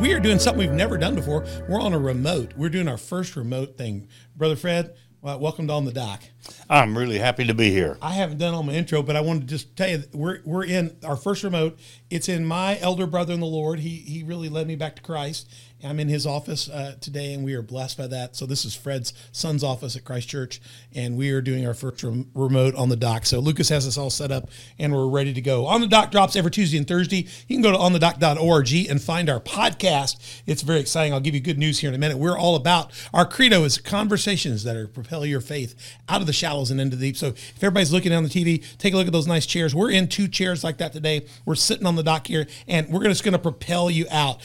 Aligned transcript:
in 0.00 0.06
the 0.06 0.08
studio. 0.08 0.08
We 0.08 0.12
are 0.14 0.20
doing 0.20 0.38
something 0.38 0.58
we've 0.58 0.76
never 0.76 0.98
done 0.98 1.14
before. 1.14 1.44
We're 1.68 1.80
on 1.80 1.92
a 1.92 1.98
remote. 1.98 2.52
We're 2.56 2.68
doing 2.68 2.88
our 2.88 2.96
first 2.96 3.36
remote 3.36 3.76
thing. 3.76 4.08
Brother 4.36 4.56
Fred, 4.56 4.94
uh, 5.22 5.36
welcome 5.38 5.66
to 5.66 5.72
On 5.74 5.84
the 5.84 5.92
Dock. 5.92 6.22
I'm 6.68 6.96
really 6.96 7.18
happy 7.18 7.46
to 7.46 7.54
be 7.54 7.70
here. 7.70 7.98
I 8.00 8.12
haven't 8.12 8.38
done 8.38 8.54
all 8.54 8.62
my 8.62 8.72
intro, 8.72 9.02
but 9.02 9.16
I 9.16 9.20
wanted 9.20 9.40
to 9.42 9.46
just 9.46 9.76
tell 9.76 9.88
you 9.88 9.98
that 9.98 10.14
we're 10.14 10.40
we're 10.44 10.64
in 10.64 10.96
our 11.04 11.16
first 11.16 11.44
remote. 11.44 11.78
It's 12.08 12.28
in 12.28 12.44
my 12.44 12.78
elder 12.80 13.06
brother 13.06 13.34
in 13.34 13.40
the 13.40 13.46
Lord. 13.46 13.80
He 13.80 13.96
he 13.96 14.22
really 14.22 14.48
led 14.48 14.66
me 14.66 14.76
back 14.76 14.96
to 14.96 15.02
Christ. 15.02 15.52
I'm 15.82 15.98
in 15.98 16.08
his 16.08 16.26
office 16.26 16.68
uh, 16.68 16.96
today, 17.00 17.32
and 17.32 17.42
we 17.42 17.54
are 17.54 17.62
blessed 17.62 17.96
by 17.96 18.06
that. 18.08 18.36
So 18.36 18.44
this 18.44 18.64
is 18.64 18.74
Fred's 18.74 19.14
son's 19.32 19.64
office 19.64 19.96
at 19.96 20.04
Christ 20.04 20.28
Church, 20.28 20.60
and 20.94 21.16
we 21.16 21.30
are 21.30 21.40
doing 21.40 21.66
our 21.66 21.72
first 21.72 22.02
rem- 22.02 22.30
remote 22.34 22.74
on 22.74 22.90
the 22.90 22.96
dock. 22.96 23.24
So 23.24 23.40
Lucas 23.40 23.70
has 23.70 23.86
us 23.86 23.96
all 23.96 24.10
set 24.10 24.30
up, 24.30 24.50
and 24.78 24.92
we're 24.92 25.08
ready 25.08 25.32
to 25.32 25.40
go. 25.40 25.66
On 25.66 25.80
the 25.80 25.86
dock 25.86 26.10
drops 26.10 26.36
every 26.36 26.50
Tuesday 26.50 26.76
and 26.76 26.86
Thursday. 26.86 27.26
You 27.48 27.56
can 27.56 27.62
go 27.62 27.72
to 27.72 27.78
onthedock.org 27.78 28.72
and 28.90 29.00
find 29.00 29.30
our 29.30 29.40
podcast. 29.40 30.42
It's 30.46 30.62
very 30.62 30.80
exciting. 30.80 31.14
I'll 31.14 31.20
give 31.20 31.34
you 31.34 31.40
good 31.40 31.58
news 31.58 31.78
here 31.78 31.88
in 31.88 31.94
a 31.94 31.98
minute. 31.98 32.18
We're 32.18 32.38
all 32.38 32.56
about 32.56 32.92
our 33.14 33.24
credo 33.24 33.64
is 33.64 33.78
conversations 33.78 34.64
that 34.64 34.76
are 34.76 34.86
propel 34.86 35.24
your 35.24 35.40
faith 35.40 35.74
out 36.08 36.20
of 36.20 36.26
the 36.26 36.32
shallows 36.32 36.70
and 36.70 36.80
into 36.80 36.96
the 36.96 37.06
deep. 37.06 37.16
So 37.16 37.28
if 37.28 37.56
everybody's 37.56 37.92
looking 37.92 38.12
on 38.12 38.22
the 38.22 38.28
TV, 38.28 38.64
take 38.76 38.92
a 38.92 38.96
look 38.98 39.06
at 39.06 39.12
those 39.12 39.26
nice 39.26 39.46
chairs. 39.46 39.74
We're 39.74 39.90
in 39.90 40.08
two 40.08 40.28
chairs 40.28 40.62
like 40.62 40.76
that 40.78 40.92
today. 40.92 41.26
We're 41.46 41.54
sitting 41.54 41.86
on 41.86 41.96
the 41.96 42.02
dock 42.02 42.26
here, 42.26 42.46
and 42.68 42.88
we're 42.90 43.04
just 43.04 43.24
going 43.24 43.32
to 43.32 43.38
propel 43.38 43.90
you 43.90 44.06
out. 44.10 44.40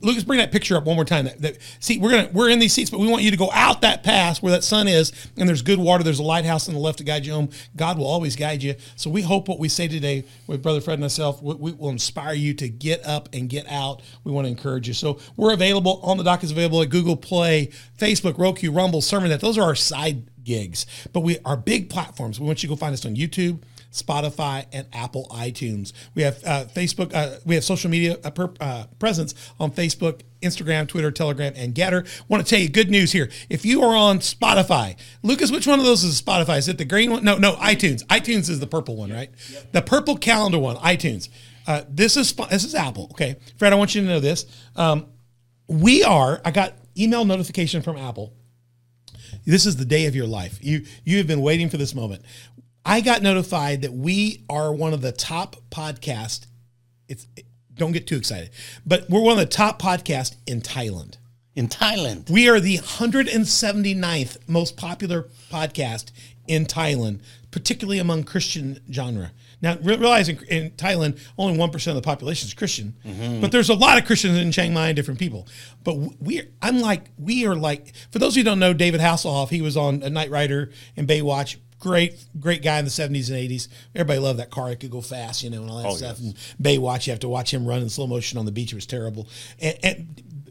Lucas, 0.00 0.24
bring 0.24 0.38
that 0.38 0.50
picture 0.50 0.71
up 0.76 0.84
one 0.84 0.96
more 0.96 1.04
time. 1.04 1.24
That, 1.24 1.40
that 1.42 1.58
see, 1.80 1.98
we're 1.98 2.10
gonna 2.10 2.30
we're 2.32 2.48
in 2.48 2.58
these 2.58 2.72
seats, 2.72 2.90
but 2.90 3.00
we 3.00 3.06
want 3.06 3.22
you 3.22 3.30
to 3.30 3.36
go 3.36 3.50
out 3.52 3.82
that 3.82 4.02
pass 4.02 4.42
where 4.42 4.52
that 4.52 4.64
sun 4.64 4.88
is, 4.88 5.12
and 5.36 5.48
there's 5.48 5.62
good 5.62 5.78
water. 5.78 6.04
There's 6.04 6.18
a 6.18 6.24
lighthouse 6.24 6.68
on 6.68 6.74
the 6.74 6.80
left 6.80 6.98
to 6.98 7.04
guide 7.04 7.26
you 7.26 7.32
home. 7.32 7.50
God 7.76 7.98
will 7.98 8.06
always 8.06 8.36
guide 8.36 8.62
you. 8.62 8.74
So 8.96 9.10
we 9.10 9.22
hope 9.22 9.48
what 9.48 9.58
we 9.58 9.68
say 9.68 9.88
today 9.88 10.24
with 10.46 10.62
Brother 10.62 10.80
Fred 10.80 10.94
and 10.94 11.02
myself, 11.02 11.42
we, 11.42 11.54
we 11.54 11.72
will 11.72 11.90
inspire 11.90 12.34
you 12.34 12.54
to 12.54 12.68
get 12.68 13.04
up 13.06 13.28
and 13.32 13.48
get 13.48 13.66
out. 13.70 14.02
We 14.24 14.32
want 14.32 14.46
to 14.46 14.50
encourage 14.50 14.88
you. 14.88 14.94
So 14.94 15.18
we're 15.36 15.52
available 15.52 16.00
on 16.02 16.16
the 16.16 16.24
dock 16.24 16.44
is 16.44 16.50
available 16.50 16.82
at 16.82 16.90
Google 16.90 17.16
Play, 17.16 17.70
Facebook, 17.98 18.38
Roku, 18.38 18.70
Rumble, 18.70 19.00
Sermon. 19.00 19.30
That 19.30 19.40
those 19.40 19.58
are 19.58 19.62
our 19.62 19.74
side 19.74 20.24
gigs, 20.44 20.86
but 21.12 21.20
we 21.20 21.38
our 21.44 21.56
big 21.56 21.90
platforms. 21.90 22.40
We 22.40 22.46
want 22.46 22.62
you 22.62 22.68
to 22.68 22.74
go 22.74 22.78
find 22.78 22.92
us 22.92 23.06
on 23.06 23.16
YouTube. 23.16 23.62
Spotify 23.92 24.66
and 24.72 24.86
Apple 24.92 25.26
iTunes. 25.30 25.92
We 26.14 26.22
have 26.22 26.42
uh, 26.44 26.64
Facebook. 26.74 27.14
Uh, 27.14 27.38
we 27.44 27.54
have 27.54 27.64
social 27.64 27.90
media 27.90 28.16
uh, 28.24 28.30
per, 28.30 28.50
uh, 28.60 28.84
presence 28.98 29.34
on 29.60 29.70
Facebook, 29.70 30.22
Instagram, 30.42 30.88
Twitter, 30.88 31.10
Telegram, 31.10 31.52
and 31.56 31.74
Gettr. 31.74 32.06
Want 32.28 32.44
to 32.44 32.48
tell 32.48 32.60
you 32.60 32.68
good 32.68 32.90
news 32.90 33.12
here. 33.12 33.30
If 33.48 33.64
you 33.64 33.82
are 33.82 33.94
on 33.94 34.18
Spotify, 34.18 34.96
Lucas, 35.22 35.50
which 35.50 35.66
one 35.66 35.78
of 35.78 35.84
those 35.84 36.04
is 36.04 36.20
Spotify? 36.20 36.58
Is 36.58 36.68
it 36.68 36.78
the 36.78 36.84
green 36.84 37.10
one? 37.10 37.24
No, 37.24 37.38
no, 37.38 37.54
iTunes. 37.54 38.04
iTunes 38.06 38.50
is 38.50 38.60
the 38.60 38.66
purple 38.66 38.96
one, 38.96 39.12
right? 39.12 39.30
Yep. 39.50 39.72
The 39.72 39.82
purple 39.82 40.16
calendar 40.16 40.58
one, 40.58 40.76
iTunes. 40.76 41.28
Uh, 41.66 41.82
this 41.88 42.16
is 42.16 42.32
this 42.32 42.64
is 42.64 42.74
Apple. 42.74 43.08
Okay, 43.12 43.36
Fred, 43.56 43.72
I 43.72 43.76
want 43.76 43.94
you 43.94 44.02
to 44.02 44.06
know 44.06 44.20
this. 44.20 44.46
Um, 44.76 45.06
we 45.68 46.02
are. 46.02 46.40
I 46.44 46.50
got 46.50 46.74
email 46.98 47.24
notification 47.24 47.82
from 47.82 47.96
Apple. 47.96 48.34
This 49.44 49.66
is 49.66 49.76
the 49.76 49.84
day 49.84 50.06
of 50.06 50.14
your 50.14 50.26
life. 50.26 50.58
You 50.60 50.84
you 51.04 51.18
have 51.18 51.26
been 51.26 51.40
waiting 51.40 51.68
for 51.68 51.76
this 51.76 51.94
moment. 51.94 52.22
I 52.84 53.00
got 53.00 53.22
notified 53.22 53.82
that 53.82 53.92
we 53.92 54.44
are 54.48 54.72
one 54.72 54.92
of 54.92 55.02
the 55.02 55.12
top 55.12 55.56
podcasts. 55.70 56.46
It's 57.08 57.26
don't 57.82 57.90
get 57.90 58.06
too 58.06 58.16
excited, 58.16 58.50
but 58.86 59.10
we're 59.10 59.20
one 59.20 59.32
of 59.32 59.38
the 59.38 59.46
top 59.46 59.82
podcasts 59.82 60.36
in 60.46 60.60
Thailand. 60.60 61.16
In 61.56 61.66
Thailand, 61.66 62.30
we 62.30 62.48
are 62.48 62.60
the 62.60 62.78
179th 62.78 64.36
most 64.46 64.76
popular 64.76 65.28
podcast 65.50 66.12
in 66.46 66.64
Thailand, 66.64 67.18
particularly 67.50 67.98
among 67.98 68.22
Christian 68.22 68.78
genre. 68.88 69.32
Now, 69.62 69.78
realizing 69.80 70.40
in 70.48 70.72
Thailand, 70.72 71.20
only 71.38 71.56
1% 71.56 71.86
of 71.86 71.94
the 71.94 72.02
population 72.02 72.48
is 72.48 72.54
Christian, 72.54 72.94
mm-hmm. 73.04 73.40
but 73.40 73.52
there's 73.52 73.70
a 73.70 73.74
lot 73.74 73.96
of 73.96 74.04
Christians 74.04 74.36
in 74.36 74.50
Chiang 74.50 74.74
Mai 74.74 74.88
and 74.88 74.96
different 74.96 75.20
people. 75.20 75.46
But 75.84 75.94
we, 76.20 76.42
I'm 76.60 76.80
like, 76.80 77.10
we 77.16 77.46
are 77.46 77.54
like, 77.54 77.94
for 78.10 78.18
those 78.18 78.34
who 78.34 78.42
don't 78.42 78.58
know 78.58 78.74
David 78.74 79.00
Hasselhoff, 79.00 79.50
he 79.50 79.62
was 79.62 79.76
on 79.76 80.02
a 80.02 80.10
Knight 80.10 80.30
Rider 80.30 80.70
and 80.96 81.08
Baywatch 81.08 81.56
great, 81.82 82.24
great 82.38 82.62
guy 82.62 82.78
in 82.78 82.84
the 82.84 82.90
70s 82.90 83.28
and 83.28 83.50
80s. 83.50 83.66
Everybody 83.94 84.20
loved 84.20 84.38
that 84.38 84.50
car. 84.50 84.70
It 84.70 84.78
could 84.78 84.92
go 84.92 85.00
fast, 85.00 85.42
you 85.42 85.50
know, 85.50 85.62
and 85.62 85.70
all 85.70 85.82
that 85.82 85.88
oh, 85.88 85.96
stuff. 85.96 86.18
Yes. 86.20 86.54
And 86.58 86.64
Baywatch, 86.64 87.06
you 87.06 87.10
have 87.10 87.20
to 87.20 87.28
watch 87.28 87.52
him 87.52 87.66
run 87.66 87.82
in 87.82 87.88
slow 87.88 88.06
motion 88.06 88.38
on 88.38 88.46
the 88.46 88.52
beach. 88.52 88.72
It 88.72 88.76
was 88.76 88.86
terrible. 88.86 89.28
And, 89.60 89.78
and 89.82 90.41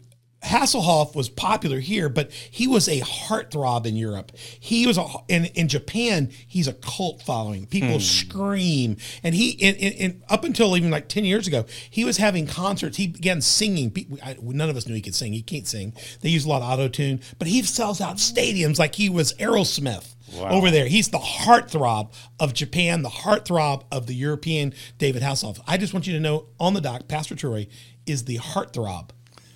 Hasselhoff 0.43 1.15
was 1.15 1.29
popular 1.29 1.79
here, 1.79 2.09
but 2.09 2.31
he 2.31 2.67
was 2.67 2.87
a 2.87 2.99
heartthrob 3.01 3.85
in 3.85 3.95
Europe. 3.95 4.31
He 4.37 4.87
was 4.87 4.97
a, 4.97 5.05
in 5.27 5.45
in 5.45 5.67
Japan. 5.67 6.31
He's 6.47 6.67
a 6.67 6.73
cult 6.73 7.21
following. 7.21 7.67
People 7.67 7.93
hmm. 7.93 7.99
scream, 7.99 8.97
and 9.23 9.35
he 9.35 9.51
in, 9.51 9.75
in, 9.75 9.93
in, 9.93 10.23
up 10.29 10.43
until 10.43 10.75
even 10.75 10.89
like 10.89 11.07
ten 11.07 11.25
years 11.25 11.47
ago, 11.47 11.65
he 11.89 12.03
was 12.03 12.17
having 12.17 12.47
concerts. 12.47 12.97
He 12.97 13.07
began 13.07 13.41
singing. 13.41 13.93
None 14.41 14.69
of 14.69 14.75
us 14.75 14.87
knew 14.87 14.95
he 14.95 15.01
could 15.01 15.15
sing. 15.15 15.33
He 15.33 15.43
can't 15.43 15.67
sing. 15.67 15.93
They 16.21 16.29
use 16.29 16.45
a 16.45 16.49
lot 16.49 16.63
of 16.63 16.69
auto 16.69 16.87
tune, 16.87 17.21
but 17.37 17.47
he 17.47 17.61
sells 17.61 18.01
out 18.01 18.17
stadiums 18.17 18.79
like 18.79 18.95
he 18.95 19.09
was 19.09 19.33
Aerosmith. 19.33 20.15
Wow. 20.33 20.49
Over 20.49 20.71
there, 20.71 20.87
he's 20.87 21.09
the 21.09 21.17
heartthrob 21.19 22.13
of 22.39 22.53
Japan, 22.53 23.01
the 23.01 23.09
heartthrob 23.09 23.83
of 23.91 24.07
the 24.07 24.13
European 24.13 24.73
David 24.97 25.21
Hasselhoff. 25.21 25.59
I 25.67 25.77
just 25.77 25.93
want 25.93 26.07
you 26.07 26.13
to 26.13 26.21
know 26.21 26.45
on 26.57 26.73
the 26.73 26.79
dock, 26.79 27.09
Pastor 27.09 27.35
Troy 27.35 27.67
is 28.05 28.23
the 28.23 28.37
heartthrob 28.37 29.09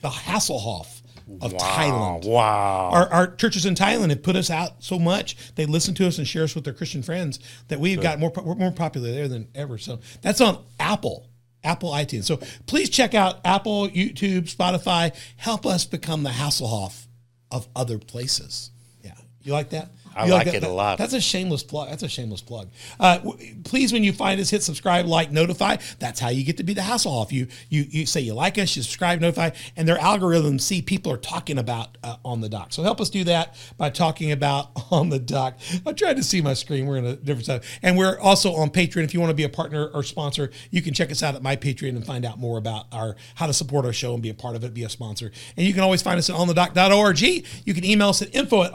the 0.05 0.11
Hasselhoff 0.11 1.01
of 1.41 1.53
wow, 1.53 1.59
Thailand. 1.59 2.27
Wow. 2.27 2.89
Our, 2.93 3.07
our, 3.11 3.35
churches 3.35 3.65
in 3.65 3.73
Thailand 3.73 4.11
have 4.11 4.21
put 4.21 4.35
us 4.35 4.51
out 4.51 4.83
so 4.83 4.99
much. 4.99 5.35
They 5.55 5.65
listen 5.65 5.95
to 5.95 6.05
us 6.05 6.19
and 6.19 6.27
share 6.27 6.43
us 6.43 6.53
with 6.53 6.63
their 6.63 6.75
Christian 6.75 7.01
friends 7.01 7.39
that 7.69 7.79
we've 7.79 7.99
got 7.99 8.19
more, 8.19 8.31
we're 8.43 8.53
more 8.53 8.71
popular 8.71 9.11
there 9.11 9.27
than 9.27 9.47
ever. 9.55 9.79
So 9.79 9.99
that's 10.21 10.41
on 10.41 10.63
Apple, 10.79 11.27
Apple 11.63 11.89
iTunes. 11.89 12.25
So 12.25 12.37
please 12.67 12.91
check 12.91 13.15
out 13.15 13.39
Apple, 13.43 13.89
YouTube, 13.89 14.43
Spotify. 14.43 15.15
Help 15.37 15.65
us 15.65 15.85
become 15.85 16.21
the 16.21 16.29
Hasselhoff 16.29 17.07
of 17.49 17.67
other 17.75 17.97
places. 17.97 18.69
Yeah. 19.03 19.15
You 19.41 19.53
like 19.53 19.71
that? 19.71 19.89
I 20.15 20.27
like, 20.27 20.47
like 20.47 20.55
it 20.55 20.63
a 20.63 20.69
lot. 20.69 20.97
That's 20.97 21.13
a 21.13 21.19
shameless 21.19 21.63
plug. 21.63 21.89
That's 21.89 22.03
a 22.03 22.07
shameless 22.07 22.41
plug. 22.41 22.69
Uh, 22.99 23.17
w- 23.17 23.55
please, 23.63 23.91
when 23.91 24.03
you 24.03 24.13
find 24.13 24.39
us, 24.39 24.49
hit 24.49 24.63
subscribe, 24.63 25.05
like, 25.05 25.31
notify. 25.31 25.77
That's 25.99 26.21
how 26.21 26.29
you 26.29 26.45
get 26.45 26.57
to 26.57 26.63
be 26.63 26.73
the 26.73 26.81
Hasselhoff. 26.81 27.31
You 27.31 27.47
you 27.69 27.85
you 27.89 28.05
say 28.05 28.21
you 28.21 28.33
like 28.33 28.57
us, 28.57 28.75
you 28.77 28.83
subscribe, 28.83 29.19
notify, 29.19 29.49
and 29.75 29.87
their 29.87 29.97
algorithms 29.97 30.61
see 30.61 30.81
people 30.81 31.11
are 31.11 31.17
talking 31.17 31.57
about 31.57 31.97
uh, 32.03 32.15
on 32.23 32.39
the 32.39 32.47
dock. 32.47 32.71
So 32.71 32.81
help 32.81 33.01
us 33.01 33.09
do 33.09 33.25
that 33.25 33.55
by 33.77 33.89
talking 33.89 34.31
about 34.31 34.69
on 34.91 35.09
the 35.09 35.19
dock. 35.19 35.59
I'm 35.85 35.95
trying 35.95 36.15
to 36.15 36.23
see 36.23 36.41
my 36.41 36.53
screen. 36.53 36.85
We're 36.85 36.97
in 36.97 37.05
a 37.05 37.15
different 37.17 37.45
side, 37.45 37.63
and 37.81 37.97
we're 37.97 38.17
also 38.19 38.53
on 38.53 38.69
Patreon. 38.69 39.03
If 39.03 39.13
you 39.13 39.19
want 39.19 39.31
to 39.31 39.35
be 39.35 39.43
a 39.43 39.49
partner 39.49 39.87
or 39.87 40.01
sponsor, 40.03 40.49
you 40.71 40.81
can 40.81 40.93
check 40.93 41.11
us 41.11 41.23
out 41.23 41.35
at 41.35 41.43
my 41.43 41.57
Patreon 41.57 41.89
and 41.89 42.05
find 42.05 42.23
out 42.25 42.39
more 42.39 42.57
about 42.57 42.85
our 42.93 43.17
how 43.35 43.47
to 43.47 43.53
support 43.53 43.85
our 43.85 43.93
show 43.93 44.13
and 44.13 44.23
be 44.23 44.29
a 44.29 44.33
part 44.33 44.55
of 44.55 44.63
it, 44.63 44.73
be 44.73 44.83
a 44.83 44.89
sponsor. 44.89 45.31
And 45.57 45.67
you 45.67 45.73
can 45.73 45.83
always 45.83 46.01
find 46.01 46.17
us 46.17 46.29
at 46.29 46.35
onthedock.org. 46.37 47.21
You 47.21 47.73
can 47.73 47.83
email 47.83 48.09
us 48.09 48.21
at 48.21 48.33
info 48.33 48.63
at 48.63 48.71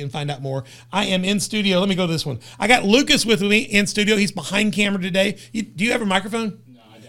and 0.00 0.10
find 0.10 0.30
out 0.30 0.42
more. 0.42 0.64
I 0.92 1.06
am 1.06 1.24
in 1.24 1.40
studio. 1.40 1.80
Let 1.80 1.88
me 1.88 1.94
go 1.94 2.06
to 2.06 2.12
this 2.12 2.26
one. 2.26 2.40
I 2.58 2.68
got 2.68 2.84
Lucas 2.84 3.24
with 3.24 3.42
me 3.42 3.58
in 3.60 3.86
studio. 3.86 4.16
He's 4.16 4.32
behind 4.32 4.72
camera 4.72 5.00
today. 5.00 5.38
You, 5.52 5.62
do 5.62 5.84
you 5.84 5.92
have 5.92 6.02
a 6.02 6.06
microphone? 6.06 6.60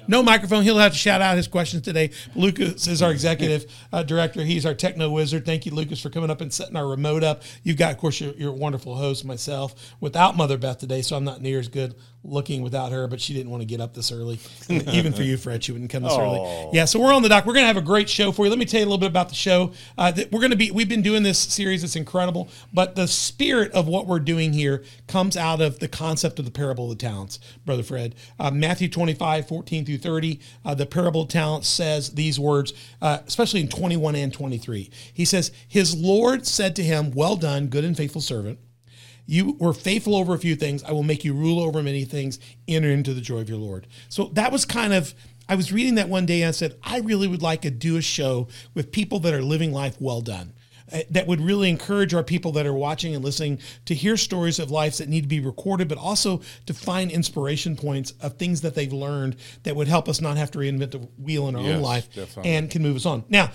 no 0.07 0.23
microphone. 0.23 0.63
He'll 0.63 0.77
have 0.77 0.91
to 0.91 0.97
shout 0.97 1.21
out 1.21 1.37
his 1.37 1.47
questions 1.47 1.83
today. 1.83 2.11
Lucas 2.35 2.87
is 2.87 3.01
our 3.01 3.11
executive 3.11 3.65
uh, 3.93 4.03
director. 4.03 4.43
He's 4.43 4.65
our 4.65 4.73
techno 4.73 5.09
wizard. 5.09 5.45
Thank 5.45 5.65
you, 5.65 5.73
Lucas, 5.73 6.01
for 6.01 6.09
coming 6.09 6.29
up 6.29 6.41
and 6.41 6.53
setting 6.53 6.75
our 6.75 6.87
remote 6.87 7.23
up. 7.23 7.43
You've 7.63 7.77
got, 7.77 7.91
of 7.91 7.97
course, 7.97 8.19
your, 8.21 8.33
your 8.33 8.51
wonderful 8.51 8.95
host, 8.95 9.25
myself, 9.25 9.95
without 9.99 10.37
Mother 10.37 10.57
Beth 10.57 10.77
today, 10.77 11.01
so 11.01 11.15
I'm 11.15 11.23
not 11.23 11.41
near 11.41 11.59
as 11.59 11.67
good 11.67 11.95
looking 12.27 12.61
without 12.61 12.91
her, 12.91 13.07
but 13.07 13.21
she 13.21 13.33
didn't 13.33 13.49
want 13.49 13.61
to 13.61 13.65
get 13.65 13.79
up 13.79 13.93
this 13.93 14.11
early. 14.11 14.39
Even 14.69 15.13
for 15.13 15.23
you, 15.23 15.37
Fred, 15.37 15.63
she 15.63 15.71
wouldn't 15.71 15.91
come 15.91 16.03
this 16.03 16.13
oh. 16.13 16.21
early. 16.21 16.69
Yeah, 16.73 16.85
so 16.85 16.99
we're 16.99 17.13
on 17.13 17.21
the 17.21 17.29
dock. 17.29 17.45
We're 17.45 17.53
going 17.53 17.63
to 17.63 17.67
have 17.67 17.77
a 17.77 17.81
great 17.81 18.09
show 18.09 18.31
for 18.31 18.45
you. 18.45 18.49
Let 18.49 18.59
me 18.59 18.65
tell 18.65 18.79
you 18.79 18.85
a 18.85 18.89
little 18.89 18.99
bit 18.99 19.09
about 19.09 19.29
the 19.29 19.35
show. 19.35 19.71
Uh, 19.97 20.11
we're 20.31 20.39
going 20.39 20.51
to 20.51 20.57
be, 20.57 20.71
we've 20.71 20.89
been 20.89 21.01
doing 21.01 21.23
this 21.23 21.39
series. 21.39 21.83
It's 21.83 21.95
incredible, 21.95 22.49
but 22.73 22.95
the 22.95 23.07
spirit 23.07 23.71
of 23.73 23.87
what 23.87 24.07
we're 24.07 24.19
doing 24.19 24.53
here 24.53 24.83
comes 25.07 25.37
out 25.37 25.61
of 25.61 25.79
the 25.79 25.87
concept 25.87 26.39
of 26.39 26.45
the 26.45 26.51
parable 26.51 26.91
of 26.91 26.97
the 26.97 27.01
talents, 27.05 27.39
Brother 27.65 27.83
Fred. 27.83 28.15
Uh, 28.39 28.51
Matthew 28.51 28.89
25, 28.89 29.47
14 29.47 29.85
through 29.85 29.97
30, 29.97 30.39
uh, 30.63 30.75
the 30.75 30.85
parable 30.85 31.21
of 31.21 31.29
talents 31.29 31.67
says 31.67 32.11
these 32.11 32.39
words, 32.39 32.73
uh, 33.01 33.19
especially 33.27 33.61
in 33.61 33.67
21 33.67 34.15
and 34.15 34.33
23. 34.33 34.89
He 35.13 35.25
says, 35.25 35.51
His 35.67 35.95
Lord 35.95 36.45
said 36.45 36.75
to 36.77 36.83
him, 36.83 37.11
Well 37.11 37.35
done, 37.35 37.67
good 37.67 37.83
and 37.83 37.95
faithful 37.95 38.21
servant. 38.21 38.59
You 39.25 39.57
were 39.59 39.73
faithful 39.73 40.15
over 40.15 40.33
a 40.33 40.39
few 40.39 40.55
things. 40.55 40.83
I 40.83 40.91
will 40.91 41.03
make 41.03 41.25
you 41.25 41.33
rule 41.33 41.59
over 41.59 41.81
many 41.81 42.05
things. 42.05 42.39
Enter 42.67 42.89
into 42.89 43.13
the 43.13 43.21
joy 43.21 43.39
of 43.39 43.49
your 43.49 43.57
Lord. 43.57 43.87
So 44.09 44.25
that 44.33 44.51
was 44.51 44.65
kind 44.65 44.93
of, 44.93 45.13
I 45.49 45.55
was 45.55 45.71
reading 45.71 45.95
that 45.95 46.09
one 46.09 46.25
day 46.25 46.41
and 46.41 46.49
I 46.49 46.51
said, 46.51 46.75
I 46.83 46.99
really 46.99 47.27
would 47.27 47.41
like 47.41 47.61
to 47.63 47.71
do 47.71 47.97
a 47.97 48.01
show 48.01 48.47
with 48.73 48.91
people 48.91 49.19
that 49.19 49.33
are 49.33 49.41
living 49.41 49.71
life 49.71 49.97
well 49.99 50.21
done. 50.21 50.53
Uh, 50.93 50.99
that 51.09 51.25
would 51.25 51.41
really 51.41 51.67
encourage 51.67 52.13
our 52.13 52.23
people 52.23 52.51
that 52.51 52.67
are 52.67 52.73
watching 52.73 53.15
and 53.15 53.25
listening 53.25 53.57
to 53.85 53.95
hear 53.95 54.15
stories 54.15 54.59
of 54.59 54.69
lives 54.69 54.99
that 54.99 55.09
need 55.09 55.21
to 55.21 55.27
be 55.27 55.39
recorded, 55.39 55.87
but 55.87 55.97
also 55.97 56.39
to 56.67 56.75
find 56.75 57.09
inspiration 57.09 57.75
points 57.75 58.11
of 58.21 58.37
things 58.37 58.61
that 58.61 58.75
they've 58.75 58.93
learned 58.93 59.35
that 59.63 59.75
would 59.75 59.87
help 59.87 60.07
us 60.07 60.21
not 60.21 60.37
have 60.37 60.51
to 60.51 60.59
reinvent 60.59 60.91
the 60.91 60.99
wheel 61.17 61.47
in 61.47 61.55
our 61.55 61.63
yes, 61.63 61.75
own 61.75 61.81
life 61.81 62.13
definitely. 62.13 62.51
and 62.51 62.69
can 62.69 62.83
move 62.83 62.97
us 62.97 63.05
on. 63.07 63.23
Now, 63.29 63.51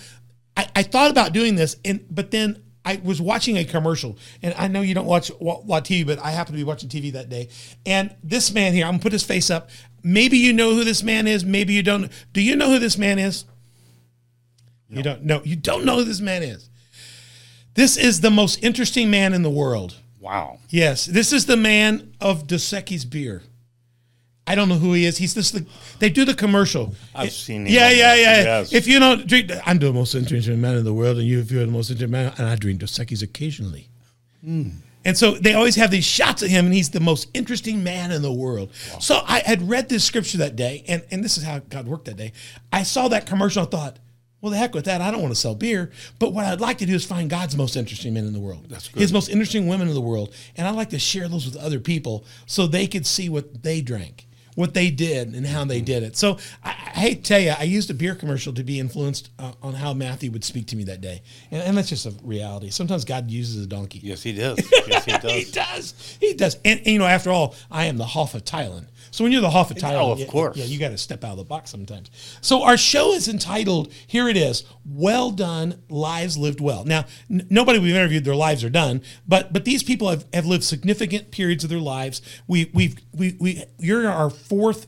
I, 0.56 0.68
I 0.74 0.82
thought 0.82 1.12
about 1.12 1.32
doing 1.32 1.54
this, 1.54 1.76
and 1.84 2.04
but 2.10 2.32
then 2.32 2.64
I 2.84 3.00
was 3.04 3.20
watching 3.20 3.58
a 3.58 3.64
commercial, 3.64 4.16
and 4.42 4.54
I 4.56 4.68
know 4.68 4.80
you 4.80 4.94
don't 4.94 5.06
watch 5.06 5.30
a 5.30 5.44
lot 5.44 5.84
TV, 5.84 6.06
but 6.06 6.18
I 6.18 6.30
happened 6.30 6.56
to 6.56 6.60
be 6.60 6.64
watching 6.64 6.88
TV 6.88 7.12
that 7.12 7.28
day. 7.28 7.48
And 7.84 8.14
this 8.24 8.52
man 8.52 8.72
here, 8.72 8.86
I'm 8.86 8.92
gonna 8.92 9.02
put 9.02 9.12
his 9.12 9.22
face 9.22 9.50
up. 9.50 9.70
Maybe 10.02 10.38
you 10.38 10.52
know 10.52 10.74
who 10.74 10.84
this 10.84 11.02
man 11.02 11.26
is. 11.26 11.44
Maybe 11.44 11.74
you 11.74 11.82
don't. 11.82 12.10
Do 12.32 12.40
you 12.40 12.56
know 12.56 12.70
who 12.70 12.78
this 12.78 12.96
man 12.96 13.18
is? 13.18 13.44
You 14.88 15.02
don't 15.02 15.22
know. 15.22 15.42
You 15.44 15.56
don't 15.56 15.84
know 15.84 15.96
who 15.96 16.04
this 16.04 16.20
man 16.20 16.42
is. 16.42 16.68
This 17.74 17.96
is 17.96 18.20
the 18.20 18.30
most 18.30 18.62
interesting 18.64 19.10
man 19.10 19.32
in 19.32 19.42
the 19.42 19.50
world. 19.50 19.96
Wow. 20.18 20.58
Yes, 20.68 21.06
this 21.06 21.32
is 21.32 21.46
the 21.46 21.56
man 21.56 22.14
of 22.20 22.46
Dos 22.46 22.64
Equis 22.64 23.08
beer. 23.08 23.42
I 24.50 24.54
don't 24.56 24.68
know 24.68 24.78
who 24.78 24.92
he 24.94 25.04
is. 25.06 25.16
He's 25.16 25.34
just 25.34 25.52
the. 25.54 25.64
They 26.00 26.10
do 26.10 26.24
the 26.24 26.34
commercial. 26.34 26.92
I've 27.14 27.28
It- 27.28 27.32
seen 27.32 27.66
him 27.66 27.72
Yeah, 27.72 27.90
yeah, 27.90 28.14
yeah. 28.16 28.42
yes. 28.42 28.72
If 28.72 28.88
you 28.88 28.98
don't 28.98 29.26
drink, 29.26 29.50
I'm 29.64 29.78
the 29.78 29.92
most 29.92 30.14
interesting 30.14 30.60
man 30.60 30.76
in 30.76 30.84
the 30.84 30.92
world, 30.92 31.18
and 31.18 31.26
you, 31.26 31.38
if 31.38 31.50
you're 31.52 31.64
the 31.64 31.70
most 31.70 31.88
interesting 31.90 32.10
man, 32.10 32.32
and 32.36 32.46
I 32.48 32.56
drink 32.56 32.80
Dos 32.80 32.98
Equis 32.98 33.22
occasionally. 33.22 33.88
Hmm. 34.44 34.70
And 35.04 35.16
so 35.16 35.32
they 35.32 35.54
always 35.54 35.76
have 35.76 35.90
these 35.90 36.04
shots 36.04 36.42
of 36.42 36.50
him, 36.50 36.66
and 36.66 36.74
he's 36.74 36.90
the 36.90 37.00
most 37.00 37.28
interesting 37.32 37.82
man 37.82 38.10
in 38.10 38.22
the 38.22 38.32
world. 38.32 38.70
So 39.00 39.22
I 39.26 39.38
had 39.40 39.68
read 39.68 39.88
this 39.88 40.04
scripture 40.04 40.38
that 40.38 40.56
day, 40.56 40.84
and, 40.88 41.02
and 41.10 41.24
this 41.24 41.38
is 41.38 41.44
how 41.44 41.60
God 41.60 41.86
worked 41.86 42.04
that 42.06 42.16
day. 42.16 42.32
I 42.72 42.82
saw 42.82 43.08
that 43.08 43.24
commercial, 43.26 43.62
I 43.62 43.66
thought, 43.66 43.98
well, 44.42 44.50
the 44.52 44.58
heck 44.58 44.74
with 44.74 44.86
that. 44.86 45.00
I 45.02 45.10
don't 45.10 45.20
want 45.20 45.34
to 45.34 45.40
sell 45.40 45.54
beer. 45.54 45.90
But 46.18 46.32
what 46.32 46.46
I'd 46.46 46.60
like 46.62 46.78
to 46.78 46.86
do 46.86 46.94
is 46.94 47.04
find 47.04 47.28
God's 47.28 47.56
most 47.56 47.76
interesting 47.76 48.14
men 48.14 48.24
in 48.26 48.32
the 48.32 48.40
world. 48.40 48.74
His 48.94 49.12
most 49.12 49.28
interesting 49.28 49.66
women 49.68 49.86
in 49.88 49.94
the 49.94 50.00
world. 50.00 50.34
And 50.56 50.66
I'd 50.66 50.76
like 50.76 50.90
to 50.90 50.98
share 50.98 51.28
those 51.28 51.44
with 51.46 51.56
other 51.56 51.78
people 51.78 52.24
so 52.46 52.66
they 52.66 52.86
could 52.86 53.06
see 53.06 53.28
what 53.28 53.62
they 53.62 53.82
drank, 53.82 54.26
what 54.60 54.74
they 54.74 54.90
did, 54.90 55.34
and 55.34 55.46
how 55.46 55.64
they 55.64 55.80
did 55.80 56.02
it. 56.02 56.16
So 56.16 56.38
I, 56.62 56.70
I 56.70 56.98
hate 57.00 57.24
to 57.24 57.28
tell 57.28 57.40
you, 57.40 57.54
I 57.58 57.62
used 57.62 57.90
a 57.90 57.94
beer 57.94 58.14
commercial 58.14 58.52
to 58.52 58.62
be 58.62 58.78
influenced 58.78 59.30
uh, 59.38 59.52
on 59.62 59.72
how 59.74 59.94
Matthew 59.94 60.30
would 60.30 60.44
speak 60.44 60.66
to 60.68 60.76
me 60.76 60.84
that 60.84 61.00
day. 61.00 61.22
And, 61.50 61.62
and 61.62 61.76
that's 61.76 61.88
just 61.88 62.04
a 62.06 62.14
reality. 62.22 62.70
Sometimes 62.70 63.04
God 63.04 63.30
uses 63.30 63.64
a 63.64 63.66
donkey. 63.66 64.00
Yes, 64.02 64.22
he 64.22 64.32
does. 64.32 64.58
Yes, 64.86 65.04
he 65.04 65.12
does. 65.12 65.32
he 65.32 65.44
does. 65.44 65.52
does. 65.52 66.18
He 66.20 66.34
does. 66.34 66.54
And, 66.64 66.80
and, 66.80 66.86
you 66.88 66.98
know, 66.98 67.06
after 67.06 67.30
all, 67.30 67.54
I 67.70 67.86
am 67.86 67.96
the 67.96 68.04
Hoff 68.04 68.34
of 68.34 68.44
Thailand. 68.44 68.86
So 69.10 69.24
when 69.24 69.32
you're 69.32 69.40
the 69.40 69.50
Hoff 69.50 69.70
of 69.70 69.76
oh, 69.78 69.80
Thailand, 69.80 70.00
Oh, 70.00 70.12
of 70.12 70.18
yeah, 70.20 70.26
course. 70.26 70.56
yeah, 70.56 70.64
you 70.64 70.78
got 70.78 70.90
to 70.90 70.98
step 70.98 71.24
out 71.24 71.32
of 71.32 71.36
the 71.38 71.44
box 71.44 71.70
sometimes. 71.70 72.10
So 72.40 72.62
our 72.62 72.76
show 72.76 73.12
is 73.12 73.28
entitled. 73.28 73.92
Here 74.06 74.28
it 74.28 74.36
is. 74.36 74.64
Well 74.84 75.30
done, 75.30 75.82
lives 75.88 76.36
lived 76.36 76.60
well. 76.60 76.84
Now, 76.84 77.04
n- 77.30 77.46
nobody 77.50 77.78
we've 77.78 77.94
interviewed, 77.94 78.24
their 78.24 78.34
lives 78.34 78.62
are 78.64 78.70
done, 78.70 79.02
but 79.26 79.52
but 79.52 79.64
these 79.64 79.82
people 79.82 80.08
have, 80.10 80.24
have 80.32 80.46
lived 80.46 80.64
significant 80.64 81.30
periods 81.30 81.64
of 81.64 81.70
their 81.70 81.78
lives. 81.80 82.22
We 82.46 82.70
we've 82.72 82.96
we 83.12 83.36
we 83.40 83.64
you're 83.78 84.08
our 84.08 84.30
fourth 84.30 84.86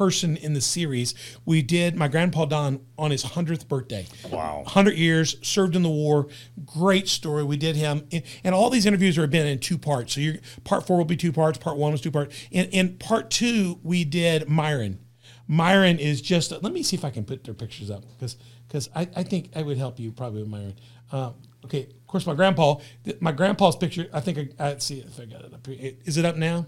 person 0.00 0.34
in 0.38 0.54
the 0.54 0.62
series. 0.62 1.14
We 1.44 1.60
did 1.60 1.94
my 1.94 2.08
grandpa 2.08 2.46
Don 2.46 2.80
on 2.96 3.10
his 3.10 3.22
hundredth 3.22 3.68
birthday. 3.68 4.06
Wow. 4.30 4.62
100 4.62 4.96
years, 4.96 5.36
served 5.42 5.76
in 5.76 5.82
the 5.82 5.90
war. 5.90 6.28
Great 6.64 7.06
story. 7.06 7.44
We 7.44 7.58
did 7.58 7.76
him. 7.76 8.08
And, 8.10 8.22
and 8.42 8.54
all 8.54 8.70
these 8.70 8.86
interviews 8.86 9.18
are 9.18 9.26
been 9.26 9.46
in 9.46 9.58
two 9.58 9.76
parts. 9.76 10.14
So 10.14 10.22
you're, 10.22 10.36
part 10.64 10.86
four 10.86 10.96
will 10.96 11.04
be 11.04 11.18
two 11.18 11.32
parts. 11.32 11.58
Part 11.58 11.76
one 11.76 11.92
was 11.92 12.00
two 12.00 12.10
parts. 12.10 12.34
In, 12.50 12.64
in 12.70 12.96
part 12.96 13.30
two, 13.30 13.78
we 13.82 14.04
did 14.04 14.48
Myron. 14.48 15.00
Myron 15.46 15.98
is 15.98 16.22
just, 16.22 16.50
let 16.50 16.72
me 16.72 16.82
see 16.82 16.96
if 16.96 17.04
I 17.04 17.10
can 17.10 17.24
put 17.24 17.44
their 17.44 17.52
pictures 17.52 17.90
up 17.90 18.02
because 18.14 18.38
because 18.68 18.88
I, 18.94 19.06
I 19.16 19.22
think 19.24 19.50
I 19.54 19.62
would 19.62 19.76
help 19.76 19.98
you 19.98 20.12
probably 20.12 20.40
with 20.40 20.50
Myron. 20.50 20.76
Um, 21.12 21.34
okay, 21.64 21.82
of 21.82 22.06
course, 22.06 22.24
my 22.24 22.34
grandpa, 22.34 22.76
my 23.20 23.32
grandpa's 23.32 23.76
picture, 23.76 24.08
I 24.12 24.20
think 24.20 24.54
I, 24.58 24.70
I 24.70 24.78
see 24.78 25.00
if 25.00 25.20
I 25.20 25.24
got 25.26 25.44
it 25.44 25.52
up 25.52 25.66
here. 25.66 25.92
Is 26.04 26.16
it 26.16 26.24
up 26.24 26.36
now? 26.36 26.66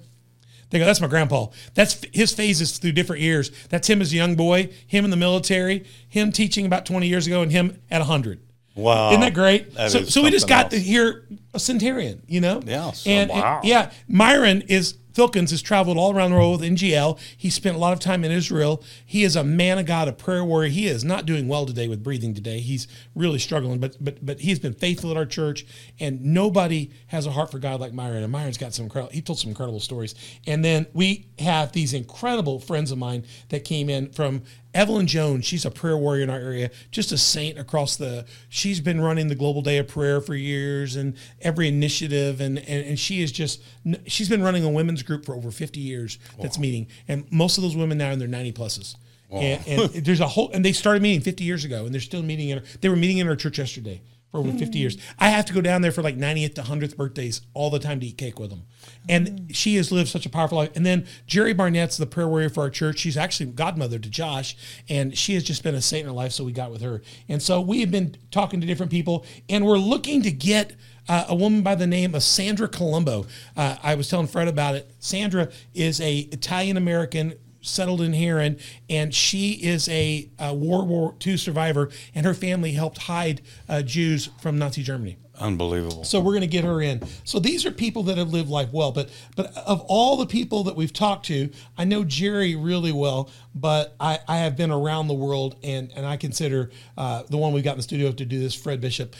They 0.72 0.78
go, 0.78 0.86
that's 0.86 1.00
my 1.02 1.06
grandpa. 1.06 1.48
That's 1.74 2.04
his 2.12 2.32
phases 2.32 2.78
through 2.78 2.92
different 2.92 3.20
years. 3.22 3.50
That's 3.68 3.88
him 3.88 4.00
as 4.00 4.12
a 4.12 4.16
young 4.16 4.34
boy, 4.36 4.70
him 4.86 5.04
in 5.04 5.10
the 5.10 5.16
military, 5.18 5.84
him 6.08 6.32
teaching 6.32 6.64
about 6.66 6.86
20 6.86 7.06
years 7.06 7.26
ago, 7.26 7.42
and 7.42 7.52
him 7.52 7.78
at 7.90 7.98
100. 8.00 8.40
Wow. 8.74 9.10
Isn't 9.10 9.20
that 9.20 9.34
great? 9.34 9.74
That 9.74 9.90
so, 9.90 10.02
so 10.04 10.22
we 10.22 10.30
just 10.30 10.48
got 10.48 10.70
to 10.70 10.78
hear 10.80 11.26
a 11.52 11.60
centurion, 11.60 12.22
you 12.26 12.40
know? 12.40 12.62
Yeah, 12.64 12.92
so- 12.92 13.10
And, 13.10 13.30
wow. 13.30 13.60
yeah, 13.62 13.90
Myron 14.08 14.62
is, 14.62 14.94
Filkins 15.12 15.50
has 15.50 15.62
traveled 15.62 15.96
all 15.96 16.14
around 16.14 16.30
the 16.30 16.36
world 16.36 16.60
with 16.60 16.70
NGL. 16.70 17.18
He 17.36 17.50
spent 17.50 17.76
a 17.76 17.78
lot 17.78 17.92
of 17.92 18.00
time 18.00 18.24
in 18.24 18.30
Israel. 18.30 18.82
He 19.04 19.24
is 19.24 19.36
a 19.36 19.44
man 19.44 19.78
of 19.78 19.86
God, 19.86 20.08
a 20.08 20.12
prayer 20.12 20.44
warrior. 20.44 20.70
He 20.70 20.86
is 20.86 21.04
not 21.04 21.26
doing 21.26 21.48
well 21.48 21.66
today 21.66 21.88
with 21.88 22.02
breathing 22.02 22.34
today. 22.34 22.60
He's 22.60 22.88
really 23.14 23.38
struggling, 23.38 23.78
but 23.78 23.96
but 24.00 24.24
but 24.24 24.40
he's 24.40 24.58
been 24.58 24.74
faithful 24.74 25.10
at 25.10 25.16
our 25.16 25.26
church, 25.26 25.66
and 26.00 26.24
nobody 26.24 26.90
has 27.08 27.26
a 27.26 27.30
heart 27.30 27.50
for 27.50 27.58
God 27.58 27.80
like 27.80 27.92
Myron. 27.92 28.22
And 28.22 28.32
Myron's 28.32 28.58
got 28.58 28.74
some 28.74 28.84
incredible, 28.84 29.12
he 29.12 29.22
told 29.22 29.38
some 29.38 29.50
incredible 29.50 29.80
stories. 29.80 30.14
And 30.46 30.64
then 30.64 30.86
we 30.92 31.26
have 31.38 31.72
these 31.72 31.94
incredible 31.94 32.58
friends 32.58 32.90
of 32.90 32.98
mine 32.98 33.24
that 33.50 33.64
came 33.64 33.90
in 33.90 34.10
from 34.12 34.42
Evelyn 34.74 35.06
Jones, 35.06 35.44
she's 35.44 35.64
a 35.64 35.70
prayer 35.70 35.96
warrior 35.96 36.22
in 36.22 36.30
our 36.30 36.38
area, 36.38 36.70
just 36.90 37.12
a 37.12 37.18
saint 37.18 37.58
across 37.58 37.96
the. 37.96 38.24
She's 38.48 38.80
been 38.80 39.00
running 39.00 39.28
the 39.28 39.34
Global 39.34 39.62
Day 39.62 39.78
of 39.78 39.88
Prayer 39.88 40.20
for 40.20 40.34
years 40.34 40.96
and 40.96 41.14
every 41.40 41.68
initiative, 41.68 42.40
and 42.40 42.58
and, 42.58 42.86
and 42.86 42.98
she 42.98 43.22
is 43.22 43.32
just. 43.32 43.62
She's 44.06 44.28
been 44.28 44.42
running 44.42 44.64
a 44.64 44.70
women's 44.70 45.02
group 45.02 45.24
for 45.26 45.34
over 45.34 45.50
50 45.50 45.80
years 45.80 46.18
that's 46.40 46.58
meeting, 46.58 46.86
and 47.08 47.30
most 47.30 47.58
of 47.58 47.62
those 47.62 47.76
women 47.76 47.98
now 47.98 48.08
are 48.08 48.12
in 48.12 48.18
their 48.18 48.28
90 48.28 48.52
pluses. 48.52 48.96
And, 49.30 49.66
and 49.66 49.90
there's 50.04 50.20
a 50.20 50.28
whole, 50.28 50.50
and 50.52 50.64
they 50.64 50.72
started 50.72 51.02
meeting 51.02 51.20
50 51.20 51.44
years 51.44 51.64
ago, 51.64 51.84
and 51.84 51.94
they're 51.94 52.00
still 52.00 52.22
meeting 52.22 52.50
in. 52.50 52.62
They 52.80 52.88
were 52.88 52.96
meeting 52.96 53.18
in 53.18 53.28
our 53.28 53.36
church 53.36 53.58
yesterday 53.58 54.02
for 54.30 54.38
over 54.38 54.50
50 54.52 54.78
years. 54.78 54.94
Hmm. 54.94 55.00
I 55.18 55.28
have 55.28 55.44
to 55.46 55.52
go 55.52 55.60
down 55.60 55.82
there 55.82 55.92
for 55.92 56.02
like 56.02 56.16
90th 56.16 56.54
to 56.54 56.62
100th 56.62 56.96
birthdays 56.96 57.42
all 57.54 57.70
the 57.70 57.78
time 57.78 58.00
to 58.00 58.06
eat 58.06 58.18
cake 58.18 58.38
with 58.38 58.50
them. 58.50 58.62
And 59.08 59.54
she 59.54 59.76
has 59.76 59.90
lived 59.90 60.08
such 60.08 60.26
a 60.26 60.30
powerful 60.30 60.58
life. 60.58 60.70
And 60.74 60.86
then 60.86 61.06
Jerry 61.26 61.52
Barnett's 61.52 61.96
the 61.96 62.06
prayer 62.06 62.28
warrior 62.28 62.48
for 62.48 62.62
our 62.62 62.70
church. 62.70 62.98
She's 62.98 63.16
actually 63.16 63.46
godmother 63.46 63.98
to 63.98 64.08
Josh, 64.08 64.56
and 64.88 65.16
she 65.16 65.34
has 65.34 65.42
just 65.42 65.62
been 65.62 65.74
a 65.74 65.82
saint 65.82 66.02
in 66.02 66.06
her 66.06 66.12
life. 66.12 66.32
So 66.32 66.44
we 66.44 66.52
got 66.52 66.70
with 66.70 66.82
her. 66.82 67.02
And 67.28 67.42
so 67.42 67.60
we 67.60 67.80
have 67.80 67.90
been 67.90 68.16
talking 68.30 68.60
to 68.60 68.66
different 68.66 68.92
people, 68.92 69.24
and 69.48 69.66
we're 69.66 69.78
looking 69.78 70.22
to 70.22 70.30
get 70.30 70.74
uh, 71.08 71.24
a 71.28 71.34
woman 71.34 71.62
by 71.62 71.74
the 71.74 71.86
name 71.86 72.14
of 72.14 72.22
Sandra 72.22 72.68
Colombo. 72.68 73.26
Uh, 73.56 73.76
I 73.82 73.94
was 73.94 74.08
telling 74.08 74.28
Fred 74.28 74.48
about 74.48 74.74
it. 74.76 74.90
Sandra 74.98 75.50
is 75.74 76.00
a 76.00 76.18
Italian 76.18 76.76
American 76.76 77.34
settled 77.62 78.00
in 78.00 78.12
Herrin, 78.12 78.60
and 78.90 79.14
she 79.14 79.52
is 79.52 79.88
a, 79.88 80.28
a 80.38 80.54
World 80.54 80.88
War 80.88 81.14
II 81.24 81.36
survivor, 81.36 81.90
and 82.14 82.26
her 82.26 82.34
family 82.34 82.72
helped 82.72 82.98
hide 82.98 83.40
uh, 83.68 83.82
Jews 83.82 84.28
from 84.40 84.58
Nazi 84.58 84.82
Germany. 84.82 85.16
Unbelievable. 85.42 86.04
So 86.04 86.20
we're 86.20 86.32
going 86.32 86.42
to 86.42 86.46
get 86.46 86.64
her 86.64 86.82
in. 86.82 87.02
So 87.24 87.38
these 87.38 87.64
are 87.64 87.70
people 87.70 88.02
that 88.04 88.18
have 88.18 88.30
lived 88.30 88.50
life 88.50 88.68
well. 88.70 88.92
But 88.92 89.08
but 89.34 89.56
of 89.56 89.80
all 89.88 90.16
the 90.16 90.26
people 90.26 90.64
that 90.64 90.76
we've 90.76 90.92
talked 90.92 91.26
to, 91.26 91.50
I 91.76 91.84
know 91.84 92.04
Jerry 92.04 92.54
really 92.54 92.92
well. 92.92 93.30
But 93.54 93.96
I, 93.98 94.18
I 94.28 94.38
have 94.38 94.56
been 94.56 94.70
around 94.70 95.08
the 95.08 95.14
world, 95.14 95.56
and 95.62 95.90
and 95.96 96.06
I 96.06 96.16
consider 96.16 96.70
uh, 96.98 97.22
the 97.28 97.38
one 97.38 97.52
we've 97.52 97.64
got 97.64 97.72
in 97.72 97.76
the 97.78 97.82
studio 97.82 98.12
to 98.12 98.24
do 98.24 98.38
this, 98.38 98.54
Fred 98.54 98.80
Bishop. 98.80 99.16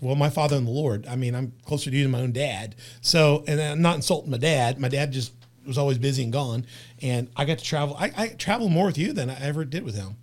Well, 0.00 0.16
my 0.16 0.30
father 0.30 0.56
in 0.56 0.64
the 0.64 0.70
Lord. 0.70 1.06
I 1.06 1.14
mean, 1.14 1.34
I'm 1.34 1.52
closer 1.64 1.90
to 1.90 1.96
you 1.96 2.02
than 2.02 2.12
my 2.12 2.20
own 2.20 2.32
dad. 2.32 2.74
So 3.00 3.44
and 3.46 3.60
I'm 3.60 3.82
not 3.82 3.94
insulting 3.96 4.30
my 4.32 4.38
dad. 4.38 4.80
My 4.80 4.88
dad 4.88 5.12
just 5.12 5.32
was 5.66 5.78
always 5.78 5.98
busy 5.98 6.22
and 6.22 6.32
gone, 6.32 6.66
and 7.02 7.28
I 7.36 7.44
got 7.44 7.58
to 7.58 7.64
travel. 7.64 7.96
I, 7.98 8.12
I 8.16 8.28
travel 8.28 8.68
more 8.68 8.86
with 8.86 8.98
you 8.98 9.12
than 9.12 9.30
I 9.30 9.40
ever 9.40 9.64
did 9.64 9.84
with 9.84 9.94
him. 9.94 10.16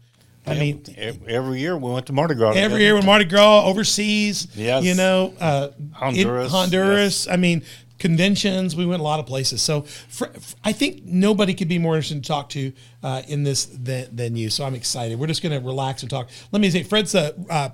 I 0.46 0.56
mean, 0.56 0.84
every 1.26 1.62
year 1.62 1.78
we 1.78 1.90
went 1.90 2.08
to 2.08 2.14
Mardi 2.14 2.36
Gras. 2.36 2.52
every 2.56 2.82
year 2.82 2.96
with 2.96 3.06
Mardi 3.06 3.24
Gras 3.26 3.66
overseas. 3.66 4.48
Yes. 4.56 4.84
You 4.84 4.94
know, 4.94 5.34
uh, 5.40 5.70
Honduras, 5.94 6.48
in 6.48 6.52
Honduras. 6.52 7.28
I 7.30 7.38
mean, 7.38 7.64
conventions. 7.98 8.76
We 8.76 8.86
went 8.86 9.00
a 9.00 9.04
lot 9.04 9.22
of 9.22 9.26
places. 9.26 9.62
So 9.62 9.84
fr- 9.84 10.26
f- 10.36 10.56
I 10.64 10.74
think 10.74 11.06
nobody 11.06 11.54
could 11.54 11.70
be 11.70 11.80
more 11.80 11.96
interesting 11.96 12.22
to 12.22 12.28
talk 12.28 12.50
to 12.50 12.74
uh, 13.02 13.22
in 13.28 13.44
this 13.44 13.66
than, 13.66 14.14
than 14.14 14.36
you. 14.36 14.50
So 14.50 14.66
I'm 14.66 14.76
excited. 14.76 15.18
We're 15.18 15.28
just 15.28 15.42
going 15.42 15.58
to 15.58 15.66
relax 15.66 16.02
and 16.04 16.10
talk. 16.10 16.28
Let 16.52 16.62
me 16.62 16.70
say, 16.70 16.84
Fred's 16.84 17.16
a. 17.16 17.34
Uh, 17.50 17.70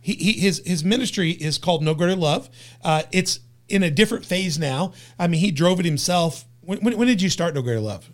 he, 0.00 0.14
he, 0.14 0.32
his 0.32 0.62
his 0.64 0.82
ministry 0.82 1.32
is 1.32 1.58
called 1.58 1.82
No 1.82 1.94
Greater 1.94 2.16
Love. 2.16 2.48
Uh, 2.82 3.02
it's 3.12 3.40
in 3.68 3.82
a 3.82 3.90
different 3.90 4.24
phase 4.24 4.58
now. 4.58 4.92
I 5.18 5.26
mean, 5.26 5.40
he 5.40 5.50
drove 5.50 5.78
it 5.78 5.84
himself. 5.86 6.46
When, 6.66 6.78
when, 6.78 6.96
when 6.96 7.08
did 7.08 7.20
you 7.20 7.28
start 7.28 7.54
No 7.54 7.62
Greater 7.62 7.80
Love? 7.80 8.08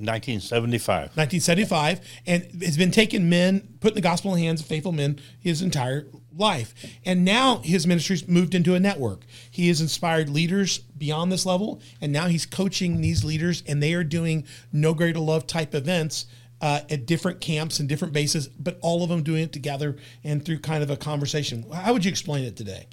1975. 0.00 1.16
1975, 1.16 2.00
and 2.26 2.62
has 2.62 2.76
been 2.76 2.90
taking 2.90 3.28
men, 3.28 3.76
putting 3.80 3.94
the 3.94 4.00
gospel 4.00 4.32
in 4.32 4.40
the 4.40 4.46
hands 4.46 4.60
of 4.60 4.66
faithful 4.66 4.92
men 4.92 5.20
his 5.38 5.62
entire 5.62 6.06
life. 6.36 6.74
And 7.04 7.24
now 7.24 7.58
his 7.58 7.86
ministry's 7.86 8.26
moved 8.26 8.54
into 8.54 8.74
a 8.74 8.80
network. 8.80 9.22
He 9.50 9.68
has 9.68 9.80
inspired 9.80 10.28
leaders 10.28 10.78
beyond 10.78 11.30
this 11.30 11.46
level, 11.46 11.80
and 12.00 12.12
now 12.12 12.26
he's 12.26 12.46
coaching 12.46 13.00
these 13.00 13.24
leaders, 13.24 13.62
and 13.66 13.82
they 13.82 13.94
are 13.94 14.04
doing 14.04 14.46
no 14.72 14.94
greater 14.94 15.20
love 15.20 15.46
type 15.46 15.74
events. 15.74 16.26
Uh, 16.62 16.80
at 16.90 17.06
different 17.06 17.40
camps 17.40 17.80
and 17.80 17.88
different 17.88 18.12
bases, 18.12 18.46
but 18.48 18.78
all 18.82 19.02
of 19.02 19.08
them 19.08 19.22
doing 19.22 19.44
it 19.44 19.50
together 19.50 19.96
and 20.22 20.44
through 20.44 20.58
kind 20.58 20.82
of 20.82 20.90
a 20.90 20.96
conversation. 20.98 21.64
How 21.72 21.94
would 21.94 22.04
you 22.04 22.10
explain 22.10 22.44
it 22.44 22.54
today? 22.54 22.86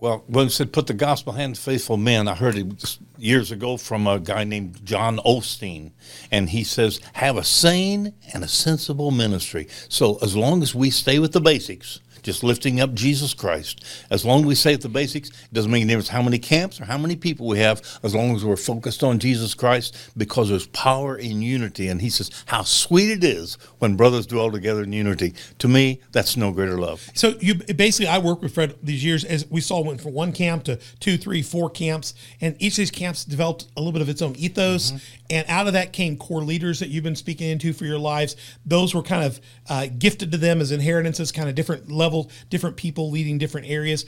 Well, 0.00 0.24
when 0.28 0.46
it 0.46 0.50
said 0.50 0.72
put 0.72 0.86
the 0.86 0.94
gospel 0.94 1.34
hands 1.34 1.58
of 1.58 1.64
faithful 1.64 1.98
men, 1.98 2.26
I 2.26 2.34
heard 2.34 2.56
it 2.56 2.98
years 3.18 3.50
ago 3.50 3.76
from 3.76 4.06
a 4.06 4.18
guy 4.18 4.44
named 4.44 4.84
John 4.84 5.18
Osteen. 5.18 5.92
And 6.30 6.48
he 6.48 6.64
says, 6.64 7.00
have 7.12 7.36
a 7.36 7.44
sane 7.44 8.14
and 8.32 8.42
a 8.42 8.48
sensible 8.48 9.10
ministry. 9.10 9.68
So 9.90 10.16
as 10.22 10.34
long 10.34 10.62
as 10.62 10.74
we 10.74 10.90
stay 10.90 11.18
with 11.18 11.32
the 11.32 11.40
basics, 11.40 12.00
just 12.22 12.42
lifting 12.42 12.80
up 12.80 12.94
Jesus 12.94 13.34
Christ. 13.34 13.84
As 14.10 14.24
long 14.24 14.40
as 14.40 14.46
we 14.46 14.54
say 14.54 14.74
at 14.74 14.80
the 14.80 14.88
basics, 14.88 15.28
it 15.30 15.52
doesn't 15.52 15.70
make 15.70 15.82
any 15.82 15.88
difference 15.88 16.08
how 16.08 16.22
many 16.22 16.38
camps 16.38 16.80
or 16.80 16.84
how 16.84 16.98
many 16.98 17.16
people 17.16 17.46
we 17.46 17.58
have, 17.58 17.82
as 18.02 18.14
long 18.14 18.34
as 18.34 18.44
we're 18.44 18.56
focused 18.56 19.02
on 19.02 19.18
Jesus 19.18 19.54
Christ, 19.54 19.96
because 20.16 20.48
there's 20.48 20.66
power 20.68 21.16
in 21.16 21.42
unity. 21.42 21.88
And 21.88 22.00
he 22.00 22.10
says, 22.10 22.30
How 22.46 22.62
sweet 22.62 23.10
it 23.10 23.24
is 23.24 23.56
when 23.78 23.96
brothers 23.96 24.26
dwell 24.26 24.50
together 24.50 24.82
in 24.82 24.92
unity. 24.92 25.34
To 25.58 25.68
me, 25.68 26.00
that's 26.12 26.36
no 26.36 26.52
greater 26.52 26.78
love. 26.78 27.08
So 27.14 27.34
you 27.40 27.54
basically, 27.54 28.08
I 28.08 28.18
worked 28.18 28.42
with 28.42 28.54
Fred 28.54 28.76
these 28.82 29.04
years 29.04 29.24
as 29.24 29.48
we 29.50 29.60
saw 29.60 29.80
went 29.82 30.00
from 30.00 30.12
one 30.12 30.32
camp 30.32 30.64
to 30.64 30.76
two, 30.98 31.16
three, 31.16 31.42
four 31.42 31.70
camps, 31.70 32.14
and 32.40 32.56
each 32.58 32.74
of 32.74 32.78
these 32.78 32.90
camps 32.90 33.24
developed 33.24 33.66
a 33.76 33.80
little 33.80 33.92
bit 33.92 34.02
of 34.02 34.08
its 34.08 34.22
own 34.22 34.34
ethos, 34.36 34.92
mm-hmm. 34.92 35.19
And 35.30 35.46
out 35.48 35.66
of 35.66 35.72
that 35.74 35.92
came 35.92 36.16
core 36.16 36.42
leaders 36.42 36.80
that 36.80 36.88
you've 36.88 37.04
been 37.04 37.16
speaking 37.16 37.48
into 37.48 37.72
for 37.72 37.84
your 37.84 37.98
lives. 37.98 38.36
Those 38.66 38.94
were 38.94 39.02
kind 39.02 39.24
of 39.24 39.40
uh, 39.68 39.86
gifted 39.98 40.32
to 40.32 40.38
them 40.38 40.60
as 40.60 40.72
inheritances, 40.72 41.32
kind 41.32 41.48
of 41.48 41.54
different 41.54 41.90
level, 41.90 42.30
different 42.50 42.76
people 42.76 43.10
leading 43.10 43.38
different 43.38 43.68
areas, 43.68 44.04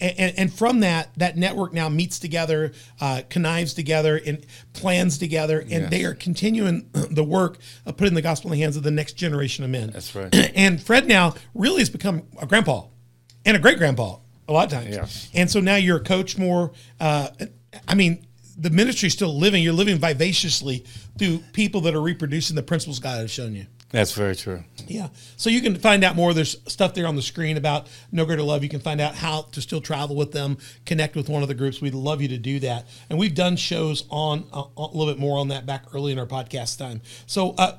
and, 0.00 0.34
and 0.38 0.52
from 0.52 0.80
that, 0.80 1.10
that 1.16 1.36
network 1.36 1.72
now 1.72 1.88
meets 1.88 2.18
together, 2.18 2.72
uh, 3.00 3.22
connives 3.30 3.74
together, 3.74 4.20
and 4.24 4.44
plans 4.74 5.18
together, 5.18 5.60
and 5.60 5.70
Yes. 5.70 5.90
they 5.90 6.04
are 6.04 6.14
continuing 6.14 6.88
the 6.92 7.24
work 7.24 7.58
of 7.86 7.96
putting 7.96 8.14
the 8.14 8.22
gospel 8.22 8.52
in 8.52 8.58
the 8.58 8.62
hands 8.62 8.76
of 8.76 8.82
the 8.82 8.90
next 8.90 9.14
generation 9.14 9.64
of 9.64 9.70
men. 9.70 9.90
That's 9.90 10.14
right. 10.14 10.34
and 10.54 10.82
Fred 10.82 11.06
now 11.08 11.34
really 11.54 11.80
has 11.80 11.90
become 11.90 12.24
a 12.40 12.46
grandpa 12.46 12.84
and 13.44 13.56
a 13.56 13.60
great 13.60 13.78
grandpa 13.78 14.18
a 14.46 14.52
lot 14.52 14.66
of 14.66 14.72
times. 14.72 14.94
Yes. 14.94 15.30
And 15.34 15.50
so 15.50 15.60
now 15.60 15.76
you're 15.76 15.98
a 15.98 16.04
coach 16.04 16.36
more. 16.38 16.72
Uh, 17.00 17.28
I 17.86 17.94
mean, 17.94 18.26
the 18.58 18.70
ministry 18.70 19.06
is 19.06 19.12
still 19.12 19.36
living. 19.36 19.62
You're 19.62 19.72
living 19.72 19.98
vivaciously 19.98 20.84
through 21.18 21.38
people 21.52 21.80
that 21.82 21.94
are 21.94 22.00
reproducing 22.00 22.56
the 22.56 22.62
principles 22.62 22.98
God 22.98 23.18
has 23.18 23.30
shown 23.30 23.54
you. 23.54 23.66
That's 23.90 24.12
very 24.12 24.36
true. 24.36 24.64
Yeah. 24.86 25.08
So 25.36 25.48
you 25.48 25.62
can 25.62 25.76
find 25.76 26.04
out 26.04 26.14
more. 26.14 26.34
There's 26.34 26.58
stuff 26.70 26.92
there 26.92 27.06
on 27.06 27.16
the 27.16 27.22
screen 27.22 27.56
about 27.56 27.86
No 28.12 28.26
Greater 28.26 28.42
Love. 28.42 28.62
You 28.62 28.68
can 28.68 28.80
find 28.80 29.00
out 29.00 29.14
how 29.14 29.42
to 29.52 29.62
still 29.62 29.80
travel 29.80 30.14
with 30.14 30.32
them, 30.32 30.58
connect 30.84 31.16
with 31.16 31.30
one 31.30 31.40
of 31.40 31.48
the 31.48 31.54
groups. 31.54 31.80
We'd 31.80 31.94
love 31.94 32.20
you 32.20 32.28
to 32.28 32.38
do 32.38 32.60
that. 32.60 32.86
And 33.08 33.18
we've 33.18 33.34
done 33.34 33.56
shows 33.56 34.04
on 34.10 34.44
uh, 34.52 34.64
a 34.76 34.82
little 34.82 35.06
bit 35.06 35.18
more 35.18 35.38
on 35.38 35.48
that 35.48 35.64
back 35.64 35.84
early 35.94 36.12
in 36.12 36.18
our 36.18 36.26
podcast 36.26 36.76
time. 36.78 37.00
So, 37.26 37.54
uh, 37.56 37.78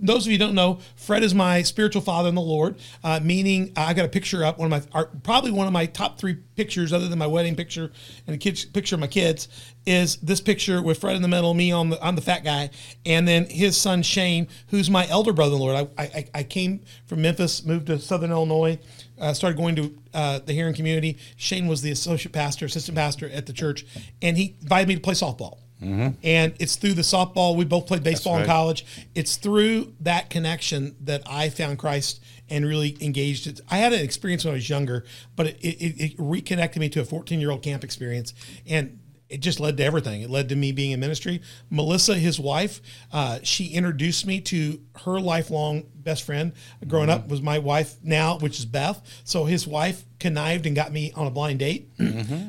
those 0.00 0.26
of 0.26 0.32
you 0.32 0.38
don't 0.38 0.54
know, 0.54 0.80
Fred 0.96 1.22
is 1.22 1.34
my 1.34 1.62
spiritual 1.62 2.02
father 2.02 2.28
in 2.28 2.34
the 2.34 2.40
Lord, 2.40 2.76
uh, 3.04 3.20
meaning 3.22 3.72
I 3.76 3.94
got 3.94 4.04
a 4.04 4.08
picture 4.08 4.44
up, 4.44 4.58
one 4.58 4.72
of 4.72 4.92
my, 4.92 5.04
probably 5.22 5.50
one 5.50 5.66
of 5.66 5.72
my 5.72 5.86
top 5.86 6.18
three 6.18 6.34
pictures, 6.56 6.92
other 6.92 7.08
than 7.08 7.18
my 7.18 7.26
wedding 7.26 7.56
picture 7.56 7.90
and 8.26 8.34
a 8.34 8.38
picture 8.38 8.96
of 8.96 9.00
my 9.00 9.06
kids, 9.06 9.48
is 9.86 10.16
this 10.16 10.40
picture 10.40 10.82
with 10.82 10.98
Fred 10.98 11.16
in 11.16 11.22
the 11.22 11.28
middle, 11.28 11.54
me 11.54 11.70
on 11.70 11.90
the, 11.90 12.04
I'm 12.04 12.16
the 12.16 12.22
fat 12.22 12.44
guy, 12.44 12.70
and 13.04 13.26
then 13.26 13.46
his 13.46 13.76
son 13.76 14.02
Shane, 14.02 14.48
who's 14.68 14.90
my 14.90 15.06
elder 15.08 15.32
brother 15.32 15.54
in 15.54 15.60
the 15.60 15.64
Lord. 15.64 15.88
I, 15.96 16.02
I, 16.02 16.28
I 16.34 16.42
came 16.42 16.82
from 17.06 17.22
Memphis, 17.22 17.64
moved 17.64 17.86
to 17.86 17.98
Southern 17.98 18.30
Illinois, 18.30 18.78
uh, 19.18 19.32
started 19.32 19.56
going 19.56 19.76
to 19.76 19.98
uh, 20.12 20.40
the 20.40 20.52
hearing 20.52 20.74
community. 20.74 21.18
Shane 21.36 21.66
was 21.66 21.82
the 21.82 21.90
associate 21.90 22.32
pastor, 22.32 22.66
assistant 22.66 22.96
pastor 22.96 23.30
at 23.30 23.46
the 23.46 23.52
church, 23.52 23.86
and 24.20 24.36
he 24.36 24.56
invited 24.60 24.88
me 24.88 24.94
to 24.96 25.00
play 25.00 25.14
softball. 25.14 25.58
Mm-hmm. 25.82 26.18
And 26.22 26.54
it's 26.58 26.76
through 26.76 26.94
the 26.94 27.02
softball. 27.02 27.54
We 27.54 27.64
both 27.64 27.86
played 27.86 28.02
baseball 28.02 28.38
in 28.38 28.46
college. 28.46 28.86
It's 29.14 29.36
through 29.36 29.92
that 30.00 30.30
connection 30.30 30.96
that 31.02 31.22
I 31.26 31.50
found 31.50 31.78
Christ 31.78 32.22
and 32.48 32.64
really 32.64 32.96
engaged. 33.00 33.46
It. 33.46 33.60
I 33.70 33.78
had 33.78 33.92
an 33.92 34.00
experience 34.00 34.44
when 34.44 34.52
I 34.52 34.54
was 34.54 34.70
younger, 34.70 35.04
but 35.34 35.48
it, 35.48 35.56
it, 35.60 36.00
it 36.00 36.14
reconnected 36.16 36.80
me 36.80 36.88
to 36.90 37.00
a 37.00 37.04
14 37.04 37.40
year 37.40 37.50
old 37.50 37.62
camp 37.62 37.84
experience. 37.84 38.32
And 38.66 39.00
it 39.28 39.38
just 39.38 39.60
led 39.60 39.76
to 39.78 39.84
everything. 39.84 40.22
It 40.22 40.30
led 40.30 40.48
to 40.50 40.56
me 40.56 40.72
being 40.72 40.92
in 40.92 41.00
ministry. 41.00 41.42
Melissa, 41.70 42.14
his 42.14 42.38
wife, 42.38 42.80
uh, 43.12 43.40
she 43.42 43.68
introduced 43.68 44.26
me 44.26 44.40
to 44.42 44.80
her 45.04 45.20
lifelong 45.20 45.84
best 46.06 46.22
friend 46.22 46.52
growing 46.86 47.10
up 47.10 47.28
was 47.28 47.42
my 47.42 47.58
wife 47.58 47.96
now, 48.02 48.38
which 48.38 48.58
is 48.58 48.64
Beth. 48.64 49.02
So 49.24 49.44
his 49.44 49.66
wife 49.66 50.04
connived 50.20 50.64
and 50.64 50.74
got 50.74 50.92
me 50.92 51.12
on 51.14 51.26
a 51.26 51.30
blind 51.30 51.58
date. 51.58 51.90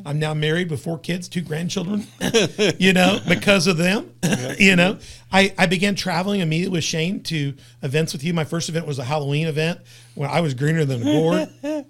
I'm 0.05 0.19
now 0.19 0.33
married 0.33 0.69
with 0.69 0.81
four 0.81 0.99
kids, 0.99 1.27
two 1.27 1.41
grandchildren, 1.41 2.05
you 2.77 2.93
know, 2.93 3.19
because 3.27 3.67
of 3.67 3.77
them. 3.77 4.13
you 4.59 4.75
know, 4.75 4.99
I, 5.31 5.53
I 5.57 5.65
began 5.65 5.95
traveling 5.95 6.41
immediately 6.41 6.77
with 6.77 6.83
Shane 6.83 7.23
to 7.23 7.55
events 7.81 8.13
with 8.13 8.23
you. 8.23 8.33
My 8.33 8.45
first 8.45 8.69
event 8.69 8.85
was 8.85 8.99
a 8.99 9.03
Halloween 9.03 9.47
event 9.47 9.79
where 10.15 10.29
I 10.29 10.39
was 10.41 10.53
greener 10.53 10.85
than 10.85 11.01
a 11.01 11.05
gourd. 11.05 11.49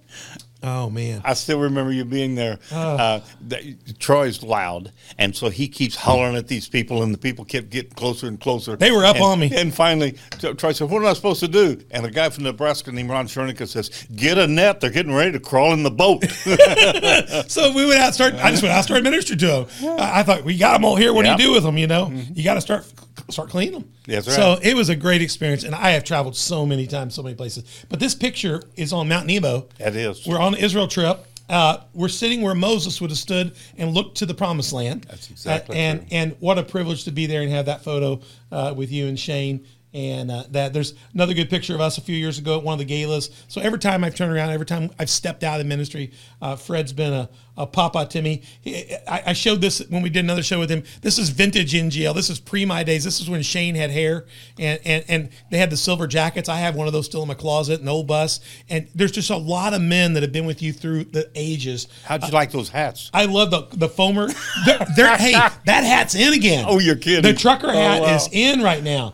oh, 0.64 0.90
man. 0.90 1.22
I 1.24 1.34
still 1.34 1.60
remember 1.60 1.92
you 1.92 2.04
being 2.06 2.36
there. 2.36 2.60
Uh, 2.72 3.20
that, 3.48 3.64
Troy's 4.00 4.42
loud, 4.44 4.92
and 5.18 5.36
so 5.36 5.50
he 5.50 5.68
keeps 5.68 5.96
hollering 5.96 6.36
at 6.36 6.48
these 6.48 6.68
people, 6.68 7.04
and 7.04 7.14
the 7.14 7.18
people 7.18 7.46
kept 7.46 7.70
getting 7.70 7.92
closer 7.92 8.28
and 8.28 8.40
closer. 8.40 8.76
They 8.76 8.92
were 8.92 9.06
up 9.06 9.16
And- 9.16 9.26
on 9.26 9.40
me. 9.40 9.52
And 9.56 9.74
finally, 9.74 10.18
Troy 10.58 10.72
said, 10.74 10.90
"What 10.90 11.02
am 11.02 11.08
I 11.08 11.14
supposed 11.14 11.40
to 11.42 11.48
do?" 11.48 11.80
And 11.92 12.06
a 12.06 12.12
guy 12.12 12.30
from 12.30 12.44
Nebraska 12.46 12.92
named 12.92 13.10
Ron 13.10 13.28
Schernicka 13.28 13.68
says, 13.68 13.90
"Get 14.16 14.38
a 14.38 14.48
net. 14.48 14.80
They're 14.82 14.90
getting 14.90 15.14
ready 15.14 15.32
to 15.34 15.40
crawl 15.40 15.74
in 15.74 15.84
the 15.84 15.92
boat." 15.92 16.24
So 17.48 17.72
we 17.74 17.86
went 17.86 18.00
out, 18.00 18.14
start. 18.14 18.34
I 18.36 18.52
just 18.52 18.64
went 18.64 18.74
out, 18.76 18.84
started 18.84 19.04
ministering 19.04 19.40
to 19.40 19.46
them. 19.48 19.98
I 20.00 20.20
I 20.20 20.24
thought 20.24 20.44
we 20.44 20.58
got 20.58 20.74
them 20.74 20.86
all 20.86 20.96
here. 20.96 21.14
What 21.14 21.26
Yep. 21.26 21.38
do 21.38 21.44
you 21.44 21.50
do 21.50 21.54
with 21.56 21.64
them? 21.64 21.78
You 21.78 21.88
know, 21.88 22.12
you 22.34 22.44
got 22.44 22.56
to 22.56 22.62
start 22.62 22.86
start 23.29 23.50
cleaning 23.50 23.74
them. 23.74 23.91
That's 24.05 24.33
So 24.33 24.57
it 24.62 24.75
was 24.75 24.89
a 24.89 24.95
great 24.95 25.21
experience, 25.21 25.63
and 25.63 25.74
I 25.75 25.91
have 25.91 26.03
traveled 26.03 26.36
so 26.36 26.65
many 26.65 26.88
times, 26.88 27.15
so 27.15 27.24
many 27.24 27.36
places. 27.36 27.63
But 27.89 28.00
this 28.00 28.15
picture 28.15 28.62
is 28.75 28.93
on 28.93 29.07
Mount 29.09 29.27
Nebo. 29.27 29.67
That 29.77 29.95
is. 29.95 30.25
We're 30.25 30.39
on 30.39 30.53
the 30.53 30.63
Israel 30.63 30.88
trip. 30.88 31.25
Uh, 31.50 31.77
we're 31.93 32.09
sitting 32.09 32.41
where 32.41 32.53
Moses 32.55 33.00
would 33.00 33.09
have 33.09 33.17
stood 33.17 33.55
and 33.77 33.93
looked 33.93 34.17
to 34.17 34.25
the 34.25 34.33
promised 34.33 34.74
land. 34.74 35.05
That's 35.09 35.29
exactly 35.29 35.77
Uh, 35.77 35.79
and 35.79 36.00
true. 36.01 36.07
and 36.12 36.36
what 36.39 36.57
a 36.57 36.63
privilege 36.63 37.05
to 37.05 37.12
be 37.12 37.25
there 37.25 37.41
and 37.41 37.50
have 37.51 37.67
that 37.67 37.83
photo 37.83 38.19
uh, 38.51 38.74
with 38.75 38.91
you 38.91 39.07
and 39.07 39.17
Shane. 39.19 39.65
And 39.93 40.29
uh, 40.29 40.43
that 40.51 40.74
there's 40.74 40.93
another 41.13 41.33
good 41.33 41.50
picture 41.50 41.74
of 41.74 41.79
us 41.81 41.97
a 41.97 42.01
few 42.01 42.15
years 42.15 42.38
ago 42.38 42.57
at 42.57 42.63
one 42.63 42.74
of 42.74 42.79
the 42.79 42.86
galas. 42.86 43.29
So 43.47 43.62
every 43.62 43.79
time 43.79 44.03
I've 44.03 44.13
turned 44.13 44.33
around, 44.33 44.50
every 44.50 44.65
time 44.65 44.91
I've 45.00 45.09
stepped 45.09 45.43
out 45.43 45.53
of 45.59 45.65
the 45.65 45.69
ministry, 45.69 46.12
uh, 46.41 46.57
Fred's 46.57 46.91
been 46.91 47.13
a, 47.13 47.29
a 47.58 47.66
papa 47.66 48.06
Timmy. 48.10 48.44
He, 48.62 48.94
I, 49.08 49.24
I 49.28 49.34
showed 49.34 49.62
this 49.62 49.80
when 49.90 50.02
we 50.02 50.10
did 50.10 50.24
another 50.24 50.44
show 50.44 50.60
with 50.60 50.70
him. 50.70 50.84
This 51.02 51.18
is 51.18 51.30
vintage 51.30 51.74
NGL. 51.74 52.14
This 52.14 52.30
is 52.30 52.40
pre 52.40 52.66
my 52.66 52.84
days. 52.84 53.04
This 53.04 53.20
is 53.20 53.30
when 53.30 53.42
Shane 53.42 53.76
had 53.76 53.90
hair 53.92 54.26
and, 54.60 54.80
and, 54.86 55.04
and 55.08 55.30
they 55.50 55.58
had 55.58 55.70
the 55.70 55.78
silver 55.78 56.08
jackets. 56.08 56.50
I 56.50 56.58
have 56.58 56.76
one 56.76 56.88
of 56.88 56.94
those 56.94 57.06
still 57.08 57.22
in 57.24 57.28
my 57.28 57.34
closet, 57.34 57.82
an 57.82 57.88
old 57.88 58.08
bus. 58.08 58.40
And 58.70 58.88
there's 58.96 59.12
just 59.12 59.30
a 59.30 59.38
lot 59.38 59.74
of 59.74 59.82
men 59.82 60.14
that 60.14 60.24
have 60.24 60.32
been 60.32 60.46
with 60.46 60.62
you 60.62 60.72
through 60.74 61.06
the 61.06 61.30
ages. 61.36 61.88
How'd 62.06 62.24
you 62.24 62.30
like 62.32 62.52
those 62.52 62.70
hats? 62.70 63.10
I 63.14 63.26
love 63.26 63.52
the 63.52 63.68
the 63.76 63.90
foamer. 63.90 64.28
They're, 64.66 64.86
they're- 64.96 65.18
hey, 65.18 65.32
that 65.66 65.84
hat's 65.84 66.16
in 66.16 66.34
again. 66.34 66.66
Oh, 66.68 66.80
you're 66.80 66.96
kidding. 66.96 67.24
The 67.24 67.34
trucker 67.38 67.72
hat 67.72 68.00
Oh, 68.00 68.04
wow. 68.04 68.16
is 68.16 68.30
in 68.32 68.62
right 68.62 68.84
now. 68.84 69.14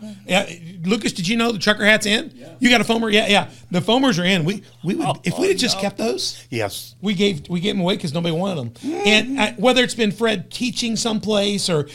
Yeah, 0.84 0.90
Lucas, 0.90 1.12
did 1.12 1.26
you 1.28 1.36
know 1.36 1.52
the 1.52 1.58
trucker 1.58 1.84
hat's 1.84 2.06
in? 2.06 2.32
You 2.60 2.70
got 2.70 2.80
a 2.80 2.84
foamer? 2.84 3.12
Yeah, 3.12 3.26
yeah. 3.28 3.50
The 3.70 3.80
foamers 3.80 4.20
are 4.20 4.24
in. 4.24 4.44
We 4.44 4.62
we 4.82 4.94
would 4.94 5.18
if 5.24 5.38
we'd 5.38 5.48
have 5.48 5.56
just 5.58 5.78
kept 5.78 5.98
those. 5.98 6.46
Yes. 6.50 6.94
We 7.00 7.14
gave 7.14 7.48
we 7.48 7.60
gave 7.60 7.74
them 7.74 7.80
away 7.82 7.96
because 7.96 8.14
nobody 8.14 8.34
wanted 8.34 8.74
them. 8.82 8.92
And 9.06 9.38
uh, 9.38 9.52
whether 9.56 9.82
it's 9.82 9.94
been 9.94 10.12
Fred 10.12 10.50
teaching 10.50 10.96
someplace 10.96 11.68
or 11.68 11.88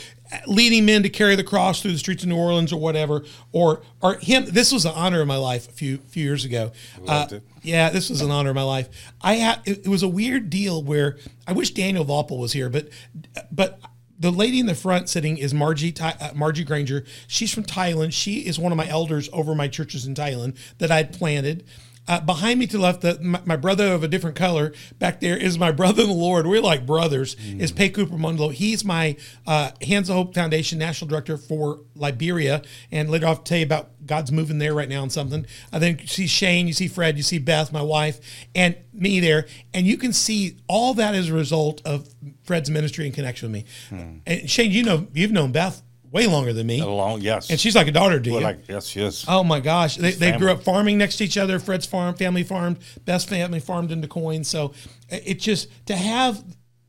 leading 0.46 0.84
men 0.84 1.02
to 1.02 1.08
carry 1.08 1.34
the 1.34 1.42
cross 1.42 1.82
through 1.82 1.90
the 1.90 1.98
streets 1.98 2.22
of 2.22 2.28
New 2.28 2.36
Orleans 2.36 2.72
or 2.72 2.80
whatever, 2.80 3.24
or 3.52 3.82
or 4.00 4.14
him. 4.14 4.44
This 4.46 4.72
was 4.72 4.84
an 4.84 4.92
honor 4.94 5.20
of 5.20 5.26
my 5.26 5.36
life 5.36 5.68
a 5.68 5.72
few 5.72 5.98
few 5.98 6.22
years 6.24 6.44
ago. 6.44 6.70
loved 7.00 7.32
Uh, 7.32 7.36
it. 7.36 7.42
yeah, 7.62 7.90
this 7.90 8.10
was 8.10 8.20
an 8.20 8.30
honor 8.30 8.50
of 8.50 8.56
my 8.56 8.62
life. 8.62 8.88
I 9.20 9.34
had 9.34 9.60
it, 9.64 9.78
it 9.86 9.88
was 9.88 10.02
a 10.04 10.08
weird 10.08 10.48
deal 10.50 10.82
where 10.82 11.16
I 11.46 11.52
wish 11.52 11.70
Daniel 11.72 12.04
Valpel 12.04 12.38
was 12.38 12.52
here, 12.52 12.68
but 12.68 12.88
but 13.50 13.80
the 14.20 14.30
lady 14.30 14.60
in 14.60 14.66
the 14.66 14.74
front 14.74 15.08
sitting 15.08 15.38
is 15.38 15.54
Margie 15.54 15.94
uh, 15.98 16.30
Margie 16.34 16.62
Granger. 16.62 17.04
She's 17.26 17.52
from 17.52 17.64
Thailand. 17.64 18.12
She 18.12 18.40
is 18.46 18.58
one 18.58 18.70
of 18.70 18.76
my 18.76 18.86
elders 18.86 19.30
over 19.32 19.54
my 19.54 19.66
churches 19.66 20.06
in 20.06 20.14
Thailand 20.14 20.56
that 20.78 20.90
I'd 20.90 21.12
planted. 21.12 21.64
Uh, 22.08 22.20
behind 22.20 22.58
me 22.58 22.66
to 22.66 22.76
the 22.76 22.82
left, 22.82 23.02
the, 23.02 23.18
my, 23.20 23.40
my 23.44 23.56
brother 23.56 23.92
of 23.92 24.02
a 24.02 24.08
different 24.08 24.34
color 24.34 24.72
back 24.98 25.20
there 25.20 25.36
is 25.36 25.58
my 25.58 25.70
brother 25.80 26.02
in 26.02 26.08
the 26.08 26.14
Lord. 26.14 26.46
We're 26.46 26.60
like 26.60 26.84
brothers. 26.86 27.36
Is 27.60 27.70
Pei 27.72 27.88
Cooper 27.88 28.16
Mundlo. 28.16 28.52
He's 28.52 28.84
my 28.84 29.16
uh, 29.46 29.70
Hands 29.82 30.08
of 30.08 30.16
Hope 30.16 30.34
Foundation 30.34 30.78
national 30.78 31.08
director 31.08 31.36
for 31.36 31.80
Liberia. 31.94 32.62
And 32.90 33.10
later 33.10 33.26
I'll 33.26 33.36
tell 33.36 33.58
you 33.58 33.64
about 33.64 33.90
God's 34.06 34.32
moving 34.32 34.58
there 34.58 34.74
right 34.74 34.88
now 34.88 35.02
and 35.02 35.12
something. 35.12 35.46
And 35.72 35.82
then 35.82 35.98
you 36.00 36.06
see 36.06 36.26
Shane, 36.26 36.66
you 36.66 36.72
see 36.72 36.88
Fred, 36.88 37.16
you 37.16 37.22
see 37.22 37.38
Beth, 37.38 37.72
my 37.72 37.82
wife, 37.82 38.18
and 38.54 38.76
me 38.92 39.20
there. 39.20 39.46
And 39.72 39.86
you 39.86 39.96
can 39.96 40.12
see 40.12 40.56
all 40.66 40.94
that 40.94 41.14
as 41.14 41.28
a 41.28 41.34
result 41.34 41.80
of 41.84 42.08
Fred's 42.44 42.70
ministry 42.70 43.04
and 43.06 43.14
connection 43.14 43.52
with 43.52 43.64
me. 43.64 43.70
And 44.26 44.50
Shane, 44.50 44.72
you 44.72 44.82
know, 44.82 45.06
you've 45.12 45.30
known 45.32 45.52
Beth 45.52 45.82
way 46.10 46.26
longer 46.26 46.52
than 46.52 46.66
me. 46.66 46.80
Along. 46.80 47.20
Yes. 47.20 47.50
And 47.50 47.58
she's 47.60 47.74
like 47.76 47.88
a 47.88 47.92
daughter 47.92 48.20
to 48.20 48.30
you. 48.30 48.40
Like 48.40 48.68
yes, 48.68 48.94
yes. 48.96 49.24
Oh 49.28 49.44
my 49.44 49.60
gosh, 49.60 49.96
they, 49.96 50.12
they 50.12 50.36
grew 50.36 50.50
up 50.50 50.62
farming 50.62 50.98
next 50.98 51.16
to 51.16 51.24
each 51.24 51.38
other. 51.38 51.58
Fred's 51.58 51.86
farm, 51.86 52.14
family 52.14 52.42
farmed, 52.42 52.78
best 53.04 53.28
family 53.28 53.60
farmed 53.60 53.92
in 53.92 54.06
Coin. 54.08 54.44
So 54.44 54.72
it 55.08 55.22
it 55.26 55.38
just 55.40 55.68
to 55.86 55.96
have 55.96 56.42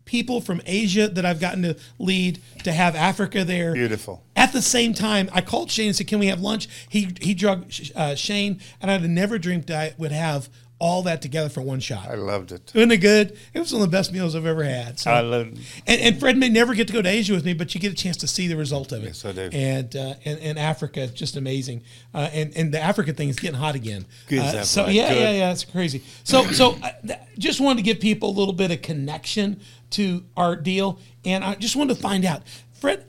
people 0.06 0.42
from 0.42 0.62
Asia 0.66 1.08
that 1.08 1.26
I've 1.26 1.40
gotten 1.40 1.62
to 1.64 1.78
lead, 1.98 2.42
to 2.64 2.72
have 2.72 2.96
Africa 2.96 3.46
there. 3.46 3.74
Beautiful. 3.74 4.24
At 4.36 4.52
the 4.52 4.62
same 4.62 4.94
time, 4.94 5.30
I 5.32 5.42
called 5.42 5.72
Shane 5.72 5.88
and 5.88 5.96
said, 5.96 6.08
"Can 6.08 6.20
we 6.20 6.28
have 6.28 6.42
lunch?" 6.42 6.68
He 6.90 7.16
he 7.22 7.34
drug 7.34 7.72
uh, 7.96 8.16
Shane, 8.16 8.60
and 8.82 8.92
I'd 8.92 9.08
never 9.10 9.38
dreamed 9.38 9.70
I 9.72 9.94
would 9.98 10.12
have 10.12 10.50
all 10.82 11.04
that 11.04 11.22
together 11.22 11.48
for 11.48 11.62
one 11.62 11.80
shot. 11.80 12.10
I 12.10 12.16
loved 12.16 12.52
it. 12.52 12.72
Isn't 12.74 12.92
it 12.92 12.98
good? 12.98 13.38
It 13.54 13.60
was 13.60 13.72
one 13.72 13.84
of 13.84 13.90
the 13.92 13.96
best 13.96 14.12
meals 14.12 14.36
I've 14.36 14.46
ever 14.48 14.64
had. 14.64 15.00
So, 15.00 15.12
I 15.12 15.22
loved 15.22 15.58
it. 15.60 15.60
and, 15.86 16.02
and 16.02 16.20
Fred 16.20 16.36
may 16.38 16.50
never 16.50 16.74
get 16.74 16.88
to 16.88 16.94
go 16.94 17.02
to 17.04 17.08
Asia 17.08 17.34
with 17.34 17.46
me, 17.46 17.54
but 17.54 17.74
you 17.76 17.80
get 17.80 17.92
a 17.92 17.96
chance 17.96 18.18
to 18.18 18.28
see 18.28 18.48
the 18.48 18.58
result 18.58 18.92
of 18.92 19.04
it. 19.04 19.08
Yes, 19.08 19.24
I 19.24 19.32
do. 19.32 19.50
And 19.54 19.96
uh, 19.96 20.16
and, 20.26 20.40
and 20.40 20.58
Africa, 20.60 21.08
just 21.08 21.38
amazing. 21.38 21.84
Uh, 22.14 22.30
and 22.34 22.52
and 22.58 22.74
the 22.74 22.80
Africa 22.82 23.14
thing 23.14 23.30
is 23.30 23.40
getting 23.40 23.60
hot 23.60 23.76
again. 23.76 24.06
Good, 24.28 24.40
Uh, 24.40 24.64
so 24.64 24.84
right. 24.86 24.94
yeah, 24.94 25.10
Good. 25.14 25.22
yeah, 25.22 25.32
yeah, 25.32 25.52
it's 25.52 25.64
crazy. 25.64 26.04
So 26.24 26.44
so 26.52 26.72
uh, 26.82 26.90
th- 27.06 27.20
just 27.38 27.62
wanted 27.62 27.78
to 27.78 27.84
give 27.84 28.00
people 28.00 28.30
a 28.30 28.36
little 28.38 28.54
bit 28.54 28.72
of 28.72 28.82
connection 28.82 29.62
to 29.92 30.24
our 30.36 30.56
deal, 30.56 31.00
and 31.24 31.44
I 31.44 31.56
just 31.56 31.76
wanted 31.76 31.96
to 31.96 32.02
find 32.02 32.26
out, 32.26 32.42
Fred, 32.74 33.06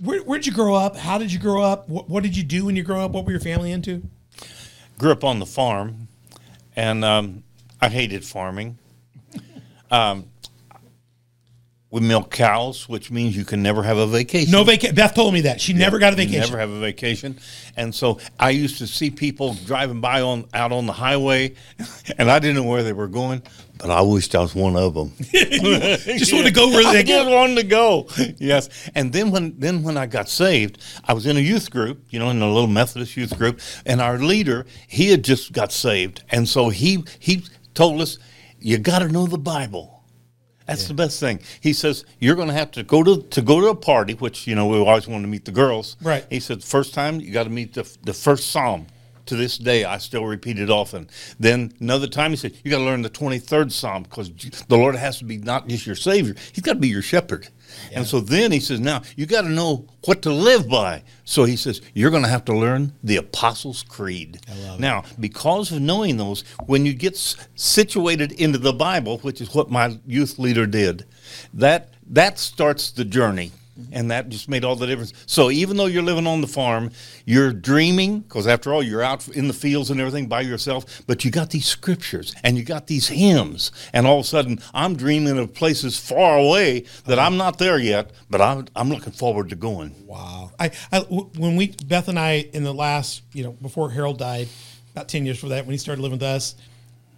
where 0.00 0.20
where'd 0.22 0.46
you 0.46 0.52
grow 0.52 0.74
up? 0.74 0.96
How 0.96 1.18
did 1.18 1.32
you 1.32 1.38
grow 1.40 1.60
up? 1.62 1.88
What, 1.88 2.08
what 2.08 2.22
did 2.22 2.36
you 2.36 2.44
do 2.44 2.66
when 2.66 2.76
you 2.76 2.84
grew 2.84 3.00
up? 3.00 3.10
What 3.10 3.24
were 3.24 3.32
your 3.32 3.40
family 3.40 3.72
into? 3.72 4.02
Grew 4.98 5.10
up 5.12 5.24
on 5.24 5.38
the 5.40 5.46
farm, 5.46 6.08
and 6.76 7.04
um, 7.04 7.42
I 7.80 7.88
hated 7.88 8.24
farming. 8.24 8.78
Um, 9.90 10.26
we 11.90 12.00
milk 12.00 12.30
cows, 12.30 12.88
which 12.88 13.12
means 13.12 13.36
you 13.36 13.44
can 13.44 13.62
never 13.62 13.82
have 13.82 13.96
a 13.96 14.06
vacation. 14.06 14.50
No 14.50 14.64
vacation. 14.64 14.94
Beth 14.96 15.14
told 15.14 15.32
me 15.32 15.42
that 15.42 15.60
she 15.60 15.72
never 15.72 15.98
got 15.98 16.12
a 16.12 16.16
vacation. 16.16 16.40
Never 16.40 16.58
have 16.58 16.70
a 16.70 16.80
vacation, 16.80 17.38
and 17.76 17.94
so 17.94 18.18
I 18.40 18.50
used 18.50 18.78
to 18.78 18.88
see 18.88 19.10
people 19.10 19.54
driving 19.66 20.00
by 20.00 20.20
on 20.20 20.46
out 20.52 20.72
on 20.72 20.86
the 20.86 20.92
highway, 20.92 21.54
and 22.18 22.30
I 22.30 22.40
didn't 22.40 22.56
know 22.56 22.64
where 22.64 22.82
they 22.82 22.92
were 22.92 23.06
going, 23.06 23.40
but 23.78 23.90
I 23.90 24.00
wished 24.02 24.34
I 24.34 24.40
was 24.40 24.54
one 24.54 24.76
of 24.76 24.94
them. 24.94 25.12
Just 25.32 26.32
wanted 26.32 26.46
to 26.46 26.52
go 26.52 26.68
where 26.68 26.82
they 26.92 26.98
I 26.98 27.02
just 27.02 27.30
wanted 27.30 27.56
to 27.56 27.62
go. 27.62 28.08
Yes, 28.38 28.90
and 28.96 29.12
then 29.12 29.30
when 29.30 29.58
then 29.58 29.84
when 29.84 29.96
I 29.96 30.06
got 30.06 30.28
saved, 30.28 30.82
I 31.04 31.12
was 31.12 31.24
in 31.24 31.36
a 31.36 31.40
youth 31.40 31.70
group, 31.70 32.02
you 32.10 32.18
know, 32.18 32.30
in 32.30 32.42
a 32.42 32.52
little 32.52 32.66
Methodist 32.66 33.16
youth 33.16 33.38
group, 33.38 33.60
and 33.84 34.00
our 34.00 34.18
leader 34.18 34.66
he 34.88 35.10
had 35.10 35.22
just 35.22 35.52
got 35.52 35.70
saved, 35.70 36.24
and 36.30 36.48
so 36.48 36.68
he 36.68 37.04
he 37.20 37.44
told 37.74 38.00
us, 38.00 38.18
you 38.58 38.78
got 38.78 39.00
to 39.00 39.08
know 39.08 39.26
the 39.26 39.38
Bible. 39.38 39.95
That's 40.66 40.88
the 40.88 40.94
best 40.94 41.20
thing. 41.20 41.40
He 41.60 41.72
says 41.72 42.04
you're 42.18 42.34
going 42.34 42.48
to 42.48 42.54
have 42.54 42.72
to 42.72 42.82
go 42.82 43.02
to 43.02 43.22
to 43.22 43.42
go 43.42 43.60
to 43.60 43.68
a 43.68 43.74
party, 43.74 44.14
which 44.14 44.46
you 44.46 44.54
know 44.54 44.66
we 44.66 44.78
always 44.78 45.06
want 45.06 45.22
to 45.22 45.28
meet 45.28 45.44
the 45.44 45.52
girls. 45.52 45.96
Right. 46.02 46.24
He 46.28 46.40
said 46.40 46.62
first 46.62 46.92
time 46.92 47.20
you 47.20 47.32
got 47.32 47.44
to 47.44 47.50
meet 47.50 47.74
the 47.74 47.88
the 48.02 48.14
first 48.14 48.50
psalm. 48.50 48.86
To 49.26 49.34
this 49.34 49.58
day, 49.58 49.82
I 49.82 49.98
still 49.98 50.24
repeat 50.24 50.56
it 50.56 50.70
often. 50.70 51.10
Then 51.40 51.72
another 51.80 52.06
time, 52.06 52.30
he 52.30 52.36
said 52.36 52.56
you 52.62 52.70
got 52.70 52.78
to 52.78 52.84
learn 52.84 53.02
the 53.02 53.10
23rd 53.10 53.72
psalm 53.72 54.04
because 54.04 54.30
the 54.68 54.76
Lord 54.76 54.94
has 54.94 55.18
to 55.18 55.24
be 55.24 55.36
not 55.36 55.66
just 55.66 55.84
your 55.84 55.96
Savior; 55.96 56.36
He's 56.52 56.62
got 56.62 56.74
to 56.74 56.78
be 56.78 56.86
your 56.86 57.02
shepherd. 57.02 57.48
And 57.92 58.06
so 58.06 58.20
then 58.20 58.52
he 58.52 58.60
says, 58.60 58.80
now 58.80 59.02
you 59.16 59.26
got 59.26 59.42
to 59.42 59.48
know 59.48 59.86
what 60.04 60.22
to 60.22 60.32
live 60.32 60.68
by. 60.68 61.02
So 61.24 61.44
he 61.44 61.56
says 61.56 61.80
you're 61.94 62.10
going 62.10 62.22
to 62.22 62.28
have 62.28 62.44
to 62.46 62.56
learn 62.56 62.92
the 63.02 63.16
Apostles' 63.16 63.82
Creed. 63.82 64.40
love 64.48 64.78
it. 64.78 64.80
now, 64.80 65.04
because 65.18 65.72
of 65.72 65.80
knowing 65.80 66.16
those, 66.16 66.42
when 66.66 66.86
you 66.86 66.94
get 66.94 67.16
situated 67.54 68.32
into 68.32 68.58
the 68.58 68.72
Bible, 68.72 69.18
which 69.18 69.40
is 69.40 69.54
what 69.54 69.70
my 69.70 69.98
youth 70.06 70.38
leader 70.38 70.66
did, 70.66 71.04
that 71.54 71.90
that 72.08 72.38
starts 72.38 72.90
the 72.90 73.04
journey. 73.04 73.50
And 73.92 74.10
that 74.10 74.28
just 74.28 74.48
made 74.48 74.64
all 74.64 74.76
the 74.76 74.86
difference. 74.86 75.12
So 75.26 75.50
even 75.50 75.76
though 75.76 75.86
you're 75.86 76.02
living 76.02 76.26
on 76.26 76.40
the 76.40 76.46
farm, 76.46 76.90
you're 77.24 77.52
dreaming 77.52 78.20
because 78.20 78.46
after 78.46 78.72
all, 78.72 78.82
you're 78.82 79.02
out 79.02 79.28
in 79.28 79.48
the 79.48 79.54
fields 79.54 79.90
and 79.90 80.00
everything 80.00 80.26
by 80.28 80.40
yourself. 80.40 81.02
But 81.06 81.24
you 81.24 81.30
got 81.30 81.50
these 81.50 81.66
scriptures 81.66 82.34
and 82.42 82.56
you 82.56 82.64
got 82.64 82.86
these 82.86 83.08
hymns, 83.08 83.72
and 83.92 84.06
all 84.06 84.20
of 84.20 84.24
a 84.24 84.28
sudden, 84.28 84.60
I'm 84.72 84.96
dreaming 84.96 85.38
of 85.38 85.54
places 85.54 85.98
far 85.98 86.38
away 86.38 86.84
that 87.04 87.18
I'm 87.18 87.36
not 87.36 87.58
there 87.58 87.78
yet, 87.78 88.12
but 88.30 88.40
I'm 88.40 88.66
I'm 88.74 88.88
looking 88.88 89.12
forward 89.12 89.50
to 89.50 89.56
going. 89.56 89.94
Wow. 90.06 90.52
I, 90.58 90.70
I 90.92 91.00
when 91.00 91.56
we 91.56 91.68
Beth 91.86 92.08
and 92.08 92.18
I 92.18 92.48
in 92.52 92.64
the 92.64 92.74
last 92.74 93.22
you 93.32 93.44
know 93.44 93.52
before 93.52 93.90
Harold 93.90 94.18
died, 94.18 94.48
about 94.92 95.08
ten 95.08 95.24
years 95.26 95.36
before 95.36 95.50
that 95.50 95.66
when 95.66 95.72
he 95.72 95.78
started 95.78 96.00
living 96.00 96.18
with 96.18 96.22
us, 96.22 96.54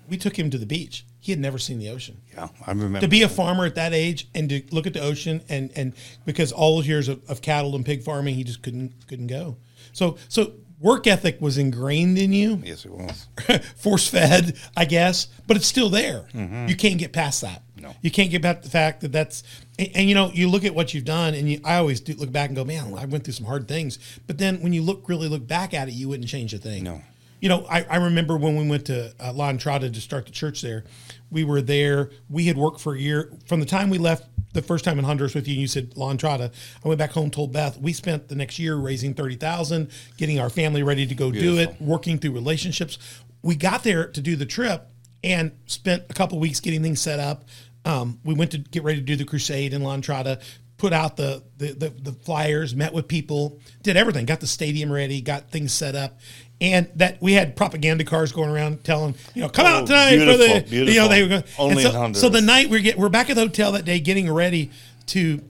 we 0.08 0.16
took 0.16 0.38
him 0.38 0.50
to 0.50 0.58
the 0.58 0.66
beach. 0.66 1.04
He 1.28 1.32
had 1.32 1.40
never 1.40 1.58
seen 1.58 1.78
the 1.78 1.90
ocean. 1.90 2.22
Yeah, 2.32 2.48
I 2.66 2.70
remember. 2.70 3.00
To 3.00 3.06
be 3.06 3.20
a 3.20 3.28
farmer 3.28 3.66
at 3.66 3.74
that 3.74 3.92
age 3.92 4.28
and 4.34 4.48
to 4.48 4.62
look 4.70 4.86
at 4.86 4.94
the 4.94 5.02
ocean 5.02 5.42
and 5.50 5.70
and 5.76 5.92
because 6.24 6.52
all 6.52 6.76
those 6.76 6.88
years 6.88 7.06
of, 7.06 7.20
of 7.28 7.42
cattle 7.42 7.76
and 7.76 7.84
pig 7.84 8.02
farming, 8.02 8.34
he 8.34 8.44
just 8.44 8.62
couldn't 8.62 9.06
couldn't 9.08 9.26
go. 9.26 9.58
So 9.92 10.16
so 10.30 10.54
work 10.80 11.06
ethic 11.06 11.38
was 11.42 11.58
ingrained 11.58 12.16
in 12.16 12.32
you, 12.32 12.62
yes, 12.64 12.86
it 12.86 12.92
was. 12.92 13.26
force 13.76 14.08
fed, 14.08 14.56
I 14.74 14.86
guess, 14.86 15.26
but 15.46 15.58
it's 15.58 15.66
still 15.66 15.90
there. 15.90 16.28
Mm-hmm. 16.32 16.68
You 16.68 16.76
can't 16.76 16.98
get 16.98 17.12
past 17.12 17.42
that. 17.42 17.62
No. 17.76 17.94
you 18.00 18.10
can't 18.10 18.30
get 18.30 18.40
past 18.40 18.62
the 18.62 18.70
fact 18.70 19.02
that 19.02 19.12
that's. 19.12 19.42
And, 19.78 19.90
and, 19.94 20.08
you 20.08 20.14
know, 20.14 20.30
you 20.32 20.48
look 20.48 20.64
at 20.64 20.74
what 20.74 20.94
you've 20.94 21.04
done, 21.04 21.34
and 21.34 21.46
you, 21.50 21.60
I 21.62 21.76
always 21.76 22.00
do 22.00 22.14
look 22.14 22.32
back 22.32 22.48
and 22.48 22.56
go, 22.56 22.64
man, 22.64 22.94
I 22.96 23.04
went 23.04 23.24
through 23.24 23.34
some 23.34 23.44
hard 23.44 23.68
things. 23.68 23.98
But 24.26 24.38
then 24.38 24.62
when 24.62 24.72
you 24.72 24.80
look 24.80 25.10
really 25.10 25.28
look 25.28 25.46
back 25.46 25.74
at 25.74 25.88
it, 25.88 25.92
you 25.92 26.08
wouldn't 26.08 26.28
change 26.28 26.54
a 26.54 26.58
thing. 26.58 26.84
No. 26.84 27.02
You 27.40 27.48
know, 27.48 27.66
I, 27.70 27.84
I 27.88 27.96
remember 27.96 28.36
when 28.36 28.56
we 28.56 28.68
went 28.68 28.86
to 28.86 29.12
uh, 29.20 29.32
La 29.32 29.48
Entrada 29.48 29.88
to 29.90 30.00
start 30.00 30.26
the 30.26 30.32
church 30.32 30.60
there. 30.60 30.84
We 31.30 31.44
were 31.44 31.60
there. 31.62 32.10
We 32.28 32.46
had 32.46 32.56
worked 32.56 32.80
for 32.80 32.94
a 32.94 32.98
year 32.98 33.32
from 33.46 33.60
the 33.60 33.66
time 33.66 33.90
we 33.90 33.98
left 33.98 34.24
the 34.54 34.62
first 34.62 34.84
time 34.84 34.98
in 34.98 35.04
Honduras 35.04 35.34
with 35.34 35.46
you. 35.46 35.54
and 35.54 35.60
You 35.60 35.68
said 35.68 35.96
La 35.96 36.10
Entrada. 36.10 36.50
I 36.84 36.88
went 36.88 36.98
back 36.98 37.12
home, 37.12 37.30
told 37.30 37.52
Beth 37.52 37.78
we 37.78 37.92
spent 37.92 38.28
the 38.28 38.34
next 38.34 38.58
year 38.58 38.76
raising 38.76 39.14
thirty 39.14 39.36
thousand, 39.36 39.90
getting 40.16 40.40
our 40.40 40.50
family 40.50 40.82
ready 40.82 41.06
to 41.06 41.14
go 41.14 41.30
do 41.30 41.58
it, 41.58 41.80
working 41.80 42.18
through 42.18 42.32
relationships. 42.32 42.98
We 43.42 43.54
got 43.54 43.84
there 43.84 44.08
to 44.08 44.20
do 44.20 44.34
the 44.34 44.46
trip 44.46 44.88
and 45.22 45.52
spent 45.66 46.04
a 46.10 46.14
couple 46.14 46.38
weeks 46.40 46.60
getting 46.60 46.82
things 46.82 47.00
set 47.00 47.20
up. 47.20 47.44
Um, 47.84 48.18
we 48.24 48.34
went 48.34 48.50
to 48.50 48.58
get 48.58 48.82
ready 48.82 48.98
to 48.98 49.04
do 49.04 49.16
the 49.16 49.24
crusade 49.24 49.72
in 49.72 49.82
La 49.82 49.94
Entrada 49.94 50.40
put 50.78 50.92
out 50.92 51.16
the, 51.16 51.42
the 51.56 51.72
the 51.72 51.88
the 51.90 52.12
flyers, 52.12 52.74
met 52.74 52.94
with 52.94 53.08
people, 53.08 53.60
did 53.82 53.96
everything, 53.96 54.24
got 54.24 54.40
the 54.40 54.46
stadium 54.46 54.90
ready, 54.90 55.20
got 55.20 55.50
things 55.50 55.72
set 55.72 55.94
up, 55.94 56.20
and 56.60 56.90
that 56.96 57.20
we 57.22 57.32
had 57.34 57.54
propaganda 57.56 58.04
cars 58.04 58.32
going 58.32 58.50
around 58.50 58.82
telling 58.84 59.14
you 59.34 59.42
know 59.42 59.48
come 59.48 59.66
Oh, 59.66 59.68
out 59.68 59.86
tonight 59.86 60.18
for 60.18 60.36
the 60.36 60.64
beautiful, 60.68 60.94
you 60.94 61.00
know 61.00 61.08
they 61.08 61.22
were 61.22 61.28
going 61.28 61.44
Only 61.58 61.82
so, 61.82 61.90
in 61.90 61.94
Honduras. 61.94 62.20
so 62.20 62.28
the 62.28 62.40
night 62.40 62.68
we 62.68 62.80
get 62.82 62.98
we're 62.98 63.08
back 63.08 63.30
at 63.30 63.34
the 63.36 63.42
hotel 63.42 63.72
that 63.72 63.84
day 63.84 64.00
getting 64.00 64.30
ready 64.32 64.70
to 65.06 65.40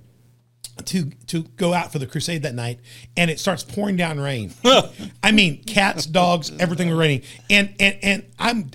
to 0.84 1.10
to 1.26 1.42
go 1.56 1.74
out 1.74 1.90
for 1.92 1.98
the 1.98 2.06
crusade 2.06 2.42
that 2.42 2.54
night 2.54 2.78
and 3.16 3.30
it 3.30 3.40
starts 3.40 3.64
pouring 3.64 3.96
down 3.96 4.20
rain 4.20 4.52
i 5.22 5.32
mean 5.32 5.62
cats 5.64 6.06
dogs 6.06 6.52
everything 6.60 6.88
was 6.88 6.98
raining 6.98 7.22
and 7.50 7.74
and 7.80 7.96
and 8.02 8.24
i'm 8.38 8.70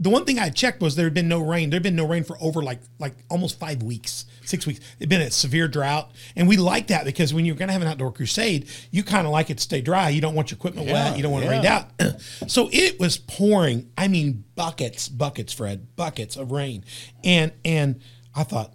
the 0.00 0.10
one 0.10 0.24
thing 0.24 0.40
I 0.40 0.50
checked 0.50 0.82
was 0.82 0.96
there 0.96 1.06
had 1.06 1.14
been 1.14 1.28
no 1.28 1.40
rain. 1.40 1.70
There 1.70 1.76
had 1.76 1.84
been 1.84 1.94
no 1.94 2.06
rain 2.06 2.24
for 2.24 2.36
over 2.40 2.60
like 2.62 2.80
like 2.98 3.14
almost 3.30 3.60
five 3.60 3.80
weeks, 3.80 4.26
six 4.46 4.66
weeks. 4.66 4.80
It'd 4.98 5.08
been 5.08 5.20
a 5.20 5.30
severe 5.30 5.68
drought, 5.68 6.10
and 6.36 6.46
we 6.48 6.56
like 6.56 6.88
that 6.88 7.04
because 7.04 7.32
when 7.34 7.44
you're 7.44 7.56
going 7.56 7.68
to 7.68 7.72
have 7.72 7.82
an 7.82 7.88
outdoor 7.88 8.12
crusade, 8.12 8.68
you 8.90 9.02
kind 9.02 9.26
of 9.26 9.32
like 9.32 9.50
it 9.50 9.58
to 9.58 9.62
stay 9.62 9.80
dry. 9.80 10.08
You 10.10 10.20
don't 10.20 10.34
want 10.34 10.50
your 10.50 10.56
equipment 10.56 10.86
Yeah, 10.88 11.10
wet. 11.10 11.16
You 11.16 11.22
don't 11.22 11.32
want 11.32 11.44
it 11.44 11.48
rained 11.48 11.64
yeah. 11.64 11.84
out. 12.00 12.20
so 12.48 12.68
it 12.72 12.98
was 13.00 13.16
pouring. 13.18 13.90
I 13.98 14.08
mean, 14.08 14.44
buckets, 14.54 15.08
buckets, 15.08 15.52
Fred, 15.52 15.96
buckets 15.96 16.36
of 16.36 16.52
rain, 16.52 16.84
and 17.22 17.52
and 17.64 18.00
I 18.34 18.42
thought 18.44 18.74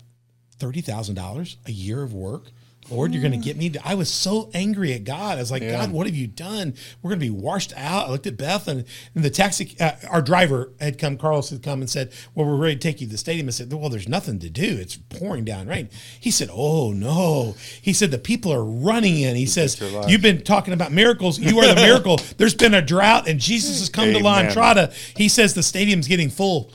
thirty 0.57 0.81
thousand 0.81 1.15
dollars 1.15 1.57
a 1.65 1.71
year 1.71 2.03
of 2.03 2.13
work. 2.13 2.51
Lord, 2.91 3.13
you're 3.13 3.21
going 3.21 3.39
to 3.39 3.45
get 3.45 3.57
me. 3.57 3.73
I 3.83 3.95
was 3.95 4.11
so 4.11 4.49
angry 4.53 4.93
at 4.93 5.03
God. 5.03 5.37
I 5.37 5.41
was 5.41 5.51
like, 5.51 5.61
God, 5.61 5.91
what 5.91 6.07
have 6.07 6.15
you 6.15 6.27
done? 6.27 6.73
We're 7.01 7.09
going 7.09 7.19
to 7.19 7.25
be 7.25 7.29
washed 7.29 7.73
out. 7.75 8.07
I 8.07 8.11
looked 8.11 8.27
at 8.27 8.37
Beth 8.37 8.67
and, 8.67 8.85
and 9.15 9.23
the 9.23 9.29
taxi, 9.29 9.75
uh, 9.79 9.91
our 10.09 10.21
driver 10.21 10.71
had 10.79 10.97
come, 10.97 11.17
Carlos 11.17 11.49
had 11.49 11.61
come 11.63 11.81
and 11.81 11.89
said, 11.89 12.11
Well, 12.33 12.45
we're 12.47 12.55
ready 12.55 12.75
to 12.75 12.79
take 12.81 13.01
you 13.01 13.07
to 13.07 13.11
the 13.11 13.17
stadium. 13.17 13.47
I 13.47 13.51
said, 13.51 13.71
Well, 13.71 13.89
there's 13.89 14.07
nothing 14.07 14.39
to 14.39 14.49
do. 14.49 14.77
It's 14.79 14.97
pouring 14.97 15.45
down 15.45 15.67
rain. 15.67 15.89
He 16.19 16.31
said, 16.31 16.49
Oh, 16.51 16.91
no. 16.91 17.55
He 17.81 17.93
said, 17.93 18.11
The 18.11 18.17
people 18.17 18.51
are 18.51 18.63
running 18.63 19.19
in. 19.19 19.35
He 19.35 19.45
says. 19.45 19.79
You've 20.07 20.21
been 20.21 20.43
talking 20.43 20.73
about 20.73 20.91
miracles. 20.91 21.39
You 21.39 21.59
are 21.59 21.67
the 21.67 21.75
miracle. 21.81 22.17
There's 22.37 22.55
been 22.55 22.73
a 22.73 22.81
drought 22.81 23.27
and 23.27 23.39
Jesus 23.39 23.79
has 23.79 23.89
come 23.89 24.11
to 24.13 24.19
La 24.19 24.35
Amen. 24.37 24.47
Entrada. 24.47 24.93
He 25.15 25.29
says, 25.29 25.53
The 25.53 25.63
stadium's 25.63 26.07
getting 26.07 26.29
full. 26.29 26.71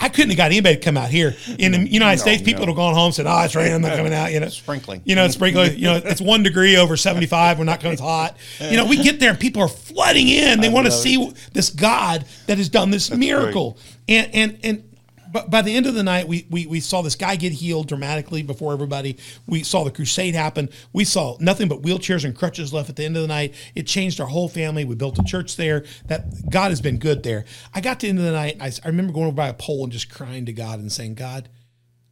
I 0.00 0.08
couldn't 0.08 0.30
have 0.30 0.36
got 0.36 0.46
anybody 0.46 0.76
to 0.76 0.80
come 0.80 0.96
out 0.96 1.10
here. 1.10 1.34
In 1.58 1.72
the 1.72 1.88
United 1.88 2.20
States, 2.20 2.42
people 2.42 2.60
no. 2.60 2.60
would 2.60 2.68
have 2.68 2.76
gone 2.76 2.94
home 2.94 3.06
and 3.06 3.14
said, 3.14 3.26
"Oh, 3.26 3.40
it's 3.40 3.54
raining. 3.54 3.74
I'm 3.74 3.82
not 3.82 3.96
coming 3.96 4.14
out." 4.14 4.32
You 4.32 4.40
know, 4.40 4.48
Sprinkling. 4.48 5.02
You 5.04 5.14
know, 5.14 5.24
it's 5.24 5.34
sprinkling. 5.34 5.76
You 5.76 5.86
know, 5.86 5.96
it's 5.96 6.20
one 6.20 6.42
degree 6.42 6.76
over 6.76 6.96
75. 6.96 7.58
We're 7.58 7.64
not 7.64 7.80
going. 7.80 7.94
It's 7.94 8.02
hot. 8.02 8.36
You 8.60 8.76
know, 8.76 8.86
we 8.86 8.96
get 9.02 9.20
there 9.20 9.30
and 9.30 9.40
people 9.40 9.62
are 9.62 9.68
flooding 9.68 10.28
in. 10.28 10.60
They 10.60 10.68
want 10.68 10.86
to 10.86 10.92
see 10.92 11.32
this 11.52 11.70
God 11.70 12.24
that 12.46 12.58
has 12.58 12.68
done 12.68 12.90
this 12.90 13.10
miracle. 13.10 13.78
And 14.08 14.34
and 14.34 14.58
and. 14.62 14.84
But 15.32 15.50
by 15.50 15.62
the 15.62 15.74
end 15.74 15.86
of 15.86 15.94
the 15.94 16.02
night, 16.02 16.28
we, 16.28 16.46
we 16.50 16.66
we 16.66 16.80
saw 16.80 17.02
this 17.02 17.14
guy 17.14 17.36
get 17.36 17.52
healed 17.52 17.88
dramatically 17.88 18.42
before 18.42 18.72
everybody. 18.72 19.18
We 19.46 19.62
saw 19.62 19.84
the 19.84 19.90
crusade 19.90 20.34
happen. 20.34 20.70
We 20.92 21.04
saw 21.04 21.36
nothing 21.40 21.68
but 21.68 21.82
wheelchairs 21.82 22.24
and 22.24 22.36
crutches 22.36 22.72
left 22.72 22.88
at 22.88 22.96
the 22.96 23.04
end 23.04 23.16
of 23.16 23.22
the 23.22 23.28
night. 23.28 23.54
It 23.74 23.86
changed 23.86 24.20
our 24.20 24.26
whole 24.26 24.48
family. 24.48 24.84
We 24.84 24.94
built 24.94 25.18
a 25.18 25.24
church 25.24 25.56
there. 25.56 25.84
That 26.06 26.50
God 26.50 26.70
has 26.70 26.80
been 26.80 26.98
good 26.98 27.22
there. 27.22 27.44
I 27.74 27.80
got 27.80 28.00
to 28.00 28.06
the 28.06 28.10
end 28.10 28.18
of 28.18 28.24
the 28.24 28.32
night. 28.32 28.56
I, 28.60 28.72
I 28.84 28.88
remember 28.88 29.12
going 29.12 29.26
over 29.26 29.36
by 29.36 29.48
a 29.48 29.54
pole 29.54 29.84
and 29.84 29.92
just 29.92 30.10
crying 30.10 30.46
to 30.46 30.52
God 30.52 30.78
and 30.78 30.90
saying, 30.90 31.14
God, 31.14 31.48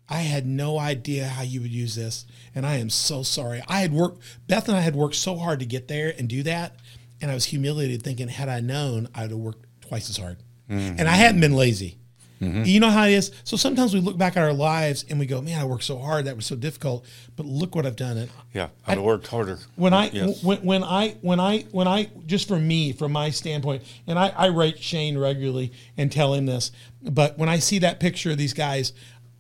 I 0.08 0.20
had 0.20 0.46
no 0.46 0.78
idea 0.78 1.26
how 1.26 1.42
you 1.42 1.60
would 1.60 1.72
use 1.72 1.96
this, 1.96 2.26
and 2.54 2.64
I 2.64 2.76
am 2.76 2.90
so 2.90 3.22
sorry. 3.22 3.62
I 3.66 3.80
had 3.80 3.92
worked. 3.92 4.22
Beth 4.46 4.68
and 4.68 4.76
I 4.76 4.80
had 4.80 4.94
worked 4.94 5.16
so 5.16 5.36
hard 5.36 5.58
to 5.60 5.66
get 5.66 5.88
there 5.88 6.14
and 6.16 6.28
do 6.28 6.42
that, 6.44 6.76
and 7.20 7.30
I 7.30 7.34
was 7.34 7.46
humiliated, 7.46 8.02
thinking, 8.02 8.28
had 8.28 8.48
I 8.48 8.60
known, 8.60 9.08
I'd 9.14 9.30
have 9.30 9.38
worked 9.38 9.66
twice 9.80 10.08
as 10.08 10.16
hard. 10.16 10.38
Mm. 10.70 10.96
And 10.98 11.08
I 11.08 11.12
hadn't 11.12 11.40
been 11.40 11.54
lazy. 11.54 11.98
Mm-hmm. 12.40 12.64
You 12.64 12.80
know 12.80 12.90
how 12.90 13.04
it 13.04 13.12
is. 13.12 13.32
So 13.44 13.56
sometimes 13.56 13.94
we 13.94 14.00
look 14.00 14.18
back 14.18 14.36
at 14.36 14.42
our 14.42 14.52
lives 14.52 15.04
and 15.08 15.18
we 15.18 15.24
go, 15.26 15.40
"Man, 15.40 15.58
I 15.58 15.64
worked 15.64 15.84
so 15.84 15.98
hard. 15.98 16.26
That 16.26 16.36
was 16.36 16.44
so 16.44 16.54
difficult." 16.56 17.04
But 17.34 17.46
look 17.46 17.74
what 17.74 17.86
I've 17.86 17.96
done. 17.96 18.18
It. 18.18 18.30
Yeah, 18.52 18.68
I'd 18.86 18.96
have 18.98 19.04
worked 19.04 19.26
harder. 19.28 19.58
when 19.76 19.94
I 19.94 20.10
Yes. 20.10 20.42
when, 20.42 20.58
when 20.58 20.84
I 20.84 21.16
when 21.22 21.40
I 21.40 21.60
when 21.72 21.88
I 21.88 22.10
just 22.26 22.46
for 22.46 22.58
me 22.58 22.92
from 22.92 23.12
my 23.12 23.30
standpoint, 23.30 23.84
and 24.06 24.18
I, 24.18 24.28
I 24.36 24.48
write 24.50 24.78
Shane 24.78 25.16
regularly 25.16 25.72
and 25.96 26.12
tell 26.12 26.34
him 26.34 26.44
this, 26.46 26.72
but 27.02 27.38
when 27.38 27.48
I 27.48 27.58
see 27.58 27.78
that 27.78 28.00
picture 28.00 28.30
of 28.30 28.38
these 28.38 28.52
guys, 28.54 28.92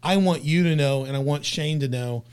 I 0.02 0.16
want 0.16 0.42
you 0.42 0.62
to 0.64 0.74
know, 0.74 1.04
and 1.04 1.14
I 1.16 1.20
want 1.20 1.44
Shane 1.44 1.80
to 1.80 1.88
know. 1.88 2.24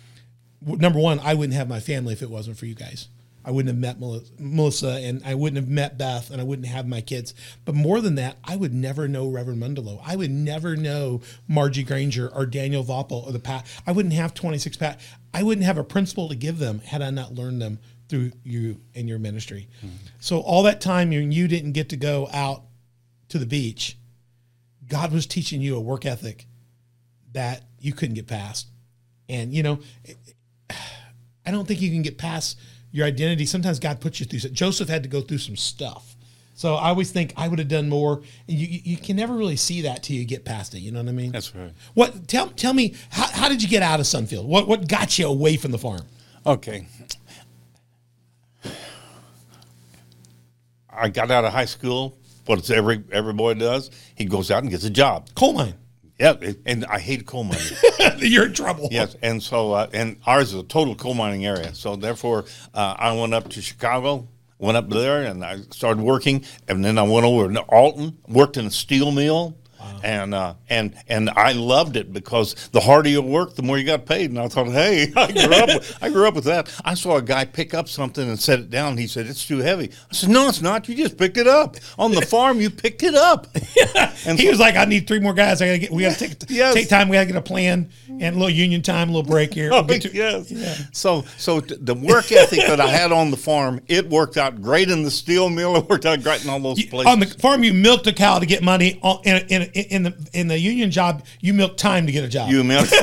Number 0.65 0.99
one, 0.99 1.19
I 1.19 1.33
wouldn't 1.33 1.57
have 1.57 1.67
my 1.67 1.81
family 1.81 2.13
if 2.13 2.21
it 2.21 2.29
wasn't 2.29 2.57
for 2.57 2.65
you 2.67 2.75
guys. 2.75 3.09
I 3.45 3.51
wouldn't 3.51 3.73
have 3.73 3.99
met 3.99 3.99
Melissa, 4.39 4.99
and 5.03 5.21
I 5.25 5.35
wouldn't 5.35 5.57
have 5.57 5.69
met 5.69 5.97
Beth, 5.97 6.31
and 6.31 6.39
I 6.39 6.43
wouldn't 6.43 6.67
have 6.67 6.87
my 6.87 7.01
kids. 7.01 7.33
But 7.65 7.75
more 7.75 7.99
than 7.99 8.15
that, 8.15 8.37
I 8.43 8.55
would 8.55 8.73
never 8.73 9.07
know 9.07 9.27
Reverend 9.27 9.61
Mundelo. 9.61 10.01
I 10.05 10.15
would 10.15 10.31
never 10.31 10.75
know 10.75 11.21
Margie 11.47 11.83
Granger 11.83 12.29
or 12.29 12.45
Daniel 12.45 12.83
Voppel 12.83 13.25
or 13.25 13.31
the 13.31 13.39
Pat. 13.39 13.65
I 13.85 13.91
wouldn't 13.91 14.13
have 14.13 14.33
26 14.33 14.77
Pat. 14.77 14.99
I 15.33 15.43
wouldn't 15.43 15.65
have 15.65 15.77
a 15.77 15.83
principle 15.83 16.29
to 16.29 16.35
give 16.35 16.59
them 16.59 16.79
had 16.79 17.01
I 17.01 17.09
not 17.09 17.33
learned 17.33 17.61
them 17.61 17.79
through 18.07 18.31
you 18.43 18.79
and 18.95 19.09
your 19.09 19.19
ministry. 19.19 19.67
Hmm. 19.81 19.87
So 20.19 20.39
all 20.39 20.63
that 20.63 20.81
time 20.81 21.11
you 21.11 21.47
didn't 21.47 21.71
get 21.73 21.89
to 21.89 21.97
go 21.97 22.29
out 22.31 22.63
to 23.29 23.39
the 23.39 23.45
beach, 23.45 23.97
God 24.87 25.11
was 25.11 25.25
teaching 25.25 25.61
you 25.61 25.75
a 25.75 25.81
work 25.81 26.05
ethic 26.05 26.45
that 27.31 27.63
you 27.79 27.93
couldn't 27.93 28.15
get 28.15 28.27
past. 28.27 28.67
And 29.27 29.53
you 29.53 29.63
know, 29.63 29.79
I 31.45 31.51
don't 31.51 31.67
think 31.67 31.81
you 31.81 31.89
can 31.89 32.03
get 32.03 32.17
past 32.17 32.57
your 32.93 33.05
identity. 33.05 33.45
Sometimes 33.45 33.79
God 33.79 33.99
puts 33.99 34.21
you 34.21 34.25
through. 34.25 34.51
Joseph 34.51 34.87
had 34.87 35.03
to 35.03 35.09
go 35.09 35.19
through 35.19 35.39
some 35.39 35.57
stuff. 35.57 36.15
So 36.53 36.75
I 36.75 36.89
always 36.89 37.11
think 37.11 37.33
I 37.35 37.47
would 37.47 37.57
have 37.59 37.67
done 37.67 37.89
more. 37.89 38.21
And 38.47 38.57
you, 38.57 38.67
you 38.67 38.81
you 38.83 38.97
can 38.97 39.17
never 39.17 39.33
really 39.33 39.55
see 39.55 39.81
that 39.81 40.03
till 40.03 40.15
you 40.15 40.23
get 40.23 40.45
past 40.45 40.75
it. 40.75 40.79
You 40.79 40.91
know 40.91 40.99
what 41.01 41.09
I 41.09 41.13
mean? 41.13 41.31
That's 41.31 41.53
right. 41.53 41.73
What 41.95 42.27
tell 42.27 42.49
tell 42.49 42.73
me 42.73 42.95
how, 43.09 43.27
how 43.27 43.49
did 43.49 43.61
you 43.61 43.67
get 43.67 43.81
out 43.81 43.99
of 43.99 44.05
Sunfield? 44.05 44.45
What 44.45 44.67
what 44.67 44.87
got 44.87 45.17
you 45.17 45.27
away 45.27 45.57
from 45.57 45.71
the 45.71 45.79
farm? 45.79 46.03
Okay. 46.45 46.87
I 50.95 51.09
got 51.09 51.31
out 51.31 51.43
of 51.43 51.51
high 51.51 51.65
school. 51.65 52.15
What 52.45 52.69
every 52.69 53.03
every 53.11 53.33
boy 53.33 53.55
does, 53.55 53.89
he 54.13 54.25
goes 54.25 54.51
out 54.51 54.61
and 54.61 54.69
gets 54.69 54.83
a 54.83 54.91
job. 54.91 55.29
Coal 55.33 55.53
mine. 55.53 55.73
Yeah, 56.19 56.35
and 56.65 56.85
I 56.85 56.99
hate 56.99 57.25
coal 57.25 57.43
mining. 57.43 57.63
You're 58.17 58.45
in 58.45 58.53
trouble. 58.53 58.87
yes, 58.91 59.15
and 59.21 59.41
so 59.41 59.73
uh, 59.73 59.87
and 59.93 60.17
ours 60.25 60.53
is 60.53 60.59
a 60.59 60.63
total 60.63 60.95
coal 60.95 61.15
mining 61.15 61.45
area. 61.45 61.73
So 61.73 61.95
therefore, 61.95 62.45
uh, 62.73 62.95
I 62.97 63.13
went 63.13 63.33
up 63.33 63.49
to 63.49 63.61
Chicago, 63.61 64.27
went 64.59 64.77
up 64.77 64.89
there, 64.89 65.23
and 65.23 65.43
I 65.43 65.61
started 65.71 66.03
working. 66.03 66.45
And 66.67 66.85
then 66.85 66.97
I 66.97 67.03
went 67.03 67.25
over 67.25 67.51
to 67.51 67.61
Alton, 67.61 68.17
worked 68.27 68.57
in 68.57 68.67
a 68.67 68.71
steel 68.71 69.11
mill. 69.11 69.57
And 70.03 70.33
uh, 70.33 70.53
and 70.69 70.95
and 71.07 71.29
I 71.31 71.51
loved 71.53 71.95
it 71.97 72.11
because 72.13 72.55
the 72.71 72.79
harder 72.79 73.09
you 73.09 73.21
worked, 73.21 73.55
the 73.55 73.63
more 73.63 73.77
you 73.77 73.85
got 73.85 74.05
paid. 74.05 74.29
And 74.31 74.39
I 74.39 74.47
thought, 74.47 74.67
hey, 74.67 75.11
I 75.15 75.31
grew 75.31 75.53
up 75.55 75.67
with, 75.67 75.97
I 76.01 76.09
grew 76.09 76.27
up 76.27 76.33
with 76.35 76.45
that. 76.45 76.73
I 76.85 76.93
saw 76.93 77.17
a 77.17 77.21
guy 77.21 77.45
pick 77.45 77.73
up 77.73 77.87
something 77.87 78.27
and 78.27 78.39
set 78.39 78.59
it 78.59 78.69
down. 78.69 78.97
He 78.97 79.07
said 79.07 79.27
it's 79.27 79.45
too 79.45 79.59
heavy. 79.59 79.91
I 80.09 80.13
said, 80.13 80.29
no, 80.29 80.47
it's 80.47 80.61
not. 80.61 80.87
You 80.89 80.95
just 80.95 81.17
picked 81.17 81.37
it 81.37 81.47
up 81.47 81.75
on 81.97 82.11
the 82.11 82.21
farm. 82.21 82.59
You 82.61 82.69
picked 82.69 83.03
it 83.03 83.15
up. 83.15 83.47
And 84.25 84.39
he 84.39 84.45
so- 84.45 84.51
was 84.51 84.59
like, 84.59 84.77
"I 84.77 84.85
need 84.85 85.05
three 85.05 85.19
more 85.19 85.33
guys. 85.33 85.61
I 85.61 85.65
gotta 85.65 85.77
get. 85.79 85.91
We 85.91 86.03
gotta 86.03 86.17
take 86.17 86.35
Yes. 86.49 86.73
take 86.75 86.87
time. 86.87 87.09
We 87.09 87.15
gotta 87.17 87.25
get 87.25 87.35
a 87.35 87.41
plan 87.41 87.89
and 88.07 88.21
a 88.35 88.39
little 88.39 88.49
union 88.49 88.81
time, 88.81 89.09
a 89.09 89.11
little 89.11 89.29
break 89.29 89.53
here. 89.53 89.69
We'll 89.71 89.83
get 89.83 90.03
to- 90.03 90.13
yes. 90.13 90.53
So, 90.93 91.23
so 91.37 91.59
t- 91.59 91.75
the 91.79 91.93
work 91.93 92.31
ethic 92.31 92.59
that 92.59 92.79
I 92.79 92.87
had 92.87 93.11
on 93.11 93.31
the 93.31 93.37
farm, 93.37 93.81
it 93.87 94.09
worked 94.09 94.37
out 94.37 94.61
great 94.61 94.89
in 94.89 95.03
the 95.03 95.11
steel 95.11 95.49
mill. 95.49 95.75
It 95.75 95.89
worked 95.89 96.05
out 96.05 96.23
great 96.23 96.41
in 96.43 96.49
all 96.49 96.59
those 96.61 96.79
You- 96.79 96.87
places. 96.89 97.11
on 97.11 97.19
the 97.19 97.25
farm, 97.25 97.63
you 97.65 97.73
milked 97.73 98.07
a 98.07 98.13
cow 98.13 98.39
to 98.39 98.45
get 98.45 98.63
money. 98.63 98.97
On, 99.03 99.19
in, 99.25 99.45
in, 99.49 99.61
in 99.73 99.82
the 99.89 100.29
in 100.33 100.47
the 100.47 100.57
union 100.57 100.91
job, 100.91 101.25
you 101.39 101.53
milked 101.53 101.79
time 101.79 102.05
to 102.05 102.11
get 102.11 102.23
a 102.23 102.27
job. 102.27 102.49
you 102.49 102.63
meant 102.63 102.89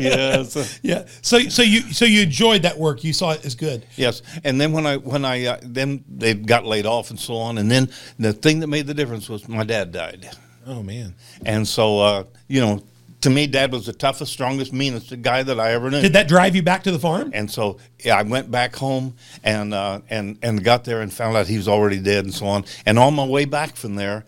yes, 0.00 0.80
yeah. 0.82 1.06
So 1.22 1.38
so 1.40 1.62
you 1.62 1.80
so 1.92 2.04
you 2.04 2.22
enjoyed 2.22 2.62
that 2.62 2.78
work. 2.78 3.04
You 3.04 3.12
saw 3.12 3.32
it 3.32 3.44
as 3.44 3.54
good. 3.54 3.86
yes. 3.96 4.22
And 4.44 4.60
then 4.60 4.72
when 4.72 4.86
I 4.86 4.96
when 4.96 5.24
I 5.24 5.46
uh, 5.46 5.58
then 5.62 6.04
they 6.08 6.34
got 6.34 6.64
laid 6.64 6.86
off 6.86 7.10
and 7.10 7.18
so 7.18 7.36
on. 7.36 7.58
And 7.58 7.70
then 7.70 7.90
the 8.18 8.32
thing 8.32 8.60
that 8.60 8.68
made 8.68 8.86
the 8.86 8.94
difference 8.94 9.28
was 9.28 9.48
my 9.48 9.64
dad 9.64 9.92
died. 9.92 10.28
Oh 10.66 10.82
man. 10.82 11.14
And 11.44 11.66
so 11.66 12.00
uh, 12.00 12.24
you 12.48 12.60
know, 12.60 12.82
to 13.22 13.30
me, 13.30 13.46
dad 13.46 13.70
was 13.70 13.84
the 13.86 13.92
toughest, 13.92 14.32
strongest, 14.32 14.72
meanest 14.72 15.20
guy 15.20 15.42
that 15.42 15.60
I 15.60 15.72
ever 15.72 15.90
knew. 15.90 16.00
Did 16.00 16.14
that 16.14 16.26
drive 16.26 16.56
you 16.56 16.62
back 16.62 16.84
to 16.84 16.90
the 16.90 16.98
farm? 16.98 17.30
And 17.34 17.50
so 17.50 17.78
yeah, 18.02 18.16
I 18.16 18.22
went 18.22 18.50
back 18.50 18.74
home 18.76 19.14
and 19.44 19.74
uh, 19.74 20.00
and 20.08 20.38
and 20.42 20.64
got 20.64 20.84
there 20.84 21.02
and 21.02 21.12
found 21.12 21.36
out 21.36 21.46
he 21.46 21.56
was 21.56 21.68
already 21.68 22.00
dead 22.00 22.24
and 22.24 22.32
so 22.32 22.46
on. 22.46 22.64
And 22.86 22.98
on 22.98 23.14
my 23.14 23.26
way 23.26 23.44
back 23.44 23.76
from 23.76 23.96
there, 23.96 24.24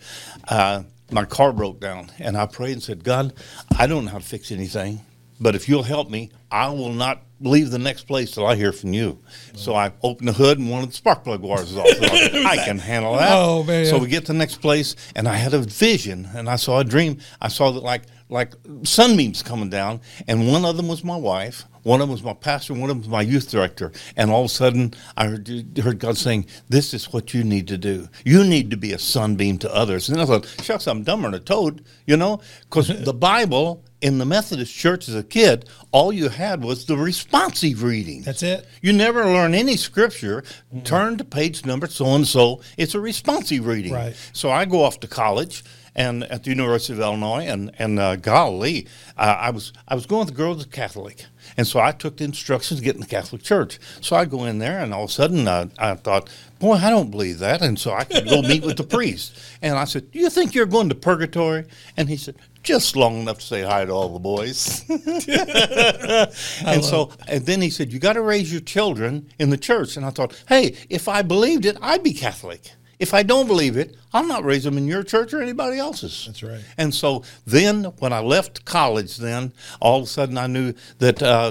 uh, 0.48 0.82
my 1.12 1.24
car 1.24 1.52
broke 1.52 1.80
down, 1.80 2.10
and 2.18 2.36
I 2.36 2.46
prayed 2.46 2.72
and 2.72 2.82
said, 2.82 3.04
God, 3.04 3.34
I 3.78 3.86
don't 3.86 4.04
know 4.06 4.10
how 4.12 4.18
to 4.18 4.24
fix 4.24 4.50
anything, 4.50 5.00
but 5.40 5.54
if 5.54 5.68
you'll 5.68 5.82
help 5.82 6.10
me, 6.10 6.30
I 6.50 6.68
will 6.70 6.92
not 6.92 7.22
leave 7.40 7.70
the 7.70 7.78
next 7.78 8.04
place 8.04 8.30
till 8.30 8.46
I 8.46 8.54
hear 8.54 8.72
from 8.72 8.92
you. 8.92 9.18
So 9.54 9.74
I 9.74 9.92
opened 10.02 10.28
the 10.28 10.32
hood 10.32 10.58
and 10.58 10.70
one 10.70 10.84
of 10.84 10.90
the 10.90 10.94
spark 10.94 11.24
plug 11.24 11.40
wires 11.42 11.74
was 11.74 11.76
off. 11.78 11.88
So 11.88 12.04
I, 12.04 12.44
I 12.60 12.64
can 12.64 12.78
handle 12.78 13.16
that. 13.16 13.32
Oh, 13.32 13.64
man. 13.64 13.84
So 13.86 13.98
we 13.98 14.06
get 14.06 14.26
to 14.26 14.32
the 14.32 14.38
next 14.38 14.60
place, 14.60 14.94
and 15.16 15.26
I 15.28 15.34
had 15.34 15.52
a 15.52 15.58
vision, 15.58 16.28
and 16.34 16.48
I 16.48 16.56
saw 16.56 16.78
a 16.78 16.84
dream. 16.84 17.18
I 17.40 17.48
saw 17.48 17.72
that 17.72 17.82
like 17.82 18.02
like 18.32 18.54
sunbeams 18.82 19.42
coming 19.42 19.70
down, 19.70 20.00
and 20.26 20.48
one 20.48 20.64
of 20.64 20.76
them 20.76 20.88
was 20.88 21.04
my 21.04 21.16
wife, 21.16 21.64
one 21.82 22.00
of 22.00 22.08
them 22.08 22.12
was 22.12 22.22
my 22.22 22.32
pastor, 22.32 22.72
one 22.72 22.84
of 22.84 22.88
them 22.88 22.98
was 22.98 23.08
my 23.08 23.22
youth 23.22 23.50
director, 23.50 23.92
and 24.16 24.30
all 24.30 24.40
of 24.40 24.46
a 24.46 24.48
sudden 24.48 24.94
I 25.16 25.26
heard, 25.26 25.78
heard 25.78 25.98
God 25.98 26.16
saying, 26.16 26.46
"This 26.68 26.94
is 26.94 27.12
what 27.12 27.34
you 27.34 27.44
need 27.44 27.68
to 27.68 27.78
do. 27.78 28.08
You 28.24 28.44
need 28.44 28.70
to 28.70 28.76
be 28.76 28.92
a 28.92 28.98
sunbeam 28.98 29.58
to 29.58 29.74
others." 29.74 30.08
And 30.08 30.20
I 30.20 30.24
thought, 30.24 30.46
"Shucks, 30.62 30.86
I'm 30.86 31.02
dumber 31.02 31.30
than 31.30 31.40
a 31.40 31.44
toad," 31.44 31.84
you 32.06 32.16
know, 32.16 32.40
because 32.62 32.88
the 33.04 33.14
Bible. 33.14 33.84
In 34.02 34.18
the 34.18 34.24
Methodist 34.24 34.74
church 34.74 35.08
as 35.08 35.14
a 35.14 35.22
kid, 35.22 35.68
all 35.92 36.12
you 36.12 36.28
had 36.28 36.64
was 36.64 36.86
the 36.86 36.96
responsive 36.96 37.84
reading. 37.84 38.22
That's 38.22 38.42
it. 38.42 38.66
You 38.80 38.92
never 38.92 39.24
learn 39.26 39.54
any 39.54 39.76
scripture. 39.76 40.42
Turn 40.82 41.18
to 41.18 41.24
page 41.24 41.64
number 41.64 41.86
so 41.86 42.06
and 42.06 42.26
so. 42.26 42.62
It's 42.76 42.96
a 42.96 43.00
responsive 43.00 43.64
reading. 43.64 43.92
Right. 43.92 44.16
So 44.32 44.50
I 44.50 44.64
go 44.64 44.82
off 44.82 44.98
to 45.00 45.06
college 45.06 45.62
and 45.94 46.24
at 46.24 46.44
the 46.44 46.50
University 46.50 46.92
of 46.94 47.00
Illinois, 47.00 47.46
and 47.46 47.70
and 47.78 47.98
uh, 47.98 48.16
golly, 48.16 48.86
uh, 49.16 49.36
I 49.38 49.50
was 49.50 49.72
I 49.86 49.94
was 49.94 50.06
going 50.06 50.26
with 50.26 50.34
the 50.34 50.34
girls 50.34 50.64
Catholic, 50.66 51.26
and 51.56 51.66
so 51.66 51.80
I 51.80 51.92
took 51.92 52.16
the 52.16 52.24
instructions 52.24 52.80
to 52.80 52.84
get 52.84 52.94
in 52.94 53.00
the 53.00 53.06
Catholic 53.06 53.42
Church. 53.42 53.78
So 54.00 54.16
I 54.16 54.24
go 54.24 54.44
in 54.44 54.58
there, 54.58 54.78
and 54.78 54.94
all 54.94 55.04
of 55.04 55.10
a 55.10 55.12
sudden 55.12 55.46
uh, 55.46 55.68
I 55.78 55.94
thought, 55.94 56.30
boy, 56.58 56.74
I 56.74 56.90
don't 56.90 57.10
believe 57.10 57.38
that, 57.40 57.62
and 57.62 57.78
so 57.78 57.92
I 57.92 58.04
could 58.04 58.28
go 58.28 58.42
meet 58.48 58.64
with 58.64 58.76
the 58.76 58.84
priest, 58.84 59.38
and 59.60 59.76
I 59.76 59.84
said, 59.84 60.10
do 60.10 60.18
you 60.18 60.30
think 60.30 60.54
you're 60.54 60.66
going 60.66 60.88
to 60.88 60.94
purgatory? 60.94 61.66
And 61.96 62.08
he 62.08 62.16
said. 62.16 62.36
Just 62.62 62.94
long 62.94 63.22
enough 63.22 63.40
to 63.40 63.44
say 63.44 63.62
hi 63.62 63.84
to 63.84 63.90
all 63.90 64.08
the 64.12 64.20
boys. 64.20 64.84
and 66.64 66.84
so, 66.84 67.10
and 67.26 67.44
then 67.44 67.60
he 67.60 67.70
said, 67.70 67.92
You 67.92 67.98
got 67.98 68.12
to 68.12 68.22
raise 68.22 68.52
your 68.52 68.60
children 68.60 69.28
in 69.40 69.50
the 69.50 69.56
church. 69.56 69.96
And 69.96 70.06
I 70.06 70.10
thought, 70.10 70.40
Hey, 70.48 70.76
if 70.88 71.08
I 71.08 71.22
believed 71.22 71.66
it, 71.66 71.76
I'd 71.82 72.04
be 72.04 72.12
Catholic. 72.12 72.70
If 73.02 73.12
I 73.14 73.24
don't 73.24 73.48
believe 73.48 73.76
it, 73.76 73.96
I'll 74.12 74.28
not 74.28 74.44
raise 74.44 74.62
them 74.62 74.78
in 74.78 74.86
your 74.86 75.02
church 75.02 75.34
or 75.34 75.42
anybody 75.42 75.76
else's. 75.76 76.24
That's 76.24 76.42
right. 76.44 76.60
And 76.78 76.94
so 76.94 77.24
then, 77.44 77.84
when 77.98 78.12
I 78.12 78.20
left 78.20 78.64
college, 78.64 79.16
then 79.16 79.52
all 79.80 79.98
of 79.98 80.04
a 80.04 80.06
sudden 80.06 80.38
I 80.38 80.46
knew 80.46 80.72
that 80.98 81.20
uh, 81.20 81.50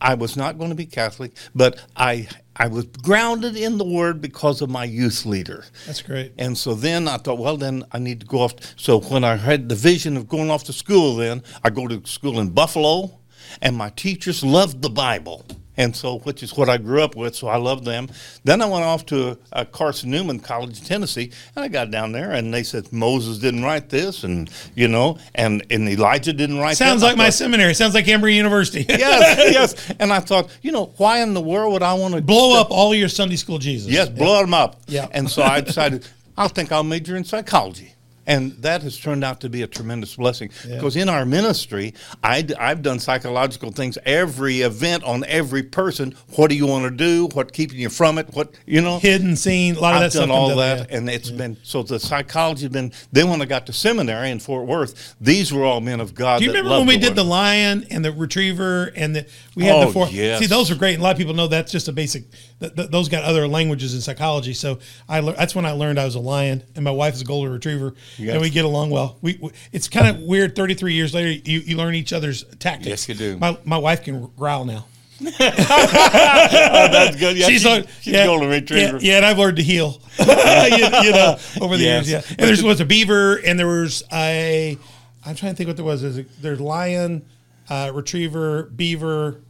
I 0.00 0.14
was 0.14 0.36
not 0.36 0.58
going 0.58 0.70
to 0.70 0.74
be 0.74 0.86
Catholic, 0.86 1.36
but 1.54 1.78
I 1.96 2.26
I 2.56 2.66
was 2.66 2.86
grounded 2.86 3.56
in 3.56 3.78
the 3.78 3.84
Word 3.84 4.20
because 4.20 4.60
of 4.62 4.68
my 4.68 4.84
youth 4.84 5.24
leader. 5.24 5.64
That's 5.86 6.02
great. 6.02 6.32
And 6.36 6.58
so 6.58 6.74
then 6.74 7.06
I 7.06 7.18
thought, 7.18 7.38
well, 7.38 7.56
then 7.56 7.84
I 7.92 8.00
need 8.00 8.20
to 8.20 8.26
go 8.26 8.40
off. 8.40 8.54
So 8.76 9.00
when 9.00 9.22
I 9.22 9.36
had 9.36 9.68
the 9.68 9.76
vision 9.76 10.16
of 10.16 10.28
going 10.28 10.50
off 10.50 10.64
to 10.64 10.72
school, 10.72 11.14
then 11.14 11.44
I 11.62 11.70
go 11.70 11.86
to 11.86 12.04
school 12.04 12.40
in 12.40 12.50
Buffalo, 12.50 13.20
and 13.62 13.76
my 13.76 13.90
teachers 13.90 14.42
loved 14.42 14.82
the 14.82 14.90
Bible. 14.90 15.46
And 15.80 15.96
so, 15.96 16.18
which 16.18 16.42
is 16.42 16.54
what 16.58 16.68
I 16.68 16.76
grew 16.76 17.02
up 17.02 17.16
with, 17.16 17.34
so 17.34 17.48
I 17.48 17.56
loved 17.56 17.86
them. 17.86 18.10
Then 18.44 18.60
I 18.60 18.66
went 18.66 18.84
off 18.84 19.06
to 19.06 19.38
uh, 19.50 19.64
Carson 19.64 20.10
Newman 20.10 20.38
College 20.38 20.78
in 20.78 20.84
Tennessee, 20.84 21.32
and 21.56 21.64
I 21.64 21.68
got 21.68 21.90
down 21.90 22.12
there, 22.12 22.32
and 22.32 22.52
they 22.52 22.64
said 22.64 22.92
Moses 22.92 23.38
didn't 23.38 23.62
write 23.62 23.88
this, 23.88 24.22
and 24.22 24.50
you 24.74 24.88
know, 24.88 25.16
and, 25.34 25.64
and 25.70 25.88
Elijah 25.88 26.34
didn't 26.34 26.58
write. 26.58 26.76
Sounds 26.76 27.00
that. 27.00 27.06
Like 27.06 27.16
my 27.16 27.30
seminary. 27.30 27.72
Sounds 27.72 27.94
like 27.94 28.06
Emory 28.08 28.36
University. 28.36 28.84
yes, 28.90 29.52
yes. 29.54 29.94
And 29.98 30.12
I 30.12 30.20
thought, 30.20 30.50
you 30.60 30.70
know, 30.70 30.92
why 30.98 31.22
in 31.22 31.32
the 31.32 31.40
world 31.40 31.72
would 31.72 31.82
I 31.82 31.94
want 31.94 32.12
to 32.12 32.20
Blow 32.20 32.60
up 32.60 32.70
all 32.70 32.94
your 32.94 33.08
Sunday 33.08 33.36
school 33.36 33.56
Jesus. 33.56 33.90
Yes, 33.90 34.10
blow 34.10 34.38
them 34.42 34.52
up. 34.52 34.82
Yeah. 34.86 35.08
And 35.12 35.30
so 35.30 35.42
I 35.42 35.62
decided, 35.62 36.06
I 36.36 36.48
think 36.48 36.72
I'll 36.72 36.84
major 36.84 37.16
in 37.16 37.24
psychology. 37.24 37.94
And 38.30 38.52
that 38.62 38.82
has 38.82 38.96
turned 38.96 39.24
out 39.24 39.40
to 39.40 39.48
be 39.48 39.62
a 39.62 39.66
tremendous 39.66 40.14
blessing 40.14 40.50
because 40.68 40.94
in 40.94 41.08
our 41.08 41.26
ministry, 41.26 41.94
I, 42.22 42.46
have 42.58 42.80
done 42.80 43.00
psychological 43.00 43.72
things. 43.72 43.98
Every 44.06 44.60
event 44.60 45.02
on 45.02 45.24
every 45.24 45.64
person. 45.64 46.14
What 46.36 46.48
do 46.48 46.54
you 46.54 46.64
want 46.64 46.84
to 46.84 46.90
do? 46.92 47.26
What 47.34 47.52
keeping 47.52 47.80
you 47.80 47.88
from 47.88 48.18
it? 48.18 48.28
What 48.32 48.54
you 48.66 48.82
know? 48.82 49.00
Hidden 49.00 49.34
scene. 49.34 49.74
A 49.74 49.80
lot 49.80 49.96
of 49.96 50.02
I've 50.02 50.12
that 50.12 50.18
done 50.18 50.28
stuff. 50.28 50.36
all 50.38 50.56
that, 50.56 50.90
yeah. 50.90 50.96
and 50.96 51.10
it's 51.10 51.30
been 51.30 51.56
so. 51.64 51.82
The 51.82 51.98
psychology 51.98 52.62
has 52.62 52.72
been. 52.72 52.92
Then 53.10 53.28
when 53.30 53.42
I 53.42 53.46
got 53.46 53.66
to 53.66 53.72
seminary 53.72 54.30
in 54.30 54.38
Fort 54.38 54.64
Worth, 54.64 55.16
these 55.20 55.52
were 55.52 55.64
all 55.64 55.80
men 55.80 55.98
of 55.98 56.14
God. 56.14 56.38
Do 56.38 56.44
you 56.44 56.52
remember 56.52 56.70
when 56.70 56.86
we 56.86 56.98
the 56.98 57.08
did 57.08 57.16
the 57.16 57.24
lion 57.24 57.84
and 57.90 58.04
the 58.04 58.12
retriever 58.12 58.92
and 58.94 59.16
the 59.16 59.26
we 59.56 59.64
had 59.64 59.74
Oh, 59.74 59.86
the 59.86 59.92
four? 59.92 60.08
yes. 60.08 60.38
See, 60.38 60.46
those 60.46 60.70
are 60.70 60.76
great. 60.76 60.94
And 60.94 61.00
a 61.00 61.04
lot 61.04 61.12
of 61.12 61.18
people 61.18 61.34
know 61.34 61.48
that's 61.48 61.72
just 61.72 61.88
a 61.88 61.92
basic 61.92 62.24
th- 62.60 62.74
th- 62.74 62.90
those 62.90 63.08
got 63.08 63.24
other 63.24 63.48
languages 63.48 63.94
in 63.94 64.00
psychology. 64.00 64.52
So 64.54 64.78
I 65.08 65.20
lear- 65.20 65.34
that's 65.34 65.54
when 65.54 65.66
I 65.66 65.72
learned 65.72 65.98
I 65.98 66.04
was 66.04 66.14
a 66.14 66.20
lion, 66.20 66.62
and 66.76 66.84
my 66.84 66.90
wife 66.90 67.14
is 67.14 67.22
a 67.22 67.24
golden 67.24 67.52
retriever, 67.52 67.94
Yes. 68.18 68.32
and 68.34 68.40
we 68.42 68.50
get 68.50 68.64
along 68.64 68.90
well. 68.90 69.18
We, 69.22 69.38
we 69.42 69.50
it's 69.72 69.88
kind 69.88 70.06
of 70.08 70.22
weird. 70.22 70.54
Thirty 70.54 70.74
three 70.74 70.94
years 70.94 71.12
later, 71.14 71.30
you, 71.30 71.60
you 71.60 71.76
learn 71.76 71.94
each 71.94 72.12
other's 72.12 72.44
tactics. 72.58 72.86
Yes, 72.88 73.08
you 73.08 73.14
do. 73.14 73.36
My 73.38 73.58
my 73.64 73.78
wife 73.78 74.04
can 74.04 74.26
growl 74.36 74.64
now. 74.64 74.86
Oh, 75.62 76.88
that's 76.90 77.16
good. 77.16 77.36
Yeah, 77.36 77.46
she's, 77.48 77.64
a- 77.66 77.86
she's 78.00 78.14
a 78.14 78.24
golden 78.24 78.48
retriever. 78.48 78.96
Yeah, 78.98 79.10
yeah, 79.12 79.16
and 79.18 79.26
I've 79.26 79.38
learned 79.38 79.56
to 79.58 79.62
heal. 79.62 80.00
you, 80.18 80.26
you 80.26 81.12
know, 81.12 81.36
over 81.60 81.76
the 81.76 81.84
Yes. 81.84 82.08
years. 82.08 82.08
Yeah, 82.08 82.22
and 82.38 82.48
there's 82.48 82.62
was 82.62 82.80
a 82.80 82.84
beaver, 82.84 83.36
and 83.36 83.58
there 83.58 83.66
was 83.66 84.02
a. 84.12 84.78
I'm 85.24 85.34
trying 85.34 85.52
to 85.52 85.56
think 85.56 85.66
what 85.68 85.76
there 85.76 85.84
was. 85.84 86.02
There's, 86.02 86.18
a, 86.18 86.22
there's 86.40 86.60
lion, 86.60 87.26
uh, 87.68 87.90
retriever, 87.94 88.64
beaver, 88.64 89.42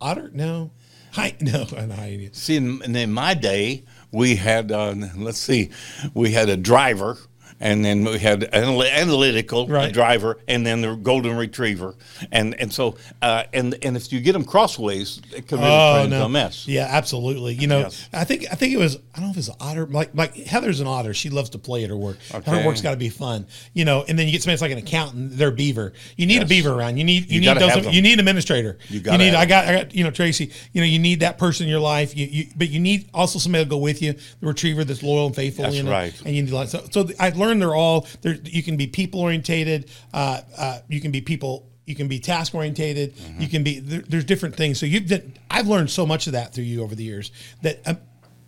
otter. 0.00 0.30
No, 0.32 0.70
No, 1.40 1.60
not 1.60 1.90
hyena. 1.90 2.32
See, 2.32 2.56
in, 2.56 2.96
in 2.96 3.12
my 3.12 3.34
day, 3.34 3.84
we 4.12 4.36
had, 4.36 4.72
uh, 4.72 4.94
let's 5.16 5.38
see, 5.38 5.70
we 6.14 6.32
had 6.32 6.48
a 6.48 6.56
driver, 6.56 7.18
and 7.64 7.84
then 7.84 8.04
we 8.04 8.18
had 8.20 8.44
an 8.44 8.54
analytical 8.82 9.66
Right. 9.66 9.92
driver, 9.92 10.38
and 10.46 10.64
then 10.66 10.82
the 10.82 10.94
golden 10.94 11.36
retriever, 11.36 11.94
and 12.30 12.54
and 12.60 12.72
so 12.72 12.96
uh, 13.22 13.44
and 13.52 13.76
and 13.82 13.96
if 13.96 14.12
you 14.12 14.20
get 14.20 14.32
them 14.34 14.44
crossways, 14.44 15.20
it 15.34 15.48
turn 15.48 15.58
into 16.04 16.22
a 16.24 16.28
mess. 16.28 16.66
Oh, 16.68 16.70
Yeah, 16.70 16.86
absolutely. 16.90 17.54
You 17.54 17.66
know, 17.66 17.80
Yes. 17.80 18.08
I 18.12 18.24
think 18.24 18.44
I 18.52 18.54
think 18.54 18.72
it 18.74 18.78
was 18.78 18.96
I 19.14 19.18
don't 19.18 19.26
know 19.26 19.30
if 19.32 19.38
it's 19.38 19.48
an 19.48 19.56
otter. 19.60 19.86
Like 19.86 20.10
like 20.14 20.34
Heather's 20.36 20.80
an 20.80 20.86
otter. 20.86 21.14
She 21.14 21.30
loves 21.30 21.50
to 21.50 21.58
play 21.58 21.82
at 21.84 21.90
her 21.90 21.96
work. 21.96 22.18
Okay. 22.32 22.50
Her 22.50 22.66
work's 22.66 22.80
got 22.82 22.92
to 22.92 22.96
be 22.96 23.08
fun. 23.08 23.46
You 23.72 23.84
know, 23.84 24.04
and 24.06 24.18
then 24.18 24.26
you 24.26 24.32
get 24.32 24.42
somebody 24.42 24.54
that's 24.54 24.62
like 24.62 24.72
an 24.72 24.78
accountant. 24.78 25.36
They're 25.36 25.50
beaver. 25.50 25.92
You 26.16 26.26
need 26.26 26.42
a 26.42 26.46
beaver 26.46 26.70
around. 26.72 26.98
You 26.98 27.04
need 27.04 27.30
you, 27.30 27.40
You 27.40 27.54
need 27.54 27.60
those. 27.60 27.86
You 27.94 28.02
need 28.02 28.12
an 28.14 28.18
administrator. 28.20 28.78
You 28.88 29.00
You, 29.00 29.18
need. 29.18 29.34
I 29.34 29.46
got 29.46 29.66
I 29.66 29.72
got 29.72 29.94
you 29.94 30.04
know 30.04 30.10
Tracy. 30.10 30.52
You 30.72 30.80
know 30.82 30.86
you 30.86 30.98
need 30.98 31.20
that 31.20 31.38
person 31.38 31.64
in 31.64 31.70
your 31.70 31.80
life. 31.80 32.14
You, 32.16 32.26
you 32.26 32.46
but 32.56 32.68
you 32.68 32.78
need 32.80 33.08
also 33.14 33.38
somebody 33.38 33.64
to 33.64 33.70
go 33.70 33.78
with 33.78 34.02
you. 34.02 34.12
The 34.12 34.46
retriever 34.46 34.84
that's 34.84 35.02
loyal 35.02 35.26
and 35.26 35.34
faithful. 35.34 35.64
That's 35.64 35.76
you 35.76 35.82
know, 35.84 35.90
right. 35.90 36.14
And 36.26 36.34
you 36.36 36.42
need 36.42 36.52
like 36.52 36.68
so. 36.68 36.84
So 36.90 37.08
I 37.18 37.30
learned 37.30 37.53
they're 37.58 37.74
all. 37.74 38.06
There 38.22 38.36
you 38.44 38.62
can 38.62 38.76
be 38.76 38.86
people 38.86 39.20
orientated. 39.20 39.90
Uh, 40.12 40.40
uh, 40.56 40.78
you 40.88 41.00
can 41.00 41.10
be 41.10 41.20
people 41.20 41.70
you 41.86 41.94
can 41.94 42.08
be 42.08 42.18
task 42.18 42.54
orientated 42.54 43.14
Mm-hmm. 43.14 43.40
you 43.42 43.48
can 43.48 43.62
be 43.62 43.78
there, 43.78 44.00
there's 44.08 44.24
different 44.24 44.56
things 44.56 44.80
so 44.80 44.86
you've 44.86 45.06
been, 45.06 45.34
i've 45.50 45.66
learned 45.66 45.90
so 45.90 46.06
much 46.06 46.26
of 46.26 46.32
that 46.32 46.54
through 46.54 46.64
you 46.64 46.82
over 46.82 46.94
the 46.94 47.04
years 47.04 47.30
that 47.60 47.80
um, 47.86 47.98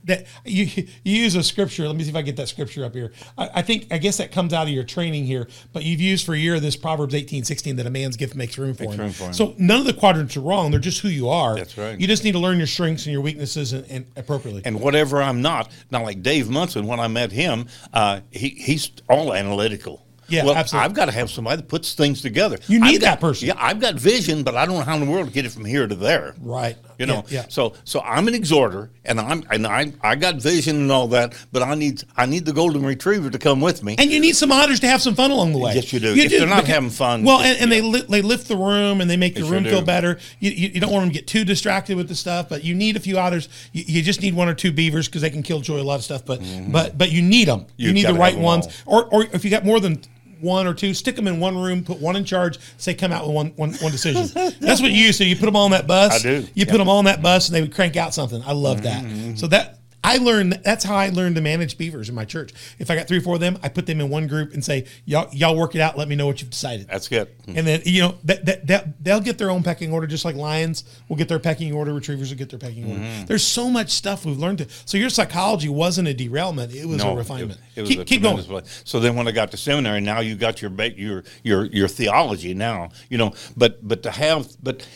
that 0.06 0.26
you 0.44 0.64
you 1.04 1.16
use 1.22 1.34
a 1.34 1.42
scripture 1.42 1.86
let 1.86 1.94
me 1.96 2.02
see 2.04 2.10
if 2.10 2.16
i 2.16 2.22
get 2.22 2.36
that 2.36 2.48
scripture 2.48 2.84
up 2.84 2.94
here 2.94 3.12
I, 3.36 3.50
I 3.56 3.62
think 3.62 3.86
i 3.90 3.98
guess 3.98 4.16
that 4.16 4.32
comes 4.32 4.52
out 4.52 4.62
of 4.64 4.70
your 4.70 4.84
training 4.84 5.24
here 5.26 5.48
but 5.72 5.84
you've 5.84 6.00
used 6.00 6.24
for 6.24 6.34
a 6.34 6.38
year 6.38 6.58
this 6.58 6.76
proverbs 6.76 7.14
18 7.14 7.44
16 7.44 7.76
that 7.76 7.86
a 7.86 7.90
man's 7.90 8.16
gift 8.16 8.34
makes 8.34 8.56
room 8.58 8.74
for 8.74 8.84
him 8.84 8.98
room 9.00 9.12
for 9.12 9.24
him. 9.24 9.32
so 9.32 9.54
none 9.58 9.80
of 9.80 9.86
the 9.86 9.92
quadrants 9.92 10.36
are 10.36 10.40
wrong 10.40 10.70
they're 10.70 10.80
just 10.80 11.00
who 11.00 11.08
you 11.08 11.28
are 11.28 11.56
That's 11.56 11.76
right. 11.76 12.00
you 12.00 12.06
just 12.06 12.24
need 12.24 12.32
to 12.32 12.38
learn 12.38 12.58
your 12.58 12.66
strengths 12.66 13.04
and 13.06 13.12
your 13.12 13.22
weaknesses 13.22 13.72
and, 13.72 13.84
and 13.90 14.06
appropriately 14.16 14.62
And 14.64 14.80
whatever 14.80 15.20
I'm 15.22 15.42
not, 15.42 15.70
not 15.90 16.02
like 16.02 16.22
Dave 16.22 16.48
Munson. 16.48 16.86
When 16.86 16.98
I 17.00 17.08
met 17.08 17.32
him, 17.32 17.66
uh, 17.92 18.20
he 18.30 18.48
he's 18.50 18.90
all 19.08 19.32
analytical. 19.34 20.04
Yeah, 20.28 20.44
well, 20.44 20.56
absolutely. 20.56 20.84
I've 20.86 20.94
got 20.94 21.04
to 21.04 21.12
have 21.12 21.30
somebody 21.30 21.56
that 21.58 21.68
puts 21.68 21.94
things 21.94 22.20
together. 22.20 22.58
You 22.66 22.80
need 22.80 23.00
got- 23.00 23.06
that 23.12 23.20
person. 23.20 23.46
Yeah, 23.48 23.54
I've 23.58 23.78
got 23.80 23.94
vision, 23.94 24.42
but 24.42 24.56
I 24.56 24.66
don't 24.66 24.76
know 24.76 24.82
how 24.82 24.94
in 24.96 25.04
the 25.04 25.10
world 25.10 25.28
to 25.28 25.32
get 25.32 25.44
it 25.46 25.52
from 25.52 25.64
here 25.64 25.86
to 25.86 25.94
there. 25.94 26.34
right 26.40 26.76
You 26.98 27.06
know, 27.06 27.24
yeah, 27.28 27.42
yeah. 27.42 27.46
so 27.48 27.74
so 27.84 28.00
I'm 28.00 28.26
an 28.28 28.34
exhorter, 28.34 28.90
and 29.04 29.20
I'm 29.20 29.44
and 29.50 29.66
I 29.66 29.92
I 30.02 30.14
got 30.14 30.36
vision 30.36 30.76
and 30.76 30.90
all 30.90 31.08
that, 31.08 31.34
but 31.52 31.62
I 31.62 31.74
need 31.74 32.04
I 32.16 32.26
need 32.26 32.44
the 32.46 32.52
golden 32.52 32.84
retriever 32.84 33.30
to 33.30 33.38
come 33.38 33.60
with 33.60 33.82
me. 33.82 33.96
And 33.98 34.10
you 34.10 34.18
need 34.18 34.36
some 34.36 34.50
otters 34.50 34.80
to 34.80 34.86
have 34.88 35.02
some 35.02 35.14
fun 35.14 35.30
along 35.30 35.52
the 35.52 35.58
way. 35.58 35.74
Yes, 35.74 35.92
you 35.92 36.00
do. 36.00 36.14
You 36.14 36.24
If 36.24 36.30
they're 36.30 36.46
not 36.46 36.62
because- 36.62 36.68
having 36.68 36.90
fun, 36.90 37.24
well, 37.24 37.40
and, 37.40 37.58
and 37.60 37.72
they 37.72 37.80
li- 37.80 38.06
they 38.08 38.22
lift 38.22 38.48
the 38.48 38.56
room 38.56 39.00
and 39.00 39.10
they 39.10 39.16
make 39.16 39.34
the 39.34 39.44
room 39.44 39.64
feel 39.64 39.82
better. 39.82 40.18
You, 40.40 40.50
you, 40.50 40.68
you 40.74 40.80
don't 40.80 40.90
want 40.90 41.02
them 41.02 41.10
to 41.10 41.18
get 41.18 41.26
too 41.26 41.44
distracted 41.44 41.96
with 41.96 42.08
the 42.08 42.14
stuff, 42.14 42.48
but 42.48 42.64
you 42.64 42.74
need 42.74 42.96
a 42.96 43.00
few 43.00 43.18
otters. 43.18 43.48
You, 43.72 43.84
you 43.86 44.02
just 44.02 44.22
need 44.22 44.34
one 44.34 44.48
or 44.48 44.54
two 44.54 44.72
beavers 44.72 45.06
because 45.08 45.22
they 45.22 45.30
can 45.30 45.42
kill 45.42 45.60
joy 45.60 45.80
a 45.80 45.82
lot 45.82 45.96
of 45.96 46.04
stuff. 46.04 46.24
But 46.24 46.40
mm-hmm. 46.40 46.72
but 46.72 46.96
but 46.96 47.10
you 47.10 47.22
need 47.22 47.48
them. 47.48 47.66
You 47.76 47.86
You've 47.86 47.94
need 47.94 48.06
the 48.06 48.14
right 48.14 48.38
ones. 48.38 48.68
Or 48.86 49.04
or 49.06 49.24
if 49.32 49.44
you 49.44 49.50
got 49.50 49.64
more 49.64 49.80
than 49.80 50.00
one 50.46 50.66
or 50.66 50.72
two, 50.72 50.94
stick 50.94 51.16
them 51.16 51.26
in 51.26 51.40
one 51.40 51.58
room, 51.58 51.84
put 51.84 52.00
one 52.00 52.16
in 52.16 52.24
charge, 52.24 52.58
say 52.78 52.94
come 52.94 53.12
out 53.12 53.26
with 53.26 53.34
one 53.34 53.48
one, 53.56 53.72
one 53.74 53.92
decision. 53.92 54.26
That's 54.60 54.80
what 54.80 54.90
you 54.92 55.04
used 55.04 55.18
to. 55.18 55.24
You 55.26 55.36
put 55.36 55.46
them 55.46 55.56
all 55.56 55.64
on 55.66 55.72
that 55.72 55.86
bus. 55.86 56.14
I 56.14 56.18
do. 56.22 56.34
You 56.54 56.64
Yeah. 56.64 56.70
put 56.70 56.78
them 56.78 56.88
all 56.88 56.98
on 56.98 57.04
that 57.06 57.20
bus 57.20 57.48
and 57.48 57.56
they 57.56 57.60
would 57.60 57.74
crank 57.74 57.96
out 57.96 58.14
something. 58.14 58.42
I 58.46 58.52
love 58.52 58.82
that. 58.84 59.04
Mm-hmm, 59.04 59.14
mm-hmm. 59.16 59.34
So 59.36 59.48
that 59.48 59.80
I 60.06 60.18
learned 60.18 60.60
that's 60.62 60.84
how 60.84 60.94
I 60.94 61.08
learned 61.08 61.34
to 61.34 61.40
manage 61.40 61.76
beavers 61.76 62.08
in 62.08 62.14
my 62.14 62.24
church. 62.24 62.52
If 62.78 62.92
I 62.92 62.94
got 62.94 63.08
three 63.08 63.18
or 63.18 63.22
four 63.22 63.34
of 63.34 63.40
them, 63.40 63.58
I 63.60 63.68
put 63.68 63.86
them 63.86 64.00
in 64.00 64.08
one 64.08 64.28
group 64.28 64.54
and 64.54 64.64
say, 64.64 64.86
"Y'all, 65.04 65.28
y'all 65.32 65.56
work 65.56 65.74
it 65.74 65.80
out. 65.80 65.98
Let 65.98 66.06
me 66.06 66.14
know 66.14 66.28
what 66.28 66.40
you've 66.40 66.50
decided." 66.50 66.86
That's 66.86 67.08
good. 67.08 67.28
and 67.48 67.66
then 67.66 67.82
you 67.84 68.02
know 68.02 68.14
that, 68.22 68.46
that, 68.46 68.66
that 68.68 69.04
they'll 69.04 69.20
get 69.20 69.36
their 69.36 69.50
own 69.50 69.64
pecking 69.64 69.92
order, 69.92 70.06
just 70.06 70.24
like 70.24 70.36
lions 70.36 70.84
will 71.08 71.16
get 71.16 71.28
their 71.28 71.40
pecking 71.40 71.72
order. 71.72 71.92
Retrievers 71.92 72.30
will 72.30 72.38
get 72.38 72.50
their 72.50 72.58
pecking 72.60 72.84
order. 72.84 73.02
Mm-hmm. 73.02 73.24
There's 73.26 73.44
so 73.44 73.68
much 73.68 73.90
stuff 73.90 74.24
we've 74.24 74.38
learned. 74.38 74.58
To, 74.58 74.68
so 74.84 74.96
your 74.96 75.10
psychology 75.10 75.68
wasn't 75.68 76.06
a 76.06 76.14
derailment; 76.14 76.72
it 76.72 76.86
was 76.86 77.02
a 77.02 77.12
refinement. 77.12 77.58
It, 77.74 77.78
it 77.78 77.80
was 77.80 77.90
keep 77.90 78.00
a 78.00 78.04
keep 78.04 78.22
going. 78.22 78.44
play. 78.44 78.62
So 78.84 79.00
then, 79.00 79.16
when 79.16 79.26
I 79.26 79.32
got 79.32 79.50
to 79.50 79.56
seminary, 79.56 80.00
now 80.00 80.20
you 80.20 80.36
got 80.36 80.62
your 80.62 80.70
your 80.70 81.24
your 81.42 81.64
your 81.64 81.88
theology 81.88 82.54
now. 82.54 82.90
You 83.10 83.18
know, 83.18 83.34
but 83.56 83.86
but 83.86 84.04
to 84.04 84.12
have 84.12 84.46
but 84.62 84.86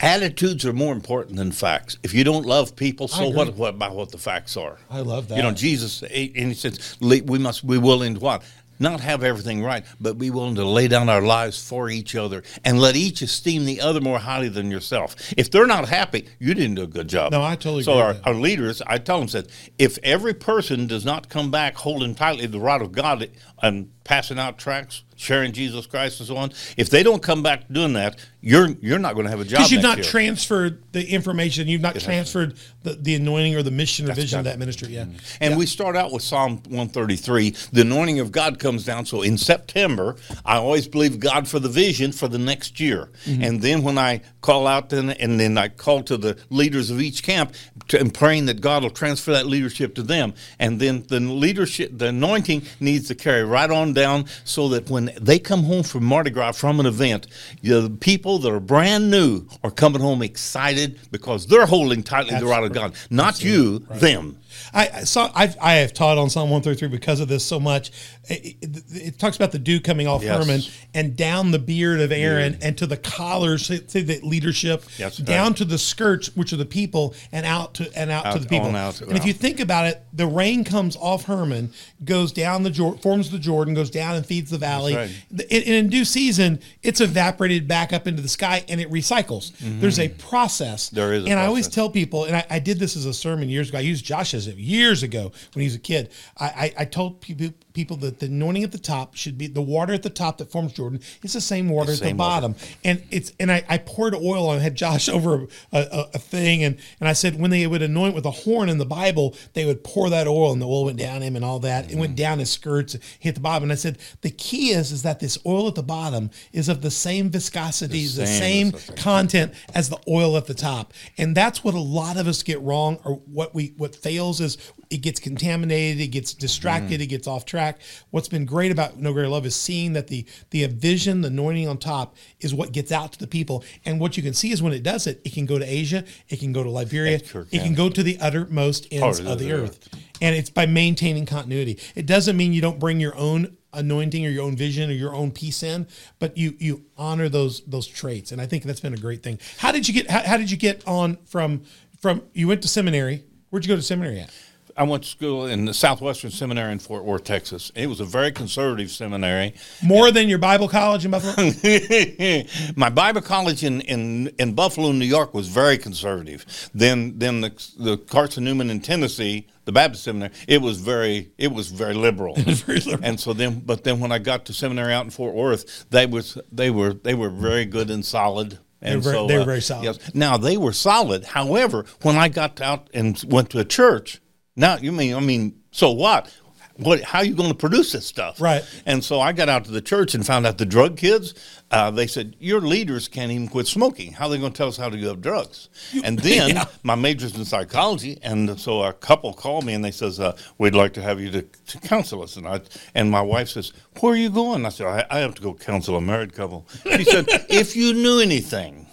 attitudes 0.00 0.64
are 0.64 0.72
more 0.72 0.92
important 0.92 1.36
than 1.36 1.52
facts. 1.52 1.98
If 2.02 2.14
you 2.14 2.24
don't 2.24 2.46
love 2.46 2.74
people, 2.74 3.08
so 3.08 3.28
what, 3.28 3.54
what 3.54 3.74
about 3.74 3.94
what 3.94 4.10
the 4.10 4.18
facts 4.18 4.56
are? 4.56 4.78
I 4.90 5.00
love 5.00 5.28
that. 5.28 5.36
You 5.36 5.42
know. 5.42 5.52
Jesus, 5.52 6.02
and 6.02 6.10
he 6.10 6.54
says, 6.54 6.96
we 7.00 7.38
must 7.38 7.66
be 7.66 7.78
willing 7.78 8.14
to 8.14 8.20
what? 8.20 8.42
Not 8.82 9.00
have 9.00 9.22
everything 9.22 9.62
right, 9.62 9.84
but 10.00 10.16
be 10.16 10.30
willing 10.30 10.54
to 10.54 10.64
lay 10.64 10.88
down 10.88 11.10
our 11.10 11.20
lives 11.20 11.62
for 11.62 11.90
each 11.90 12.16
other 12.16 12.42
and 12.64 12.80
let 12.80 12.96
each 12.96 13.20
esteem 13.20 13.66
the 13.66 13.82
other 13.82 14.00
more 14.00 14.18
highly 14.18 14.48
than 14.48 14.70
yourself. 14.70 15.16
If 15.36 15.50
they're 15.50 15.66
not 15.66 15.86
happy, 15.86 16.26
you 16.38 16.54
didn't 16.54 16.76
do 16.76 16.84
a 16.84 16.86
good 16.86 17.06
job. 17.06 17.32
No, 17.32 17.42
I 17.42 17.56
totally 17.56 17.82
So 17.82 17.92
agree 17.92 18.22
our, 18.24 18.32
our 18.32 18.40
leaders, 18.40 18.80
I 18.86 18.96
tell 18.96 19.18
them, 19.18 19.28
said, 19.28 19.48
if 19.76 19.98
every 20.02 20.32
person 20.32 20.86
does 20.86 21.04
not 21.04 21.28
come 21.28 21.50
back 21.50 21.76
holding 21.76 22.14
tightly 22.14 22.46
the 22.46 22.58
rod 22.58 22.80
of 22.80 22.92
God 22.92 23.30
and 23.62 23.90
passing 24.04 24.38
out 24.38 24.58
tracts, 24.58 25.04
sharing 25.16 25.52
Jesus 25.52 25.86
Christ 25.86 26.18
and 26.20 26.26
so 26.26 26.36
on, 26.36 26.50
if 26.76 26.90
they 26.90 27.02
don't 27.02 27.22
come 27.22 27.42
back 27.42 27.68
doing 27.70 27.92
that, 27.92 28.18
you're 28.40 28.70
you're 28.80 28.98
not 28.98 29.14
going 29.14 29.24
to 29.24 29.30
have 29.30 29.40
a 29.40 29.44
job. 29.44 29.58
Because 29.58 29.70
you've 29.70 29.82
not 29.82 29.98
year. 29.98 30.04
transferred 30.04 30.82
the 30.92 31.06
information, 31.06 31.68
you've 31.68 31.80
not 31.80 31.94
transferred 31.96 32.56
the, 32.82 32.94
the 32.94 33.14
anointing 33.14 33.54
or 33.54 33.62
the 33.62 33.70
mission 33.70 34.10
or 34.10 34.14
vision 34.14 34.38
of 34.38 34.46
that 34.46 34.58
ministry. 34.58 34.88
Yeah, 34.88 35.06
And 35.40 35.58
we 35.58 35.66
start 35.66 35.94
out 35.94 36.12
with 36.12 36.22
Psalm 36.22 36.56
133. 36.64 37.50
The 37.72 37.82
anointing 37.82 38.20
of 38.20 38.32
God 38.32 38.58
comes 38.58 38.84
down. 38.84 39.04
So 39.06 39.22
in 39.22 39.36
September, 39.36 40.16
I 40.44 40.56
always 40.56 40.88
believe 40.88 41.20
God 41.20 41.46
for 41.46 41.58
the 41.58 41.68
vision 41.68 42.12
for 42.12 42.28
the 42.28 42.38
next 42.38 42.80
year. 42.80 43.10
Mm-hmm. 43.26 43.42
And 43.42 43.62
then 43.62 43.82
when 43.82 43.98
I 43.98 44.22
call 44.40 44.66
out, 44.66 44.90
then 44.90 45.10
and 45.10 45.38
then 45.38 45.58
I 45.58 45.68
call 45.68 46.02
to 46.04 46.16
the 46.16 46.38
leaders 46.50 46.90
of 46.90 47.00
each 47.00 47.22
camp, 47.22 47.54
to, 47.88 48.00
and 48.00 48.12
praying 48.12 48.46
that 48.46 48.60
God 48.60 48.82
will 48.82 48.90
transfer 48.90 49.32
that 49.32 49.46
leadership 49.46 49.94
to 49.96 50.02
them. 50.02 50.34
And 50.58 50.80
then 50.80 51.04
the 51.08 51.20
leadership, 51.20 51.90
the 51.96 52.08
anointing 52.08 52.62
needs 52.80 53.08
to 53.08 53.14
carry 53.14 53.44
right 53.44 53.70
on 53.70 53.92
down, 53.92 54.26
so 54.44 54.68
that 54.68 54.88
when 54.90 55.12
they 55.20 55.38
come 55.38 55.64
home 55.64 55.82
from 55.82 56.04
Mardi 56.04 56.30
Gras 56.30 56.52
from 56.52 56.80
an 56.80 56.86
event, 56.86 57.26
the 57.62 57.90
people 58.00 58.38
that 58.38 58.50
are 58.52 58.60
brand 58.60 59.10
new 59.10 59.46
are 59.62 59.70
coming 59.70 60.00
home 60.00 60.22
excited 60.22 60.98
because 61.10 61.46
they're 61.46 61.66
holding 61.66 62.02
tightly 62.02 62.38
the 62.38 62.46
rod 62.46 62.64
of 62.64 62.72
God, 62.72 62.94
not 63.10 63.42
you, 63.42 63.80
them. 63.90 64.36
I 64.72 65.04
saw. 65.04 65.30
I've, 65.34 65.56
I 65.60 65.74
have 65.74 65.92
taught 65.92 66.18
on 66.18 66.30
Psalm 66.30 66.50
one 66.50 66.62
thirty 66.62 66.78
three 66.78 66.88
because 66.88 67.20
of 67.20 67.28
this 67.28 67.44
so 67.44 67.60
much. 67.60 67.90
It, 68.28 68.56
it, 68.60 68.82
it 68.90 69.18
talks 69.18 69.36
about 69.36 69.52
the 69.52 69.58
dew 69.58 69.80
coming 69.80 70.06
off 70.06 70.22
Yes. 70.22 70.38
Hermon 70.38 70.60
and 70.94 71.16
down 71.16 71.50
the 71.50 71.58
beard 71.58 72.00
of 72.00 72.12
Aaron 72.12 72.58
and 72.62 72.76
to 72.78 72.86
the 72.86 72.96
collars, 72.96 73.66
say, 73.66 73.80
say 73.86 74.02
the 74.02 74.20
leadership, 74.20 74.84
right. 75.00 75.24
down 75.24 75.54
to 75.54 75.64
the 75.64 75.78
skirts, 75.78 76.34
which 76.36 76.52
are 76.52 76.56
the 76.56 76.66
people, 76.66 77.14
and 77.32 77.46
out 77.46 77.74
to 77.74 77.90
and 77.96 78.10
out, 78.10 78.32
to 78.32 78.38
the 78.38 78.48
people. 78.48 78.74
out, 78.76 79.00
and 79.00 79.16
if 79.16 79.24
you 79.24 79.32
think 79.32 79.60
about 79.60 79.86
it, 79.86 80.04
the 80.12 80.26
rain 80.26 80.64
comes 80.64 80.96
off 80.96 81.24
Hermon, 81.24 81.72
goes 82.04 82.32
down 82.32 82.62
the 82.62 82.98
forms 83.02 83.30
the 83.30 83.38
Jordan, 83.38 83.74
goes 83.74 83.90
down 83.90 84.16
and 84.16 84.26
feeds 84.26 84.50
the 84.50 84.58
valley. 84.58 84.94
right. 84.94 85.10
And 85.30 85.64
in 85.64 85.88
due 85.88 86.04
season, 86.04 86.60
it's 86.82 87.00
evaporated 87.00 87.66
back 87.66 87.92
up 87.92 88.06
into 88.06 88.22
the 88.22 88.28
sky 88.28 88.64
and 88.68 88.80
it 88.80 88.90
recycles. 88.90 89.52
There's 89.80 89.98
a 89.98 90.08
process. 90.08 90.86
Mm-hmm. 90.86 90.96
There 90.96 91.12
is 91.14 91.26
and 91.26 91.38
I 91.38 91.46
always 91.46 91.68
tell 91.68 91.90
people, 91.90 92.24
and 92.24 92.36
I, 92.36 92.46
I 92.50 92.58
did 92.58 92.78
this 92.78 92.96
as 92.96 93.06
a 93.06 93.14
sermon 93.14 93.48
years 93.48 93.68
ago. 93.68 93.78
I 93.78 93.82
used 93.82 94.04
Josh 94.04 94.34
as 94.34 94.46
it 94.46 94.49
years 94.58 95.02
ago 95.02 95.32
when 95.52 95.60
he 95.60 95.66
was 95.66 95.74
a 95.74 95.80
kid. 95.80 96.10
I, 96.38 96.46
I, 96.46 96.74
I 96.78 96.84
told 96.84 97.20
people 97.20 97.48
people 97.72 97.96
that 97.98 98.18
the 98.20 98.26
anointing 98.26 98.64
at 98.64 98.72
the 98.72 98.78
top 98.78 99.14
should 99.14 99.38
be 99.38 99.46
the 99.46 99.62
water 99.62 99.92
at 99.92 100.02
the 100.02 100.10
top 100.10 100.38
that 100.38 100.50
forms 100.50 100.72
Jordan. 100.72 101.00
It's 101.22 101.34
the 101.34 101.40
same 101.40 101.68
water 101.68 101.92
It's 101.92 102.00
at 102.00 102.04
the 102.04 102.08
same 102.10 102.16
water. 102.18 102.48
bottom, 102.48 102.54
and 102.84 103.02
it's 103.10 103.32
and 103.40 103.50
I, 103.52 103.64
I 103.68 103.78
poured 103.78 104.14
oil 104.14 104.48
on. 104.48 104.60
Had 104.60 104.74
Josh 104.74 105.08
over 105.16 105.46
a, 105.72 105.78
a, 105.78 106.06
a 106.14 106.18
thing, 106.18 106.64
and 106.64 106.76
and 107.00 107.08
I 107.08 107.12
said 107.12 107.38
when 107.40 107.50
they 107.50 107.66
would 107.66 107.82
anoint 107.82 108.14
with 108.14 108.26
a 108.26 108.30
horn 108.30 108.68
in 108.68 108.78
the 108.78 108.86
Bible, 108.86 109.34
they 109.54 109.64
would 109.64 109.84
pour 109.84 110.10
that 110.10 110.26
oil, 110.26 110.52
and 110.52 110.60
the 110.60 110.66
oil 110.66 110.84
went 110.86 110.98
down 110.98 111.22
him 111.22 111.36
and 111.36 111.44
all 111.44 111.58
that. 111.60 111.84
It 111.84 111.90
Mm-hmm. 111.90 112.00
went 112.00 112.16
down 112.16 112.38
his 112.38 112.50
skirts, 112.50 112.96
hit 113.18 113.34
the 113.34 113.40
bottom. 113.40 113.64
And 113.64 113.72
I 113.72 113.76
said 113.76 113.98
the 114.22 114.30
key 114.30 114.70
is 114.70 114.92
is 114.92 115.02
that 115.02 115.20
this 115.20 115.38
oil 115.46 115.68
at 115.68 115.74
the 115.74 115.82
bottom 115.82 116.30
is 116.52 116.68
of 116.68 116.82
the 116.82 116.90
same 116.90 117.30
viscosity, 117.30 118.04
the 118.06 118.26
same- 118.26 118.70
the 118.70 118.78
same. 118.78 118.96
content 118.96 119.54
as 119.74 119.88
the 119.88 119.98
oil 120.08 120.36
at 120.36 120.46
the 120.46 120.54
top 120.54 120.92
and 121.18 121.36
that's 121.36 121.62
what 121.64 121.74
a 121.74 121.78
lot 121.80 122.16
of 122.16 122.26
us 122.26 122.42
get 122.42 122.60
wrong 122.62 122.98
or 123.04 123.14
what 123.26 123.54
we 123.54 123.72
what 123.76 123.94
fails 123.96 124.40
is 124.40 124.56
it 124.90 124.98
gets 124.98 125.20
contaminated 125.20 126.00
it 126.00 126.08
gets 126.08 126.32
distracted 126.34 127.00
it 127.00 127.06
gets 127.06 127.26
off 127.26 127.44
track 127.44 127.59
track. 127.60 127.80
What's 128.10 128.28
been 128.28 128.44
great 128.44 128.72
about 128.72 128.98
No 128.98 129.12
Greater 129.12 129.28
Love 129.28 129.46
is 129.46 129.54
seeing 129.54 129.92
that 129.92 130.08
the 130.08 130.24
the 130.50 130.66
vision, 130.66 131.20
the 131.20 131.28
anointing 131.28 131.68
on 131.68 131.78
top, 131.78 132.16
is 132.40 132.54
what 132.54 132.72
gets 132.72 132.90
out 132.90 133.12
to 133.12 133.18
the 133.18 133.26
people. 133.26 133.64
And 133.84 134.00
what 134.00 134.16
you 134.16 134.22
can 134.22 134.34
see 134.34 134.50
is 134.50 134.62
when 134.62 134.72
it 134.72 134.82
does 134.82 135.06
it, 135.06 135.20
it 135.24 135.32
can 135.32 135.46
go 135.46 135.58
to 135.58 135.64
Asia, 135.64 136.04
it 136.28 136.40
can 136.40 136.52
go 136.52 136.62
to 136.62 136.70
Liberia, 136.70 137.16
It 137.16 137.50
can. 137.50 137.74
go 137.74 137.88
to 137.88 138.02
the 138.02 138.18
uttermost 138.20 138.86
ends 138.90 139.20
of 139.20 139.38
the 139.38 139.52
earth. 139.52 139.88
And 140.22 140.34
it's 140.34 140.50
by 140.50 140.66
maintaining 140.66 141.26
continuity. 141.26 141.78
It 141.94 142.06
doesn't 142.06 142.36
mean 142.36 142.52
you 142.52 142.60
don't 142.60 142.78
bring 142.78 143.00
your 143.00 143.16
own 143.16 143.56
anointing 143.72 144.26
or 144.26 144.30
your 144.30 144.42
own 144.42 144.56
vision 144.56 144.90
or 144.90 144.92
your 144.92 145.14
own 145.14 145.30
peace 145.30 145.62
in, 145.62 145.86
but 146.18 146.36
you 146.36 146.56
you 146.58 146.84
honor 146.96 147.28
those 147.28 147.62
those 147.66 147.86
traits. 147.86 148.32
And 148.32 148.40
I 148.40 148.46
think 148.46 148.64
that's 148.64 148.80
been 148.80 148.94
a 148.94 148.98
great 148.98 149.22
thing. 149.22 149.38
How 149.58 149.72
did 149.72 149.86
you 149.86 149.94
get 149.94 150.10
how, 150.10 150.22
how 150.22 150.36
did 150.36 150.50
you 150.50 150.56
get 150.56 150.86
on 150.86 151.16
from 151.26 151.62
from 152.00 152.22
you 152.32 152.48
went 152.48 152.62
to 152.62 152.68
seminary? 152.68 153.24
Where'd 153.50 153.64
you 153.64 153.68
go 153.68 153.76
to 153.76 153.82
seminary 153.82 154.20
at? 154.20 154.30
I 154.76 154.84
went 154.84 155.02
to 155.04 155.08
school 155.08 155.46
in 155.46 155.64
the 155.64 155.74
Southwestern 155.74 156.30
Seminary 156.30 156.72
in 156.72 156.78
Fort 156.78 157.04
Worth, 157.04 157.24
Texas. 157.24 157.70
It 157.74 157.86
was 157.88 158.00
a 158.00 158.04
very 158.04 158.32
conservative 158.32 158.90
seminary. 158.90 159.54
More 159.82 160.10
than 160.10 160.28
your 160.28 160.38
Bible 160.38 160.68
college 160.68 161.04
in 161.04 161.10
Buffalo? 161.10 161.50
My 162.76 162.88
Bible 162.90 163.20
college 163.20 163.64
in, 163.64 163.80
in, 163.82 164.28
in 164.38 164.54
Buffalo, 164.54 164.92
New 164.92 165.04
York, 165.04 165.34
was 165.34 165.48
very 165.48 165.78
conservative. 165.78 166.70
Then 166.74 167.18
then 167.18 167.40
the 167.40 167.50
the 167.78 167.96
Carson 167.98 168.44
Newman 168.44 168.70
in 168.70 168.80
Tennessee, 168.80 169.46
the 169.64 169.72
Baptist 169.72 170.04
seminary, 170.04 170.32
it 170.48 170.60
was 170.60 170.80
very 170.80 171.32
it 171.38 171.52
was 171.52 171.68
very 171.68 171.94
liberal. 171.94 172.34
very 172.36 172.80
liberal. 172.80 173.04
And 173.04 173.18
so 173.18 173.32
then, 173.32 173.60
but 173.60 173.84
then 173.84 174.00
when 174.00 174.12
I 174.12 174.18
got 174.18 174.44
to 174.46 174.52
seminary 174.52 174.92
out 174.92 175.04
in 175.04 175.10
Fort 175.10 175.34
Worth, 175.34 175.88
they 175.90 176.06
was 176.06 176.38
they 176.52 176.70
were 176.70 176.94
they 176.94 177.14
were 177.14 177.30
very 177.30 177.64
good 177.64 177.90
and 177.90 178.04
solid. 178.04 178.58
And 178.82 178.96
were 178.96 179.02
very- 179.02 179.14
so, 179.14 179.26
they 179.26 179.36
were 179.36 179.42
uh, 179.42 179.44
very 179.44 179.60
solid. 179.60 179.84
Yes. 179.84 180.14
Now 180.14 180.36
they 180.36 180.56
were 180.56 180.72
solid. 180.72 181.24
However, 181.24 181.84
when 182.02 182.16
I 182.16 182.28
got 182.28 182.60
out 182.60 182.88
and 182.94 183.22
went 183.28 183.50
to 183.50 183.58
a 183.58 183.64
church, 183.64 184.20
now 184.60 184.76
you 184.76 184.92
mean 184.92 185.14
I 185.14 185.20
mean, 185.20 185.60
so 185.72 185.90
what? 185.90 186.32
What? 186.76 187.02
How 187.02 187.18
are 187.18 187.24
you 187.26 187.34
going 187.34 187.50
to 187.50 187.54
produce 187.54 187.92
this 187.92 188.06
stuff? 188.06 188.40
Right. 188.40 188.62
And 188.86 189.04
so 189.04 189.20
I 189.20 189.32
got 189.32 189.50
out 189.50 189.66
to 189.66 189.70
the 189.70 189.82
church 189.82 190.14
and 190.14 190.24
found 190.24 190.46
out 190.46 190.56
the 190.56 190.64
drug 190.64 190.96
kids. 190.96 191.34
Uh, 191.70 191.90
they 191.90 192.06
said 192.06 192.36
your 192.40 192.62
leaders 192.62 193.06
can't 193.06 193.30
even 193.30 193.48
quit 193.48 193.66
smoking. 193.66 194.12
How 194.12 194.26
are 194.26 194.30
they 194.30 194.38
going 194.38 194.52
to 194.52 194.56
tell 194.56 194.68
us 194.68 194.78
how 194.78 194.88
to 194.88 194.96
give 194.96 195.10
up 195.10 195.20
drugs? 195.20 195.68
And 196.04 196.18
then 196.28 196.50
Yeah. 196.56 196.64
my 196.82 196.94
major's 196.94 197.36
in 197.36 197.44
psychology, 197.44 198.18
and 198.22 198.58
so 198.58 198.82
a 198.82 198.94
couple 198.94 199.34
called 199.34 199.64
me 199.66 199.74
and 199.74 199.84
they 199.84 199.90
says 199.90 200.20
uh, 200.20 200.34
we'd 200.56 200.74
like 200.74 200.94
to 200.94 201.02
have 201.02 201.20
you 201.20 201.30
to, 201.32 201.42
to 201.42 201.78
counsel 201.80 202.22
us. 202.22 202.36
And 202.36 202.46
I 202.48 202.62
and 202.94 203.10
my 203.10 203.20
wife 203.22 203.50
says, 203.50 203.72
where 204.00 204.14
are 204.14 204.16
you 204.16 204.30
going? 204.30 204.64
I 204.64 204.70
said 204.70 204.86
I, 204.86 205.04
I 205.10 205.18
have 205.18 205.34
to 205.34 205.42
go 205.42 205.52
counsel 205.52 205.96
a 205.96 206.00
married 206.00 206.32
couple. 206.32 206.66
She 206.96 207.04
said, 207.04 207.26
if 207.50 207.76
you 207.76 207.92
knew 207.92 208.20
anything, 208.20 208.86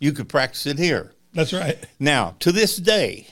you 0.00 0.12
could 0.12 0.28
practice 0.28 0.66
it 0.66 0.78
here. 0.78 1.12
That's 1.32 1.52
right. 1.54 1.78
Now, 1.98 2.34
to 2.40 2.52
this 2.52 2.76
day, 2.76 3.26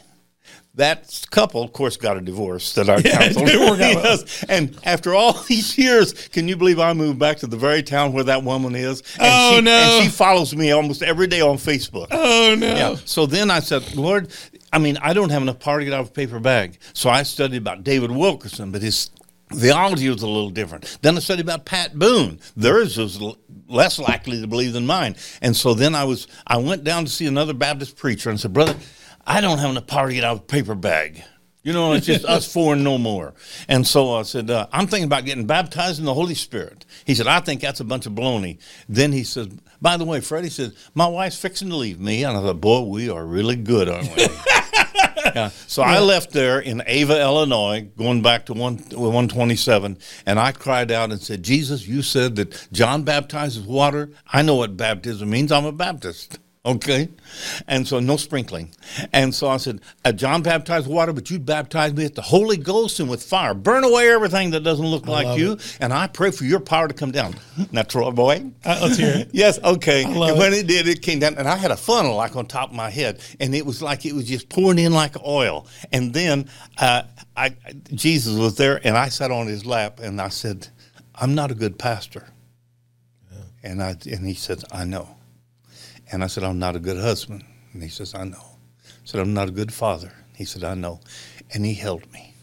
that 0.77 1.25
couple, 1.31 1.63
of 1.63 1.73
course, 1.73 1.97
got 1.97 2.17
a 2.17 2.21
divorce 2.21 2.75
that 2.75 2.89
I 2.91 2.95
Yeah, 3.05 3.23
it 3.23 3.35
counseled. 3.35 3.47
didn't 3.47 3.71
work 3.71 3.81
out 3.81 3.95
well. 3.97 4.17
Yes. 4.19 4.45
And 4.49 4.79
after 4.85 5.15
all 5.15 5.33
these 5.49 5.79
years, 5.79 6.13
can 6.29 6.49
you 6.49 6.57
believe 6.57 6.81
I 6.81 6.93
moved 6.95 7.19
back 7.19 7.39
to 7.39 7.47
the 7.47 7.57
very 7.57 7.83
town 7.83 8.13
where 8.13 8.25
that 8.25 8.43
woman 8.43 8.75
is? 8.75 9.01
And 9.19 9.23
Oh, 9.23 9.55
she, 9.57 9.61
no. 9.63 9.71
And 9.71 10.05
she 10.05 10.11
follows 10.11 10.55
me 10.57 10.73
almost 10.73 11.03
every 11.03 11.27
day 11.29 11.41
on 11.41 11.57
Facebook. 11.57 12.09
Oh 12.11 12.57
no. 12.59 12.67
Yeah. 12.67 12.97
So 13.05 13.27
then 13.27 13.51
I 13.51 13.61
said, 13.61 13.95
Lord, 13.95 14.31
I 14.73 14.79
mean, 14.79 14.97
I 15.01 15.13
don't 15.13 15.31
have 15.31 15.43
enough 15.43 15.61
power 15.61 15.79
to 15.79 15.85
get 15.85 15.95
out 15.95 16.01
of 16.01 16.09
a 16.09 16.13
paper 16.13 16.41
bag. 16.41 16.79
So 16.93 17.09
I 17.09 17.23
studied 17.23 17.59
about 17.59 17.85
David 17.85 18.11
Wilkerson, 18.11 18.73
but 18.73 18.83
his 18.83 19.11
theology 19.53 20.09
was 20.09 20.23
a 20.23 20.27
little 20.29 20.51
different. 20.51 20.99
Then 21.03 21.17
I 21.17 21.21
studied 21.21 21.43
about 21.43 21.65
Pat 21.65 21.97
Boone. 21.97 22.41
Theirs 22.57 22.99
was 22.99 23.21
l- 23.23 23.39
less 23.69 24.01
likely 24.01 24.41
to 24.41 24.47
believe 24.49 24.73
than 24.73 24.87
mine. 24.87 25.15
And 25.41 25.55
so 25.55 25.75
then 25.75 25.95
I 25.95 26.03
was, 26.03 26.27
I 26.47 26.57
went 26.57 26.83
down 26.83 27.05
to 27.05 27.11
see 27.11 27.27
another 27.27 27.53
Baptist 27.55 27.97
preacher 27.97 28.31
and 28.31 28.41
said, 28.41 28.53
Brother, 28.53 28.75
I 29.27 29.41
don't 29.41 29.59
have 29.59 29.71
enough 29.71 29.87
power 29.87 30.09
to 30.09 30.15
get 30.15 30.25
out 30.25 30.37
of 30.37 30.39
a 30.41 30.45
paper 30.45 30.75
bag. 30.75 31.25
You 31.65 31.73
know, 31.73 31.95
it's 31.95 32.05
just 32.05 32.27
us 32.27 32.51
four 32.51 32.75
and 32.75 32.85
no 32.85 32.99
more. 32.99 33.33
And 33.69 33.87
so 33.87 34.15
I 34.15 34.23
said, 34.23 34.51
uh, 34.51 34.67
I'm 34.71 34.87
thinking 34.87 35.07
about 35.07 35.25
getting 35.25 35.47
baptized 35.47 35.99
in 35.99 36.05
the 36.05 36.13
Holy 36.13 36.35
Spirit. 36.35 36.85
He 37.07 37.15
said, 37.15 37.27
I 37.27 37.41
think 37.41 37.63
that's 37.63 37.81
a 37.81 37.85
bunch 37.85 38.05
of 38.05 38.13
baloney. 38.13 38.59
Then 38.87 39.13
he 39.13 39.25
said, 39.25 39.61
by 39.81 39.97
the 39.97 40.05
way, 40.05 40.21
Freddie 40.21 40.51
said, 40.51 40.75
my 40.93 41.07
wife's 41.07 41.39
fixing 41.39 41.71
to 41.71 41.77
leave 41.77 41.99
me. 41.99 42.23
And 42.23 42.37
I 42.37 42.43
thought, 42.43 42.61
boy, 42.61 42.83
we 42.83 43.09
are 43.09 43.25
really 43.25 43.57
good, 43.57 43.89
aren't 43.89 44.15
we? 44.15 44.23
yeah. 45.35 45.49
So 45.67 45.83
I 45.83 46.01
left 46.01 46.33
there 46.33 46.61
in 46.61 46.83
Ava, 46.87 47.19
Illinois, 47.19 47.89
going 47.97 48.21
back 48.21 48.45
to 48.47 48.53
one, 48.53 48.77
127, 48.77 49.99
and 50.27 50.39
I 50.39 50.53
cried 50.53 50.91
out 50.91 51.13
and 51.13 51.21
said, 51.21 51.43
Jesus, 51.43 51.89
you 51.89 52.03
said 52.03 52.37
that 52.37 52.69
John 52.73 53.05
baptizes 53.05 53.63
water. 53.67 54.11
I 54.31 54.43
know 54.43 54.57
what 54.57 54.77
baptism 54.77 55.31
means. 55.31 55.51
I'm 55.51 55.65
a 55.65 55.73
Baptist. 55.73 56.39
Okay. 56.66 57.11
And 57.68 57.87
so 57.87 58.00
no 58.00 58.16
sprinkling. 58.16 58.70
And 59.12 59.35
so 59.35 59.48
I 59.48 59.59
said, 59.59 59.83
uh, 60.03 60.12
John 60.12 60.42
baptized 60.42 60.87
with 60.87 60.96
water, 60.96 61.12
but 61.12 61.31
you 61.31 61.38
baptize 61.38 61.92
me 61.92 62.05
with 62.05 62.14
the 62.14 62.22
Holy 62.22 62.57
Ghost 62.57 63.00
and 63.00 63.11
with 63.11 63.22
fire. 63.22 63.53
Burn 63.53 63.85
away 63.85 64.09
everything 64.11 64.50
that 64.53 64.61
doesn't 64.61 64.87
look 64.87 65.07
like 65.07 65.27
love 65.27 65.38
you. 65.38 65.59
And 65.81 65.92
I 65.92 66.07
pray 66.07 66.31
for 66.31 66.44
your 66.44 66.61
power 66.61 66.88
to 66.88 66.94
come 66.94 67.11
down. 67.11 67.35
Now, 67.70 67.83
Troy 67.83 68.11
boy. 68.12 68.50
Uh, 68.64 68.79
let's 68.83 68.96
hear 68.96 69.12
it. 69.14 69.31
Yes, 69.35 69.59
okay. 69.62 70.05
And 70.05 70.16
when 70.16 70.55
it 70.55 70.66
did, 70.66 70.88
it 70.88 71.03
came 71.03 71.18
down, 71.18 71.35
and 71.35 71.46
I 71.48 71.57
had 71.57 71.70
a 71.70 71.77
funnel 71.77 72.14
like 72.14 72.35
on 72.37 72.46
top 72.46 72.70
of 72.70 72.77
my 72.77 72.88
head, 72.88 73.20
and 73.40 73.55
it 73.55 73.66
was 73.66 73.83
like 73.83 74.07
it 74.07 74.14
was 74.14 74.27
just 74.27 74.48
pouring 74.48 74.79
in 74.79 74.92
like 74.92 75.16
oil. 75.22 75.66
And 75.92 76.14
then 76.14 76.48
uh, 76.79 77.03
I, 77.37 77.57
Jesus 77.92 78.38
was 78.38 78.57
there, 78.57 78.81
and 78.87 78.96
I 78.96 79.09
sat 79.09 79.31
on 79.31 79.48
his 79.48 79.66
lap, 79.66 79.98
and 80.00 80.20
I 80.20 80.29
said, 80.29 80.68
"I'm 81.14 81.35
not 81.35 81.50
a 81.50 81.55
good 81.55 81.79
pastor." 81.79 82.29
And 83.62 83.83
I 83.83 83.96
and 84.07 84.27
he 84.27 84.35
said, 84.35 84.62
"I 84.70 84.85
know." 84.85 85.09
And 86.14 86.22
I 86.22 86.29
said, 86.29 86.44
"I'm 86.44 86.61
not 86.61 86.77
a 86.77 86.79
good 86.79 86.96
husband." 86.96 87.42
And 87.72 87.83
he 87.83 87.88
says, 87.88 88.14
"I 88.14 88.22
know." 88.22 88.59
I 88.87 89.05
said, 89.05 89.20
"I'm 89.20 89.35
not 89.35 89.48
a 89.48 89.50
good 89.50 89.74
father." 89.74 90.12
He 90.37 90.44
said, 90.44 90.62
"I 90.62 90.74
know." 90.74 91.00
And 91.53 91.66
he 91.66 91.74
held 91.74 92.11
me. 92.12 92.35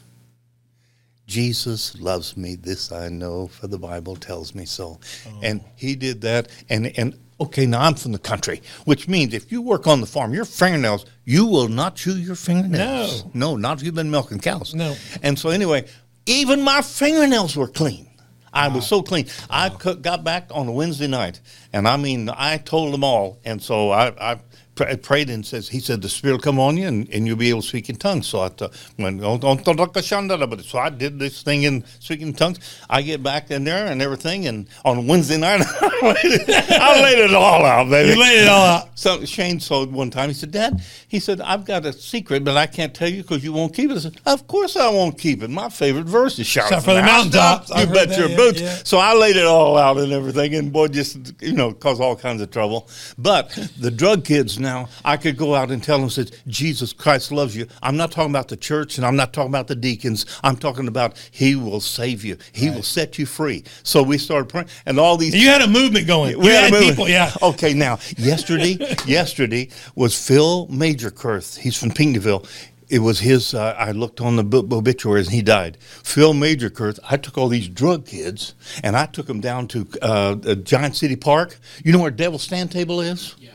Jesus 1.25 1.95
loves 1.97 2.35
me. 2.35 2.55
This 2.55 2.91
I 2.91 3.07
know, 3.07 3.47
for 3.47 3.67
the 3.67 3.79
Bible 3.79 4.17
tells 4.17 4.53
me 4.53 4.65
so. 4.65 4.99
Oh. 5.25 5.39
And 5.41 5.63
he 5.77 5.95
did 5.95 6.19
that. 6.19 6.49
And 6.67 6.91
and 6.97 7.17
okay, 7.39 7.65
now 7.65 7.79
I'm 7.79 7.95
from 7.95 8.11
the 8.11 8.19
country, 8.19 8.61
which 8.83 9.07
means 9.07 9.33
if 9.33 9.49
you 9.53 9.61
work 9.61 9.87
on 9.87 10.01
the 10.01 10.07
farm, 10.07 10.33
your 10.33 10.43
fingernails, 10.43 11.05
you 11.23 11.45
will 11.45 11.69
not 11.69 11.95
chew 11.95 12.17
your 12.17 12.35
fingernails. 12.35 13.23
No. 13.33 13.51
no, 13.51 13.55
not 13.55 13.77
if 13.77 13.85
you've 13.85 13.95
been 13.95 14.11
milking 14.11 14.39
cows. 14.39 14.75
No. 14.75 14.97
And 15.23 15.39
so 15.39 15.47
anyway, 15.49 15.87
even 16.25 16.61
my 16.61 16.81
fingernails 16.81 17.55
were 17.55 17.69
clean. 17.69 18.10
I 18.53 18.67
was 18.67 18.77
uh-huh. 18.77 18.81
so 18.81 19.01
clean. 19.01 19.27
I 19.49 19.67
uh-huh. 19.67 19.93
got 19.93 20.23
back 20.23 20.49
on 20.51 20.67
a 20.67 20.71
Wednesday 20.71 21.07
night, 21.07 21.39
and 21.71 21.87
I 21.87 21.97
mean, 21.97 22.29
I 22.29 22.57
told 22.57 22.93
them 22.93 23.03
all. 23.03 23.39
And 23.45 23.61
so 23.61 23.91
I, 23.91 24.33
I 24.33 24.39
pr- 24.81 24.97
prayed 24.97 25.29
and 25.29 25.45
says, 25.45 25.69
he 25.69 25.79
said, 25.79 26.01
the 26.01 26.09
Spirit 26.09 26.33
will 26.35 26.41
come 26.41 26.59
on 26.59 26.77
you, 26.77 26.87
and, 26.87 27.09
and 27.09 27.27
you'll 27.27 27.35
be 27.37 27.49
able 27.49 27.61
to 27.61 27.67
speak 27.67 27.89
in 27.89 27.95
tongues. 27.95 28.27
So 28.27 28.41
I 28.41 28.49
thought, 28.49 28.75
when, 28.97 29.19
oh, 29.23 29.39
so 29.39 30.79
I 30.79 30.89
did 30.89 31.19
this 31.19 31.43
thing 31.43 31.63
in 31.63 31.83
speaking 31.99 32.27
in 32.27 32.33
tongues. 32.33 32.59
I 32.89 33.01
get 33.01 33.23
back 33.23 33.51
in 33.51 33.63
there 33.63 33.87
and 33.87 34.01
everything, 34.01 34.47
and 34.47 34.67
on 34.85 35.07
Wednesday 35.07 35.37
night, 35.37 35.61
I 35.81 36.01
laid 36.01 36.17
it, 36.23 36.71
I 36.71 37.01
laid 37.01 37.19
it 37.19 37.33
all 37.33 37.65
out, 37.65 37.89
baby. 37.89 38.11
You 38.11 38.19
laid 38.19 38.43
it 38.43 38.49
all 38.49 38.65
out. 38.65 38.89
So 38.97 39.25
Shane 39.25 39.59
told 39.59 39.91
one 39.91 40.09
time, 40.09 40.29
he 40.29 40.33
said, 40.33 40.51
Dad, 40.51 40.81
he 41.07 41.19
said, 41.19 41.41
I've 41.41 41.65
got 41.65 41.85
a 41.85 41.93
secret, 41.93 42.43
but 42.43 42.57
I 42.57 42.67
can't 42.67 42.93
tell 42.93 43.09
you 43.09 43.21
because 43.21 43.43
you 43.43 43.53
won't 43.53 43.73
keep 43.73 43.91
it. 43.91 43.97
I 43.97 43.99
said, 43.99 44.21
Of 44.25 44.47
course 44.47 44.75
I 44.75 44.89
won't 44.89 45.17
keep 45.17 45.43
it. 45.43 45.49
My 45.49 45.69
favorite 45.69 46.05
verse 46.05 46.39
is 46.39 46.47
shout 46.47 46.69
for 46.83 46.93
the 46.93 47.01
mountaintops. 47.01 47.69
You 47.69 47.87
bet 47.87 48.09
that, 48.09 48.17
your 48.17 48.29
yeah, 48.29 48.37
boots. 48.37 48.61
yeah. 48.61 48.75
So 48.83 48.97
I 48.97 49.13
laid 49.13 49.35
it 49.35 49.45
all 49.45 49.77
out 49.77 49.97
and 49.97 50.11
everything, 50.11 50.55
and 50.55 50.71
boy, 50.71 50.87
just, 50.87 51.41
you 51.41 51.53
know, 51.53 51.73
caused 51.73 52.01
all 52.01 52.15
kinds 52.15 52.41
of 52.41 52.51
trouble. 52.51 52.89
But 53.17 53.49
the 53.79 53.91
drug 53.91 54.25
kids 54.25 54.59
now, 54.59 54.70
I 55.05 55.17
could 55.17 55.37
go 55.37 55.55
out 55.55 55.71
and 55.71 55.83
tell 55.83 55.99
them, 55.99 56.09
said, 56.09 56.31
Jesus 56.47 56.93
Christ 56.93 57.31
loves 57.31 57.55
you. 57.55 57.67
I'm 57.81 57.97
not 57.97 58.11
talking 58.11 58.31
about 58.31 58.47
the 58.47 58.57
church 58.57 58.97
and 58.97 59.05
I'm 59.05 59.15
not 59.15 59.33
talking 59.33 59.51
about 59.51 59.67
the 59.67 59.75
deacons. 59.75 60.25
I'm 60.43 60.57
talking 60.57 60.87
about 60.87 61.17
He 61.31 61.55
will 61.55 61.81
save 61.81 62.23
you, 62.23 62.37
He 62.51 62.69
will 62.69 62.83
set 62.83 63.17
you 63.17 63.25
free. 63.25 63.63
So 63.83 64.01
we 64.03 64.17
started 64.17 64.49
praying, 64.49 64.67
and 64.85 64.99
all 64.99 65.17
these 65.17 65.35
You 65.35 65.49
had 65.49 65.61
a 65.61 65.67
movement 65.67 66.07
going. 66.07 66.37
we 66.39 66.47
had 66.47 66.65
had 66.65 66.73
movie. 66.73 66.89
people, 66.89 67.09
yeah. 67.09 67.31
Okay, 67.41 67.73
now 67.73 67.99
yesterday, 68.17 68.77
yesterday 69.05 69.69
was 69.95 70.15
Phil 70.17 70.67
Major 70.67 71.01
Majorkirth. 71.01 71.57
He's 71.57 71.77
from 71.77 71.91
Pinckneyville. 71.91 72.47
It 72.89 72.99
was 72.99 73.19
his. 73.19 73.53
Uh, 73.53 73.73
I 73.77 73.91
looked 73.91 74.19
on 74.19 74.35
the 74.35 74.67
obituaries 74.75 75.27
and 75.27 75.35
he 75.35 75.41
died. 75.41 75.77
Phil 75.81 76.33
Major 76.33 76.69
Majorkirth. 76.69 76.99
I 77.09 77.17
took 77.17 77.37
all 77.37 77.47
these 77.47 77.69
drug 77.69 78.05
kids 78.05 78.53
and 78.83 78.97
I 78.97 79.05
took 79.05 79.27
them 79.27 79.39
down 79.39 79.67
to 79.69 79.87
uh, 80.01 80.55
Giant 80.55 80.95
City 80.97 81.15
Park. 81.15 81.57
You 81.83 81.93
know 81.93 81.99
where 81.99 82.11
Devil's 82.11 82.43
Stand 82.43 82.71
Table 82.71 82.99
is? 82.99 83.35
Yeah. 83.39 83.51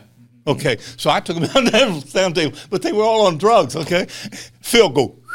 Okay, 0.47 0.77
so 0.97 1.11
I 1.11 1.21
took 1.21 1.39
them 1.39 1.65
down 1.67 2.01
Stand 2.03 2.35
Table, 2.37 2.57
but 2.71 2.83
they 2.83 2.93
were 2.93 3.03
all 3.05 3.27
on 3.27 3.37
drugs. 3.39 3.75
Okay, 3.77 4.07
Phil 4.63 4.89
go. 4.91 5.17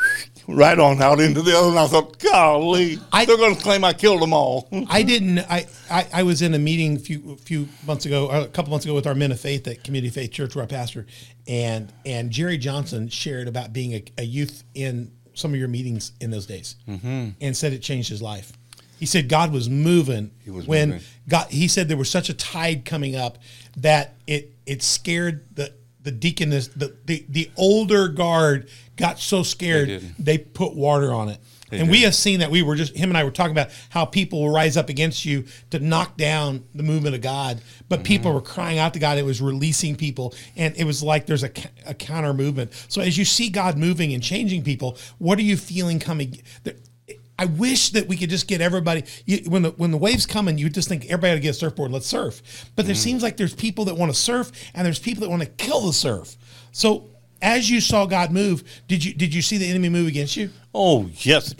Right 0.47 0.77
on 0.79 0.99
out 1.01 1.19
into 1.21 1.43
the 1.43 1.55
other, 1.55 1.69
and 1.69 1.77
I 1.79 1.85
thought, 1.85 2.17
golly, 2.17 2.99
I- 3.13 3.23
they're 3.25 3.37
going 3.37 3.55
to 3.55 3.61
claim 3.61 3.83
I 3.85 3.93
killed 3.93 4.21
them 4.21 4.33
all. 4.33 4.67
I 4.89 5.03
didn't. 5.03 5.37
I, 5.39 5.67
I, 5.89 6.07
I 6.11 6.23
was 6.23 6.41
in 6.41 6.53
a 6.55 6.59
meeting 6.59 6.95
a 6.95 6.99
few 6.99 7.37
few 7.37 7.69
months 7.85 8.07
ago, 8.07 8.27
a 8.29 8.47
couple 8.47 8.71
months 8.71 8.83
ago, 8.85 8.95
with 8.95 9.05
our 9.05 9.13
men 9.13 9.31
of 9.31 9.39
faith 9.39 9.67
at 9.67 9.83
Community 9.83 10.09
Faith 10.11 10.31
Church, 10.31 10.55
where 10.55 10.63
I 10.63 10.67
pastor, 10.67 11.05
and 11.47 11.93
and 12.07 12.31
Jerry 12.31 12.57
Johnson 12.57 13.07
shared 13.07 13.47
about 13.47 13.71
being 13.71 13.93
a, 13.93 14.03
a 14.17 14.23
youth 14.23 14.63
in 14.73 15.11
some 15.35 15.53
of 15.53 15.59
your 15.59 15.69
meetings 15.69 16.11
in 16.19 16.31
those 16.31 16.47
days, 16.47 16.75
Mm-hmm. 16.89 17.29
and 17.39 17.55
said 17.55 17.71
it 17.71 17.83
changed 17.83 18.09
his 18.09 18.21
life. 18.23 18.51
He 19.01 19.07
said 19.07 19.27
God 19.27 19.51
was 19.51 19.67
moving 19.67 20.29
He 20.45 20.51
was 20.51 20.67
when 20.67 20.89
moving. 20.91 21.05
God. 21.27 21.47
He 21.49 21.67
said 21.67 21.87
there 21.89 21.97
was 21.97 22.09
such 22.09 22.29
a 22.29 22.33
tide 22.35 22.85
coming 22.85 23.15
up 23.15 23.39
that 23.77 24.13
it 24.27 24.53
it 24.65 24.83
scared 24.83 25.43
the 25.55 25.73
the 26.03 26.11
deaconess, 26.11 26.67
the, 26.69 26.95
the 27.05 27.25
the 27.27 27.49
older 27.57 28.07
guard 28.07 28.69
got 28.95 29.19
so 29.19 29.41
scared 29.43 29.87
They 29.89 30.01
they, 30.19 30.37
put 30.37 30.75
water 30.75 31.11
on 31.13 31.29
it. 31.29 31.39
and 31.71 31.89
we 31.89 32.01
have 32.01 32.13
seen 32.15 32.39
that. 32.41 32.51
We 32.51 32.61
were 32.63 32.75
just 32.75 32.95
him 32.95 33.09
and 33.09 33.17
I 33.17 33.23
were 33.23 33.31
talking 33.31 33.53
about 33.53 33.69
how 33.89 34.05
people 34.05 34.41
will 34.41 34.49
rise 34.53 34.77
up 34.77 34.89
against 34.89 35.25
you 35.25 35.45
to 35.71 35.79
knock 35.79 36.17
down 36.17 36.63
the 36.75 36.83
movement 36.83 37.15
of 37.15 37.21
God, 37.21 37.61
but 37.89 37.99
Mm-hmm. 37.99 38.03
people 38.13 38.33
were 38.33 38.41
crying 38.41 38.77
out 38.79 38.93
to 38.93 38.99
God. 38.99 39.17
It 39.17 39.25
was 39.25 39.41
releasing 39.41 39.95
people, 39.95 40.33
and 40.55 40.75
it 40.75 40.83
was 40.85 41.01
like 41.01 41.25
there's 41.27 41.43
a, 41.43 41.51
a 41.87 41.93
counter 41.95 42.33
movement. 42.33 42.71
So 42.87 43.01
as 43.01 43.17
you 43.17 43.25
see 43.25 43.49
God 43.49 43.77
moving 43.77 44.13
and 44.13 44.21
changing 44.21 44.63
people, 44.63 44.97
what 45.17 45.37
are 45.39 45.43
you 45.43 45.55
feeling 45.57 45.99
coming? 45.99 46.29
I 47.41 47.45
wish 47.45 47.89
that 47.89 48.07
we 48.07 48.17
could 48.17 48.29
just 48.29 48.47
get 48.47 48.61
everybody 48.61 49.03
you, 49.25 49.49
when 49.49 49.63
the 49.63 49.71
when 49.71 49.89
the 49.89 49.97
waves 49.97 50.27
coming, 50.27 50.59
you 50.59 50.69
just 50.69 50.87
think 50.87 51.05
everybody 51.05 51.33
to 51.33 51.39
get 51.39 51.49
a 51.49 51.53
surfboard, 51.53 51.91
let's 51.91 52.05
surf. 52.05 52.69
But 52.75 52.85
there 52.85 52.93
mm-hmm. 52.93 53.01
seems 53.01 53.23
like 53.23 53.35
there's 53.35 53.55
people 53.55 53.85
that 53.85 53.95
want 53.95 54.13
to 54.13 54.19
surf 54.19 54.51
and 54.75 54.85
there's 54.85 54.99
people 54.99 55.21
that 55.21 55.29
want 55.31 55.41
to 55.41 55.47
kill 55.47 55.81
the 55.81 55.91
surf. 55.91 56.37
So 56.71 57.09
as 57.41 57.67
you 57.67 57.81
saw 57.81 58.05
God 58.05 58.31
move, 58.31 58.63
did 58.87 59.03
you 59.03 59.15
did 59.15 59.33
you 59.33 59.41
see 59.41 59.57
the 59.57 59.67
enemy 59.67 59.89
move 59.89 60.07
against 60.07 60.37
you? 60.37 60.51
Oh 60.75 61.09
yes, 61.15 61.55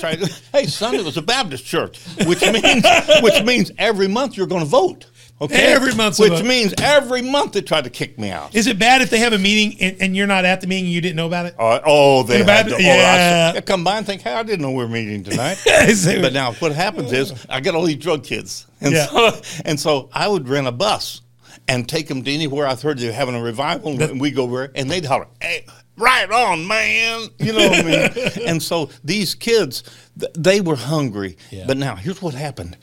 hey, 0.54 0.68
Sunday 0.68 1.02
was 1.02 1.18
a 1.18 1.22
Baptist 1.24 1.66
church, 1.66 2.00
which 2.28 2.44
means 2.44 2.86
which 3.24 3.44
means 3.44 3.72
every 3.80 4.08
month 4.08 4.38
you're 4.38 4.46
going 4.46 4.62
to 4.62 4.68
vote. 4.70 5.08
Okay, 5.42 5.74
Every 5.74 5.96
month's 5.96 6.20
a 6.20 6.24
which 6.24 6.34
vote. 6.34 6.46
means 6.46 6.74
every 6.80 7.24
month 7.24 7.54
they 7.54 7.62
tried 7.62 7.86
to 7.86 7.89
kick 7.89 8.20
me 8.20 8.30
out. 8.30 8.54
Is 8.54 8.68
it 8.68 8.78
bad 8.78 9.02
if 9.02 9.10
they 9.10 9.18
have 9.18 9.34
a 9.34 9.39
meeting 9.39 9.76
and, 9.82 9.98
and 10.00 10.16
you're 10.16 10.28
not 10.28 10.46
at 10.46 10.62
the 10.62 10.68
meeting 10.68 10.86
and 10.86 10.94
you 10.94 11.02
didn't 11.02 11.16
know 11.16 11.26
about 11.26 11.48
it? 11.48 11.56
Uh, 11.58 11.80
oh, 11.84 12.22
they 12.24 12.44
had 12.44 12.68
to, 12.68 12.76
oh, 12.76 12.78
yeah. 12.78 13.50
s- 13.54 13.58
I 13.58 13.62
come 13.62 13.84
by 13.84 13.98
and 13.98 14.06
think, 14.06 14.22
hey, 14.22 14.34
I 14.34 14.44
didn't 14.44 14.62
know 14.62 14.70
we 14.70 14.78
were 14.84 14.88
meeting 14.88 15.24
tonight. 15.24 15.58
But 16.22 16.34
now 16.34 16.54
what 16.54 16.74
happens 16.74 17.12
is 17.12 17.34
I 17.50 17.60
got 17.60 17.74
all 17.74 17.84
these 17.84 17.96
drug 17.98 18.24
kids, 18.24 18.68
and 18.82 18.94
Yeah. 18.94 19.08
so 19.08 19.42
and 19.66 19.80
so 19.80 20.10
I 20.14 20.28
would 20.28 20.48
rent 20.48 20.68
a 20.68 20.72
bus 20.72 21.22
and 21.68 21.89
take 21.89 22.08
them 22.08 22.24
to 22.24 22.32
anywhere 22.32 22.68
I 22.68 22.76
heard 22.76 23.00
they 23.00 23.08
were 23.08 23.12
having 23.14 23.34
a 23.36 23.42
revival, 23.42 24.00
and 24.02 24.22
we 24.22 24.30
go 24.32 24.44
over 24.44 24.72
and 24.76 24.92
they'd 24.92 25.06
holler, 25.06 25.28
"Hey, 25.42 25.66
right 25.98 26.30
on, 26.32 26.68
man!" 26.68 27.30
You 27.39 27.54
know 27.54 27.68
what 27.68 27.80
I 27.80 27.84
mean? 27.84 28.30
and 28.48 28.62
so 28.62 28.89
these 29.04 29.34
kids, 29.34 29.84
th- 30.20 30.32
they 30.38 30.62
were 30.62 30.76
hungry. 30.76 31.38
Yeah. 31.50 31.66
But 31.68 31.78
now 31.78 31.96
here's 31.96 32.22
what 32.22 32.34
happened: 32.36 32.78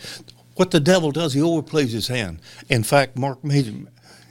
what 0.59 0.72
the 0.72 0.80
devil 0.80 1.12
does, 1.12 1.34
he 1.34 1.40
overplays 1.40 1.90
his 1.90 2.09
hand. 2.09 2.40
In 2.68 2.82
fact, 2.82 3.16
Mark 3.16 3.44
Major. 3.44 3.72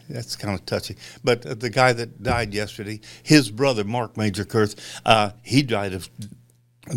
That's 0.09 0.35
kind 0.35 0.57
of 0.57 0.65
touchy. 0.65 0.95
But 1.23 1.45
uh, 1.45 1.53
the 1.53 1.69
guy 1.69 1.91
that 1.93 2.23
died 2.23 2.53
yesterday, 2.53 3.01
his 3.23 3.51
brother, 3.51 3.83
Mark 3.83 4.15
Major 4.15 4.45
Kurth, 4.45 4.75
uh, 5.05 5.31
he 5.43 5.63
died 5.63 5.93
of 5.93 6.09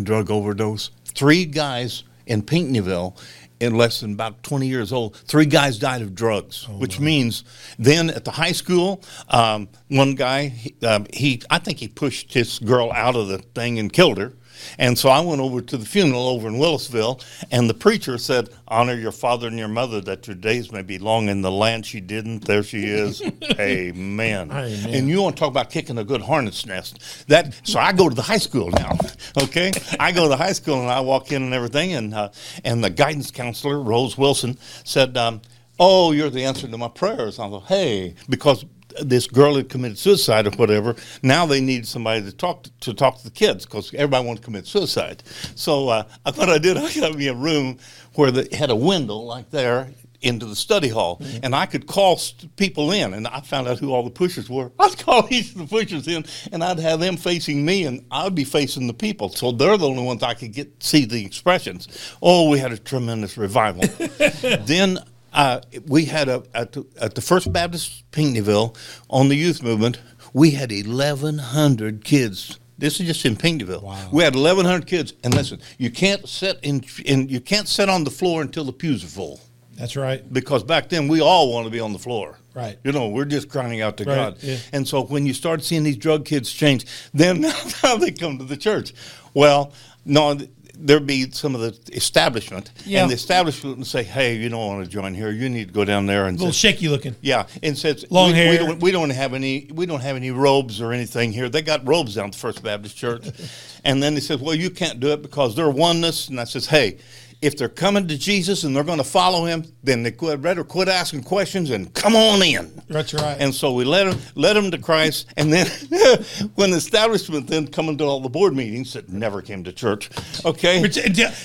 drug 0.03 0.31
overdose. 0.31 0.91
Three 1.05 1.45
guys 1.45 2.03
in 2.25 2.41
Pinckneyville, 2.43 3.17
in 3.59 3.75
less 3.75 3.99
than 3.99 4.13
about 4.13 4.43
20 4.43 4.67
years 4.67 4.91
old, 4.91 5.15
three 5.15 5.45
guys 5.45 5.77
died 5.77 6.01
of 6.01 6.15
drugs, 6.15 6.67
which 6.69 6.99
means 6.99 7.43
then 7.77 8.09
at 8.09 8.25
the 8.25 8.31
high 8.31 8.53
school, 8.53 9.01
um, 9.29 9.69
one 9.89 10.15
guy, 10.15 10.47
he, 10.47 10.75
um, 10.85 11.05
he, 11.13 11.41
I 11.49 11.59
think 11.59 11.79
he 11.79 11.87
pushed 11.87 12.33
this 12.33 12.59
girl 12.59 12.91
out 12.91 13.15
of 13.15 13.27
the 13.27 13.37
thing 13.39 13.77
and 13.77 13.91
killed 13.91 14.17
her. 14.17 14.33
And 14.77 14.97
so 14.97 15.09
I 15.09 15.19
went 15.19 15.41
over 15.41 15.61
to 15.61 15.77
the 15.77 15.85
funeral 15.85 16.27
over 16.27 16.47
in 16.47 16.55
Willisville, 16.55 17.23
and 17.51 17.69
the 17.69 17.73
preacher 17.73 18.17
said, 18.17 18.49
Honor 18.67 18.95
your 18.95 19.11
father 19.11 19.47
and 19.47 19.57
your 19.57 19.67
mother 19.67 20.01
that 20.01 20.27
your 20.27 20.35
days 20.35 20.71
may 20.71 20.81
be 20.81 20.97
long 20.97 21.27
in 21.29 21.41
the 21.41 21.51
land 21.51 21.85
she 21.85 21.99
didn't. 21.99 22.45
There 22.45 22.63
she 22.63 22.85
is. 22.85 23.21
Amen. 23.59 24.51
Amen. 24.51 24.89
And 24.89 25.09
you 25.09 25.21
want 25.21 25.35
to 25.35 25.39
talk 25.39 25.49
about 25.49 25.69
kicking 25.69 25.97
a 25.97 26.03
good 26.03 26.21
hornet's 26.21 26.65
nest. 26.65 27.27
That 27.27 27.53
so 27.63 27.79
I 27.79 27.91
go 27.91 28.09
to 28.09 28.15
the 28.15 28.21
high 28.21 28.37
school 28.37 28.69
now. 28.71 28.97
Okay, 29.41 29.71
I 29.99 30.11
go 30.11 30.23
to 30.23 30.29
the 30.29 30.37
high 30.37 30.51
school 30.51 30.81
and 30.81 30.89
I 30.89 30.99
walk 30.99 31.31
in 31.31 31.41
and 31.41 31.53
everything, 31.53 31.93
and 31.93 32.13
uh, 32.13 32.29
and 32.65 32.83
the 32.83 32.89
guidance 32.89 33.31
counselor 33.31 33.79
Rose 33.81 34.17
Wilson 34.17 34.57
said, 34.83 35.15
um, 35.15 35.41
"Oh, 35.79 36.11
you're 36.11 36.29
the 36.29 36.43
answer 36.43 36.67
to 36.67 36.77
my 36.77 36.89
prayers." 36.89 37.39
I 37.39 37.49
thought, 37.49 37.67
"Hey," 37.67 38.15
because 38.27 38.65
this 39.01 39.27
girl 39.27 39.55
had 39.55 39.69
committed 39.69 39.97
suicide 39.97 40.47
or 40.47 40.51
whatever. 40.51 40.95
Now 41.23 41.45
they 41.45 41.61
need 41.61 41.87
somebody 41.87 42.23
to 42.23 42.31
talk 42.31 42.63
to, 42.63 42.71
to 42.81 42.93
talk 42.93 43.17
to 43.17 43.23
the 43.23 43.31
kids 43.31 43.65
because 43.65 43.93
everybody 43.93 44.25
wants 44.25 44.41
to 44.41 44.45
commit 44.45 44.67
suicide. 44.67 45.23
So 45.55 45.89
uh, 45.89 46.03
I 46.25 46.31
thought 46.31 46.49
I 46.49 46.57
did. 46.57 46.77
I 46.77 46.93
got 46.93 47.15
me 47.15 47.27
a 47.27 47.33
room 47.33 47.77
where 48.15 48.31
they 48.31 48.55
had 48.55 48.69
a 48.69 48.75
window 48.75 49.15
like 49.15 49.49
there 49.51 49.89
into 50.21 50.45
the 50.45 50.55
study 50.55 50.87
hall, 50.87 51.19
and 51.41 51.55
I 51.55 51.65
could 51.65 51.87
call 51.87 52.17
st- 52.17 52.55
people 52.55 52.91
in, 52.91 53.13
and 53.13 53.27
I 53.27 53.41
found 53.41 53.67
out 53.67 53.79
who 53.79 53.91
all 53.91 54.03
the 54.03 54.11
pushers 54.11 54.49
were. 54.49 54.71
I'd 54.79 54.97
call 54.99 55.27
each 55.31 55.51
of 55.51 55.57
the 55.57 55.65
pushers 55.65 56.07
in, 56.07 56.25
and 56.51 56.63
I'd 56.63 56.79
have 56.79 56.99
them 56.99 57.17
facing 57.17 57.65
me, 57.65 57.85
and 57.85 58.05
I'd 58.11 58.35
be 58.35 58.43
facing 58.43 58.87
the 58.87 58.93
people. 58.93 59.29
So 59.29 59.51
they're 59.51 59.77
the 59.77 59.87
only 59.87 60.03
ones 60.03 60.23
I 60.23 60.33
could 60.33 60.53
get 60.53 60.81
see 60.81 61.05
the 61.05 61.25
expressions. 61.25 61.87
Oh, 62.21 62.49
we 62.49 62.59
had 62.59 62.71
a 62.71 62.77
tremendous 62.77 63.37
revival. 63.37 63.81
then 64.65 64.99
uh, 65.33 65.61
we 65.87 66.05
had 66.05 66.29
a 66.29 66.43
at 66.53 66.73
the, 66.73 66.85
at 66.99 67.15
the 67.15 67.21
First 67.21 67.51
Baptist 67.53 68.03
Pinckneyville 68.11 68.75
on 69.09 69.29
the 69.29 69.35
youth 69.35 69.61
movement. 69.63 69.99
We 70.33 70.51
had 70.51 70.71
eleven 70.71 71.37
hundred 71.37 72.03
kids. 72.03 72.59
This 72.77 72.99
is 72.99 73.05
just 73.07 73.25
in 73.25 73.35
Pinckneyville. 73.35 73.83
Wow. 73.83 74.09
We 74.11 74.23
had 74.23 74.35
eleven 74.35 74.65
hundred 74.65 74.87
kids, 74.87 75.13
and 75.23 75.33
listen, 75.33 75.61
you 75.77 75.89
can't 75.91 76.27
sit 76.27 76.59
in, 76.63 76.83
in 77.05 77.29
you 77.29 77.39
can't 77.39 77.67
sit 77.67 77.89
on 77.89 78.03
the 78.03 78.11
floor 78.11 78.41
until 78.41 78.63
the 78.65 78.73
pews 78.73 79.03
are 79.03 79.07
full 79.07 79.39
That's 79.77 79.95
right. 79.95 80.21
because 80.33 80.63
back 80.63 80.89
then 80.89 81.07
we 81.07 81.21
all 81.21 81.51
want 81.53 81.65
to 81.65 81.71
be 81.71 81.79
on 81.79 81.93
the 81.93 81.99
floor. 81.99 82.37
Right. 82.53 82.77
You 82.83 82.91
know, 82.91 83.07
we're 83.07 83.25
just 83.25 83.47
crying 83.49 83.79
out 83.81 83.95
to 83.97 84.03
Right, 84.03 84.15
God. 84.15 84.37
yeah. 84.41 84.57
And 84.73 84.85
so 84.87 85.03
when 85.03 85.25
you 85.25 85.33
start 85.33 85.63
seeing 85.63 85.83
these 85.83 85.95
drug 85.95 86.25
kids 86.25 86.51
change, 86.51 86.85
then 87.13 87.41
now 87.83 87.95
they 87.95 88.11
come 88.11 88.37
to 88.39 88.43
the 88.43 88.57
church. 88.57 88.93
Well, 89.33 89.71
no, 90.03 90.37
there'd 90.81 91.05
be 91.07 91.31
some 91.31 91.55
of 91.55 91.61
the 91.61 91.95
establishment, 91.95 92.71
Yeah. 92.85 93.01
and 93.01 93.09
the 93.11 93.15
establishment 93.15 93.77
would 93.77 93.87
say, 93.87 94.03
"Hey, 94.03 94.35
you 94.35 94.49
don't 94.49 94.65
want 94.65 94.83
to 94.85 94.89
join 94.89 95.13
here. 95.13 95.31
You 95.31 95.47
need 95.49 95.67
to 95.69 95.73
go 95.73 95.85
down 95.85 96.05
there 96.05 96.25
and." 96.27 96.37
A 96.37 96.39
little 96.39 96.53
say- 96.53 96.71
shaky 96.73 96.89
looking. 96.89 97.15
yeah, 97.21 97.45
and 97.63 97.77
says 97.77 98.05
Long 98.09 98.31
we, 98.31 98.35
hair. 98.35 98.51
We 98.51 98.57
don't, 98.57 98.79
we 98.83 98.91
don't 98.91 99.09
have 99.11 99.33
any. 99.33 99.67
We 99.73 99.85
don't 99.85 100.01
have 100.01 100.15
any 100.15 100.31
robes 100.31 100.81
or 100.81 100.91
anything 100.93 101.31
here. 101.31 101.49
They 101.49 101.61
got 101.61 101.87
robes 101.87 102.15
down 102.15 102.25
at 102.27 102.31
the 102.33 102.37
First 102.37 102.63
Baptist 102.63 102.97
Church, 102.97 103.25
and 103.83 104.01
then 104.01 104.13
they 104.15 104.21
says, 104.21 104.39
"Well, 104.39 104.55
you 104.55 104.69
can't 104.69 104.99
do 104.99 105.09
it 105.11 105.21
because 105.21 105.55
they're 105.55 105.69
oneness." 105.69 106.27
And 106.29 106.39
I 106.39 106.45
says, 106.45 106.65
"Hey, 106.65 106.97
if 107.41 107.57
they're 107.57 107.69
coming 107.69 108.07
to 108.07 108.17
Jesus 108.17 108.63
and 108.63 108.75
they're 108.75 108.83
going 108.83 108.97
to 108.99 109.03
follow 109.03 109.45
Him, 109.45 109.65
then 109.83 110.03
they 110.03 110.11
could 110.11 110.41
better 110.41 110.63
quit 110.63 110.87
asking 110.87 111.23
questions 111.23 111.69
and 111.71 111.93
come 111.93 112.15
on 112.15 112.41
in." 112.43 112.81
That's 112.87 113.13
right. 113.13 113.37
And 113.39 113.53
so 113.53 113.73
we 113.73 113.85
led 113.85 114.05
them, 114.11 114.19
led 114.35 114.55
them 114.55 114.69
to 114.71 114.77
Christ, 114.77 115.27
and 115.37 115.51
then 115.51 115.67
when 116.55 116.71
the 116.71 116.77
establishment 116.77 117.47
then 117.47 117.67
coming 117.67 117.97
to 117.97 118.03
all 118.03 118.19
the 118.19 118.29
board 118.29 118.55
meetings 118.55 118.93
that 118.93 119.09
never 119.09 119.41
came 119.41 119.63
to 119.63 119.71
church, 119.71 120.09
okay, 120.45 120.81
Which, 120.81 120.95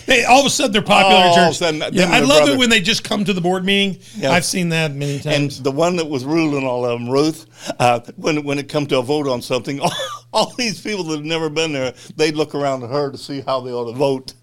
they, 0.07 0.25
all 0.25 0.41
of 0.41 0.47
a 0.47 0.51
sudden 0.51 0.73
they're 0.73 0.83
popular 0.83 1.21
All 1.21 1.25
in 1.25 1.31
of 1.31 1.37
a 1.37 1.49
church. 1.51 1.59
sudden, 1.59 1.83
yeah, 1.95 2.09
I 2.11 2.21
love 2.21 2.39
brother. 2.39 2.53
it 2.53 2.59
when 2.59 2.71
they 2.71 2.81
just 2.81 3.05
come 3.05 3.25
to 3.25 3.33
the 3.33 3.41
board 3.41 3.65
meeting. 3.65 4.01
Yeah. 4.17 4.33
I've 4.33 4.45
seen 4.45 4.69
that 4.71 4.93
many 4.95 5.19
times. 5.21 5.59
And 5.59 5.65
the 5.65 5.71
one 5.73 5.97
that 5.97 6.07
was 6.09 6.25
ruling 6.25 6.65
all 6.67 6.85
of 6.85 6.99
them, 6.99 7.09
Ruth, 7.09 7.47
uh, 7.79 8.01
when 8.17 8.45
when 8.45 8.59
it 8.59 8.69
come 8.69 8.87
to 8.89 8.99
a 8.99 9.03
vote 9.03 9.27
on 9.29 9.41
something, 9.43 9.81
all, 9.87 9.93
all 10.33 10.53
these 10.57 10.81
people 10.81 11.05
that 11.05 11.17
have 11.17 11.25
never 11.25 11.49
been 11.49 11.73
there, 11.73 11.95
they'd 12.17 12.35
look 12.37 12.55
around 12.55 12.83
at 12.83 12.91
her 12.91 13.11
to 13.11 13.19
see 13.19 13.41
how 13.41 13.61
they 13.61 13.73
ought 13.73 13.91
to 13.91 13.97
vote. 13.97 14.35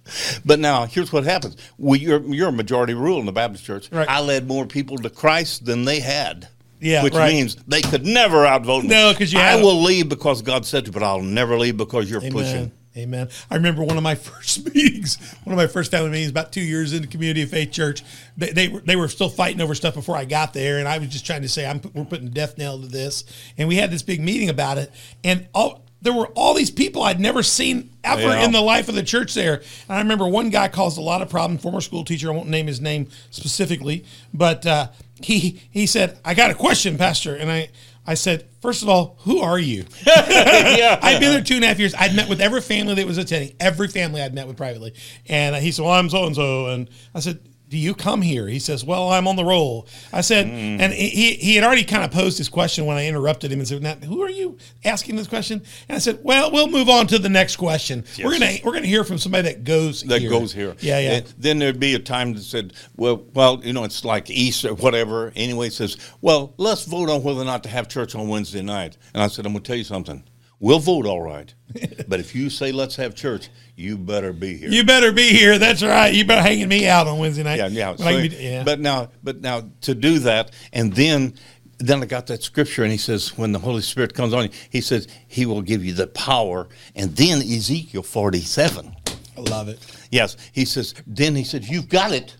But 0.45 0.59
now, 0.59 0.85
here's 0.85 1.11
what 1.11 1.23
happens: 1.23 1.57
we, 1.77 1.99
you're, 1.99 2.21
you're 2.21 2.49
a 2.49 2.53
majority 2.53 2.93
rule 2.93 3.19
in 3.19 3.25
the 3.25 3.31
Baptist 3.31 3.63
church. 3.65 3.89
Right. 3.91 4.09
I 4.09 4.21
led 4.21 4.47
more 4.47 4.65
people 4.65 4.97
to 4.97 5.09
Christ 5.09 5.65
than 5.65 5.85
they 5.85 5.99
had. 5.99 6.47
Yeah, 6.79 7.01
which 7.03 7.13
right. 7.13 7.31
means 7.31 7.55
they 7.65 7.81
could 7.81 8.05
never 8.05 8.45
outvote 8.45 8.83
me. 8.83 8.89
No, 8.89 9.13
'cause 9.13 9.31
you 9.31 9.39
I 9.39 9.55
will 9.55 9.81
leave 9.81 10.09
because 10.09 10.41
God 10.41 10.65
said 10.65 10.83
to, 10.85 10.91
but 10.91 11.01
I'll 11.01 11.21
never 11.21 11.57
leave 11.57 11.77
because 11.77 12.09
you're 12.11 12.19
Amen. 12.19 12.31
pushing. 12.33 12.71
Amen. 12.95 13.29
I 13.49 13.55
remember 13.55 13.83
one 13.83 13.97
of 13.97 14.03
my 14.03 14.15
first 14.29 14.65
meetings, 14.65 15.17
one 15.45 15.53
of 15.53 15.57
my 15.57 15.67
first 15.67 15.91
family 15.91 16.09
meetings, 16.11 16.29
about 16.29 16.51
two 16.51 16.61
years 16.61 16.93
into 16.93 17.07
Community 17.07 17.41
of 17.41 17.49
Faith 17.49 17.71
Church. 17.71 18.03
They, 18.37 18.51
they 18.51 18.67
were 18.67 18.81
they 18.81 18.95
were 18.95 19.07
still 19.07 19.29
fighting 19.29 19.61
over 19.61 19.73
stuff 19.75 19.93
before 19.93 20.15
I 20.15 20.25
got 20.25 20.53
there, 20.53 20.77
and 20.79 20.87
I 20.87 20.97
was 20.97 21.07
just 21.07 21.25
trying 21.25 21.41
to 21.41 21.49
say, 21.49 21.65
I'm 21.65 21.81
we're 21.93 22.05
putting 22.05 22.27
a 22.27 22.31
death 22.31 22.57
nail 22.57 22.79
to 22.79 22.87
this. 22.87 23.23
And 23.57 23.67
we 23.67 23.77
had 23.77 23.89
this 23.89 24.03
big 24.03 24.19
meeting 24.21 24.49
about 24.49 24.77
it, 24.77 24.91
and 25.23 25.47
all 25.53 25.85
there 26.03 26.13
were 26.13 26.27
all 26.35 26.53
these 26.53 26.69
people 26.69 27.01
I'd 27.01 27.19
never 27.19 27.41
seen 27.41 27.89
ever 28.03 28.21
Yeah. 28.21 28.45
in 28.45 28.51
the 28.51 28.61
life 28.61 28.89
of 28.89 28.95
the 28.95 29.03
church 29.03 29.33
there. 29.33 29.55
And 29.87 29.97
I 29.97 29.99
remember 29.99 30.27
one 30.27 30.49
guy 30.49 30.67
caused 30.67 30.97
a 30.97 31.01
lot 31.01 31.21
of 31.21 31.29
problem. 31.29 31.57
Former 31.57 31.81
school 31.81 32.03
teacher, 32.05 32.29
I 32.31 32.35
won't 32.35 32.49
name 32.49 32.67
his 32.67 32.79
name 32.81 33.07
specifically, 33.31 34.05
but 34.33 34.65
uh, 34.65 34.89
he 35.21 35.61
he 35.71 35.87
said, 35.87 36.19
"I 36.23 36.33
got 36.33 36.51
a 36.51 36.55
question, 36.55 36.97
Pastor," 36.97 37.35
and 37.35 37.51
I. 37.51 37.69
I 38.05 38.15
said, 38.15 38.49
first 38.61 38.83
of 38.83 38.89
all, 38.89 39.15
who 39.19 39.39
are 39.39 39.57
you? 39.57 39.85
yeah. 40.05 40.99
I'd 41.01 41.21
been 41.21 41.31
there 41.31 41.41
two 41.41 41.55
and 41.55 41.63
a 41.63 41.67
half 41.67 41.79
years. 41.79 41.95
I'd 41.97 42.13
met 42.13 42.27
with 42.27 42.41
every 42.41 42.59
family 42.59 42.95
that 42.95 43.07
was 43.07 43.17
attending, 43.17 43.55
every 43.61 43.87
family 43.87 44.21
I'd 44.21 44.33
met 44.33 44.45
with 44.45 44.57
privately. 44.57 44.93
And 45.29 45.55
he 45.55 45.71
said, 45.71 45.85
Well, 45.85 45.93
I'm 45.93 46.09
so 46.09 46.25
and 46.25 46.35
so. 46.35 46.65
And 46.67 46.89
I 47.15 47.21
said, 47.21 47.39
Do 47.73 47.79
you 47.79 47.95
come 47.95 48.21
here? 48.21 48.47
He 48.47 48.59
says, 48.59 48.85
Well, 48.85 49.09
I'm 49.09 49.27
on 49.27 49.35
the 49.35 49.43
roll. 49.43 49.87
I 50.11 50.21
said, 50.21 50.45
mm. 50.45 50.79
and 50.79 50.93
he, 50.93 51.33
he 51.33 51.55
had 51.55 51.63
already 51.63 51.83
kind 51.83 52.03
of 52.03 52.11
posed 52.11 52.37
his 52.37 52.47
question 52.47 52.85
when 52.85 52.97
I 52.97 53.07
interrupted 53.07 53.51
him 53.51 53.57
and 53.57 53.67
said, 53.67 53.81
now, 53.81 53.95
Who 53.95 54.21
are 54.21 54.29
you 54.29 54.59
asking 54.85 55.15
this 55.15 55.25
question? 55.25 55.63
And 55.89 55.95
I 55.95 55.99
said, 55.99 56.19
Well, 56.21 56.51
we'll 56.51 56.67
move 56.67 56.87
on 56.87 57.07
to 57.07 57.17
the 57.17 57.29
next 57.29 57.55
question. 57.55 58.05
We're 58.23 58.33
gonna 58.33 58.57
we're 58.63 58.73
gonna 58.73 58.85
hear 58.85 59.03
from 59.03 59.17
somebody 59.17 59.51
that 59.51 59.63
goes 59.63 60.03
that 60.03 60.21
here. 60.21 60.29
goes 60.29 60.53
here. 60.53 60.75
Yeah, 60.81 60.99
yeah. 60.99 61.11
And 61.13 61.33
then 61.39 61.57
there'd 61.57 61.79
be 61.79 61.95
a 61.95 61.99
time 61.99 62.35
that 62.35 62.43
said, 62.43 62.73
well, 62.95 63.25
well, 63.33 63.59
you 63.63 63.73
know, 63.73 63.85
it's 63.85 64.05
like 64.05 64.29
Easter, 64.29 64.75
whatever. 64.75 65.33
Anyway, 65.35 65.69
says, 65.69 65.97
well, 66.21 66.53
let's 66.57 66.85
vote 66.85 67.09
on 67.09 67.23
whether 67.23 67.41
or 67.41 67.45
not 67.45 67.63
to 67.63 67.69
have 67.69 67.87
church 67.87 68.13
on 68.13 68.27
Wednesday 68.27 68.61
night. 68.61 68.97
And 69.15 69.23
I 69.23 69.27
said, 69.29 69.47
I'm 69.47 69.53
going 69.53 69.63
to 69.63 69.67
tell 69.67 69.77
you 69.77 69.83
something. 69.83 70.23
We'll 70.59 70.79
vote 70.79 71.05
all 71.05 71.21
right, 71.21 71.53
but 72.07 72.19
if 72.19 72.33
you 72.35 72.49
say 72.49 72.71
let's 72.71 72.95
have 72.95 73.15
church, 73.15 73.49
you 73.75 73.97
better 73.97 74.31
be 74.31 74.55
here. 74.57 74.69
you 74.69 74.83
better 74.85 75.11
be 75.11 75.29
here. 75.29 75.57
That's 75.57 75.83
right. 75.83 76.13
You 76.13 76.23
better 76.25 76.41
hanging 76.41 76.69
me 76.69 76.87
out 76.87 77.05
on 77.07 77.19
Wednesday 77.19 77.43
night. 77.43 77.57
yeah, 77.57 77.67
yeah. 77.67 77.95
So- 77.95 78.09
yeah. 78.17 78.63
But 78.63 78.79
now, 78.79 79.09
but 79.23 79.41
now 79.41 79.69
to 79.81 79.93
do 79.95 80.19
that, 80.19 80.51
and 80.71 80.93
then 80.93 81.33
then 81.79 82.01
I 82.01 82.05
got 82.05 82.27
that 82.27 82.41
scripture, 82.43 82.83
and 82.83 82.91
he 82.93 82.97
says, 82.97 83.37
when 83.37 83.51
the 83.51 83.59
Holy 83.59 83.81
Spirit 83.81 84.13
comes 84.13 84.33
on 84.33 84.43
you, 84.45 84.49
he 84.69 84.79
says, 84.79 85.07
he 85.27 85.45
will 85.45 85.61
give 85.61 85.83
you 85.83 85.91
the 85.91 86.07
power. 86.07 86.69
And 86.95 87.13
then 87.17 87.39
Ezekiel 87.39 88.03
47. 88.03 88.95
I 89.35 89.41
love 89.41 89.67
it. 89.67 89.79
Yes, 90.09 90.37
he 90.53 90.63
says, 90.63 90.93
then 91.05 91.35
he 91.35 91.43
says, 91.43 91.67
you've 91.69 91.89
got 91.89 92.13
it. 92.13 92.37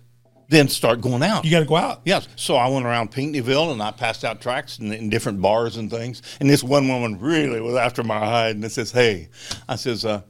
Then 0.50 0.68
start 0.68 1.02
going 1.02 1.24
out. 1.24 1.46
You 1.46 1.52
got 1.52 1.60
to 1.60 1.66
go 1.66 1.76
out. 1.76 2.02
Yes. 2.06 2.28
So 2.36 2.56
I 2.56 2.68
went 2.68 2.86
around 2.86 3.12
Pinckneyville 3.12 3.72
and 3.72 3.82
I 3.82 3.92
passed 3.92 4.24
out 4.24 4.42
tracts 4.42 4.80
in, 4.80 4.92
in 4.92 5.10
different 5.10 5.42
bars 5.42 5.78
and 5.78 5.90
things. 5.90 6.22
And 6.40 6.50
this 6.50 6.64
one 6.64 6.88
woman 6.88 7.20
really 7.20 7.62
was 7.62 7.76
after 7.76 8.04
my 8.04 8.20
hide 8.20 8.56
and 8.56 8.66
it 8.66 8.72
says, 8.72 8.92
Hey, 8.92 9.30
I 9.68 9.76
says, 9.76 10.06
uh, 10.06 10.22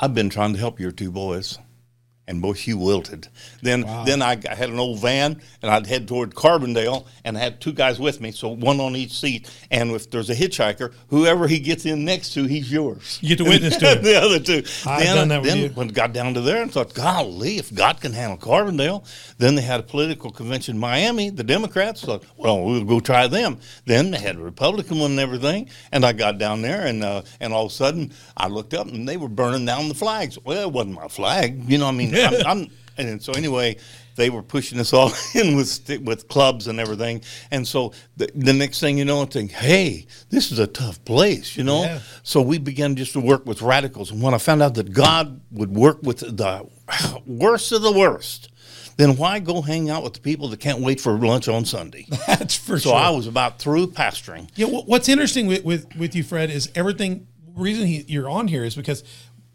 I've 0.00 0.14
been 0.14 0.30
trying 0.30 0.52
to 0.52 0.58
help 0.58 0.80
your 0.80 0.90
two 0.90 1.10
boys. 1.10 1.58
And 2.28 2.40
boy, 2.40 2.52
she 2.52 2.72
wilted. 2.72 3.26
Then, 3.62 3.82
Wow. 3.82 4.04
then 4.04 4.22
I, 4.22 4.38
I 4.48 4.54
had 4.54 4.70
an 4.70 4.78
old 4.78 5.00
van, 5.00 5.40
and 5.60 5.70
I'd 5.70 5.88
head 5.88 6.06
toward 6.06 6.36
Carbondale, 6.36 7.04
and 7.24 7.36
I 7.36 7.40
had 7.40 7.60
two 7.60 7.72
guys 7.72 7.98
with 7.98 8.20
me, 8.20 8.30
so 8.30 8.48
one 8.48 8.78
on 8.80 8.94
each 8.94 9.10
seat. 9.18 9.50
And 9.72 9.90
if 9.90 10.08
there's 10.08 10.30
a 10.30 10.34
hitchhiker, 10.34 10.92
whoever 11.08 11.48
he 11.48 11.58
gets 11.58 11.84
in 11.84 12.04
next 12.04 12.32
to, 12.34 12.44
he's 12.44 12.70
yours. 12.70 13.18
You 13.22 13.30
get 13.30 13.38
to 13.38 13.50
witness 13.50 13.76
to 13.78 13.86
it. 13.92 14.02
the 14.04 14.14
other 14.22 14.38
two. 14.38 14.62
I've 14.88 15.00
then, 15.02 15.16
done 15.16 15.28
that 15.28 15.42
with 15.42 15.50
then 15.50 15.58
you. 15.58 15.68
when 15.70 15.88
I 15.88 15.92
got 15.92 16.12
down 16.12 16.34
to 16.34 16.40
there 16.40 16.62
and 16.62 16.70
thought, 16.70 16.94
golly, 16.94 17.58
if 17.58 17.74
God 17.74 18.00
can 18.00 18.12
handle 18.12 18.38
Carbondale, 18.38 19.04
then 19.38 19.56
they 19.56 19.62
had 19.62 19.80
a 19.80 19.82
political 19.82 20.30
convention 20.30 20.76
in 20.76 20.80
Miami. 20.80 21.28
The 21.30 21.42
Democrats 21.44 22.02
thought, 22.04 22.22
well, 22.36 22.62
we'll 22.62 22.84
go 22.84 23.00
try 23.00 23.26
them. 23.26 23.58
Then 23.86 24.12
they 24.12 24.18
had 24.18 24.36
a 24.36 24.40
Republican 24.40 25.00
one 25.00 25.10
and 25.10 25.20
everything. 25.20 25.68
And 25.90 26.04
I 26.06 26.12
got 26.12 26.38
down 26.38 26.62
there, 26.62 26.86
and 26.86 27.02
uh, 27.02 27.22
and 27.40 27.52
all 27.52 27.66
of 27.66 27.72
a 27.72 27.74
sudden, 27.74 28.12
I 28.36 28.46
looked 28.46 28.74
up 28.74 28.86
and 28.86 29.08
they 29.08 29.16
were 29.16 29.28
burning 29.28 29.66
down 29.66 29.88
the 29.88 29.94
flags. 29.94 30.38
Well, 30.44 30.68
it 30.68 30.72
wasn't 30.72 30.94
my 30.94 31.08
flag, 31.08 31.68
you 31.68 31.78
know. 31.78 31.88
I 31.88 31.90
mean, 31.90 32.11
I'm, 32.46 32.46
I'm 32.46 32.70
and 32.98 33.22
so 33.22 33.32
anyway. 33.32 33.76
They 34.14 34.28
were 34.28 34.42
pushing 34.42 34.78
us 34.78 34.92
all 34.92 35.10
in 35.34 35.56
with 35.56 35.88
with 36.04 36.28
clubs 36.28 36.66
and 36.68 36.78
everything, 36.78 37.22
and 37.50 37.66
so 37.66 37.94
the, 38.18 38.30
the 38.34 38.52
next 38.52 38.78
thing 38.78 38.98
you 38.98 39.06
know, 39.06 39.22
I 39.22 39.24
think, 39.24 39.52
"Hey, 39.52 40.06
this 40.28 40.52
is 40.52 40.58
a 40.58 40.66
tough 40.66 41.02
place," 41.06 41.56
you 41.56 41.64
know. 41.64 41.84
Yeah. 41.84 42.00
So 42.22 42.42
we 42.42 42.58
began 42.58 42.94
just 42.94 43.14
to 43.14 43.20
work 43.20 43.46
with 43.46 43.62
radicals. 43.62 44.10
And 44.10 44.20
when 44.20 44.34
I 44.34 44.38
found 44.38 44.60
out 44.60 44.74
that 44.74 44.92
God 44.92 45.40
would 45.50 45.74
work 45.74 46.02
with 46.02 46.18
the 46.18 46.68
worst 47.26 47.72
of 47.72 47.80
the 47.80 47.90
worst, 47.90 48.50
then 48.96 49.16
why 49.16 49.38
go 49.38 49.62
hang 49.62 49.90
out 49.90 50.02
with 50.02 50.14
the 50.14 50.20
people 50.20 50.48
that 50.48 50.60
can't 50.60 50.80
wait 50.80 51.00
for 51.00 51.18
lunch 51.18 51.48
on 51.48 51.64
Sunday? 51.64 52.06
That's 52.26 52.56
for 52.56 52.78
so 52.78 52.90
sure. 52.90 52.92
So 52.92 52.94
I 52.94 53.10
was 53.10 53.26
about 53.26 53.58
through 53.58 53.88
pastoring. 53.88 54.48
Yeah, 54.54 54.66
what's 54.66 55.08
interesting 55.08 55.46
with, 55.46 55.64
with, 55.64 55.96
with 55.96 56.14
you, 56.14 56.22
Fred, 56.22 56.50
is 56.50 56.70
everything. 56.74 57.26
Reason 57.54 57.86
he, 57.86 58.04
you're 58.08 58.30
on 58.30 58.48
here 58.48 58.64
is 58.64 58.74
because 58.74 59.04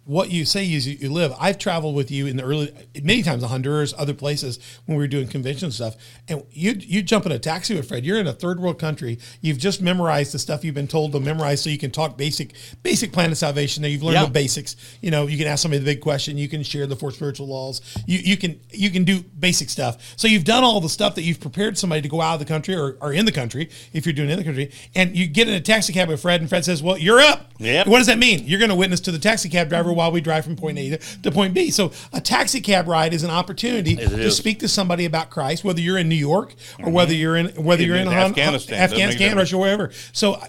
what 0.07 0.31
you 0.31 0.45
say 0.45 0.65
is 0.71 0.87
you, 0.87 1.09
live. 1.11 1.33
I've 1.39 1.57
traveled 1.57 1.93
with 1.95 2.09
you 2.09 2.27
in 2.27 2.37
the 2.37 2.43
early, 2.43 2.73
many 3.03 3.21
times 3.21 3.43
to 3.43 3.47
Honduras, 3.49 3.93
other 3.97 4.13
places 4.13 4.57
when 4.85 4.97
we 4.97 5.03
were 5.03 5.07
doing 5.07 5.27
convention 5.27 5.69
stuff, 5.69 5.95
and 6.29 6.43
you 6.51 6.71
you 6.79 7.03
jump 7.03 7.25
in 7.25 7.31
a 7.33 7.39
taxi 7.39 7.75
with 7.75 7.87
Fred. 7.89 8.05
You're 8.05 8.17
in 8.19 8.25
a 8.27 8.33
third 8.33 8.59
world 8.59 8.79
country. 8.79 9.19
You've 9.41 9.57
just 9.57 9.81
memorized 9.81 10.31
the 10.33 10.39
stuff 10.39 10.63
you've 10.63 10.75
been 10.75 10.87
told 10.87 11.11
to 11.11 11.19
memorize, 11.19 11.61
so 11.61 11.69
you 11.69 11.77
can 11.77 11.91
talk 11.91 12.17
basic 12.17 12.53
basic 12.83 13.11
plan 13.11 13.31
of 13.31 13.37
salvation. 13.37 13.81
Now 13.83 13.89
you've 13.89 14.01
learned 14.01 14.15
Yeah. 14.15 14.25
the 14.25 14.31
basics. 14.31 14.75
You 15.01 15.11
know, 15.11 15.27
you 15.27 15.37
can 15.37 15.45
ask 15.47 15.61
somebody 15.61 15.79
the 15.79 15.85
big 15.93 16.01
question. 16.01 16.37
You 16.37 16.47
can 16.47 16.63
share 16.63 16.87
the 16.87 16.95
four 16.95 17.11
spiritual 17.11 17.47
laws. 17.47 17.81
You 18.05 18.19
you 18.19 18.37
can 18.37 18.59
you 18.71 18.89
can 18.89 19.03
do 19.03 19.21
basic 19.21 19.69
stuff. 19.69 20.15
So 20.15 20.27
you've 20.29 20.45
done 20.45 20.63
all 20.63 20.79
the 20.79 20.89
stuff 20.89 21.15
that 21.15 21.23
you've 21.23 21.41
prepared 21.41 21.77
somebody 21.77 22.01
to 22.01 22.07
go 22.09 22.21
out 22.21 22.33
of 22.35 22.39
the 22.39 22.45
country 22.45 22.75
or, 22.75 22.97
or 23.01 23.11
in 23.11 23.25
the 23.25 23.31
country 23.33 23.69
if 23.91 24.05
you're 24.05 24.13
doing 24.13 24.29
in 24.29 24.37
the 24.37 24.45
country, 24.45 24.71
and 24.95 25.15
you 25.17 25.27
get 25.27 25.49
in 25.49 25.53
a 25.53 25.59
taxi 25.61 25.91
cab 25.91 26.07
with 26.07 26.21
Fred, 26.21 26.39
and 26.39 26.49
Fred 26.49 26.63
says, 26.63 26.81
"Well, 26.81 26.97
you're 26.97 27.19
up." 27.19 27.51
Yep. 27.59 27.87
What 27.87 27.97
does 27.97 28.07
that 28.07 28.19
mean? 28.19 28.45
You're 28.45 28.59
going 28.59 28.69
to 28.69 28.75
witness 28.75 28.99
to 29.01 29.11
the 29.11 29.17
taxi 29.19 29.49
cab 29.49 29.67
driver 29.69 29.91
while 29.97 30.11
we 30.11 30.21
drive 30.21 30.45
from 30.45 30.55
point 30.55 30.77
A 30.77 30.91
to, 30.91 30.97
to 31.23 31.31
point 31.31 31.53
B. 31.53 31.71
So 31.71 31.91
a 32.13 32.21
taxi 32.21 32.61
cab 32.61 32.87
ride 32.87 33.13
is 33.13 33.23
an 33.23 33.29
opportunity 33.29 33.93
It 33.93 34.09
to 34.09 34.19
is. 34.19 34.37
speak 34.37 34.59
to 34.59 34.67
somebody 34.67 35.05
about 35.05 35.29
Christ, 35.29 35.63
whether 35.63 35.81
you're 35.81 35.97
in 35.97 36.07
New 36.07 36.15
York 36.15 36.53
or 36.79 36.89
whether 36.89 37.11
mm-hmm. 37.11 37.21
you're 37.21 37.35
in 37.35 37.47
whether 37.63 37.83
you're 37.83 37.97
in 37.97 38.07
In 38.07 38.13
Afghanistan, 38.13 38.79
Afghanistan. 38.79 39.35
Russia, 39.35 39.57
wherever. 39.57 39.91
So. 40.13 40.41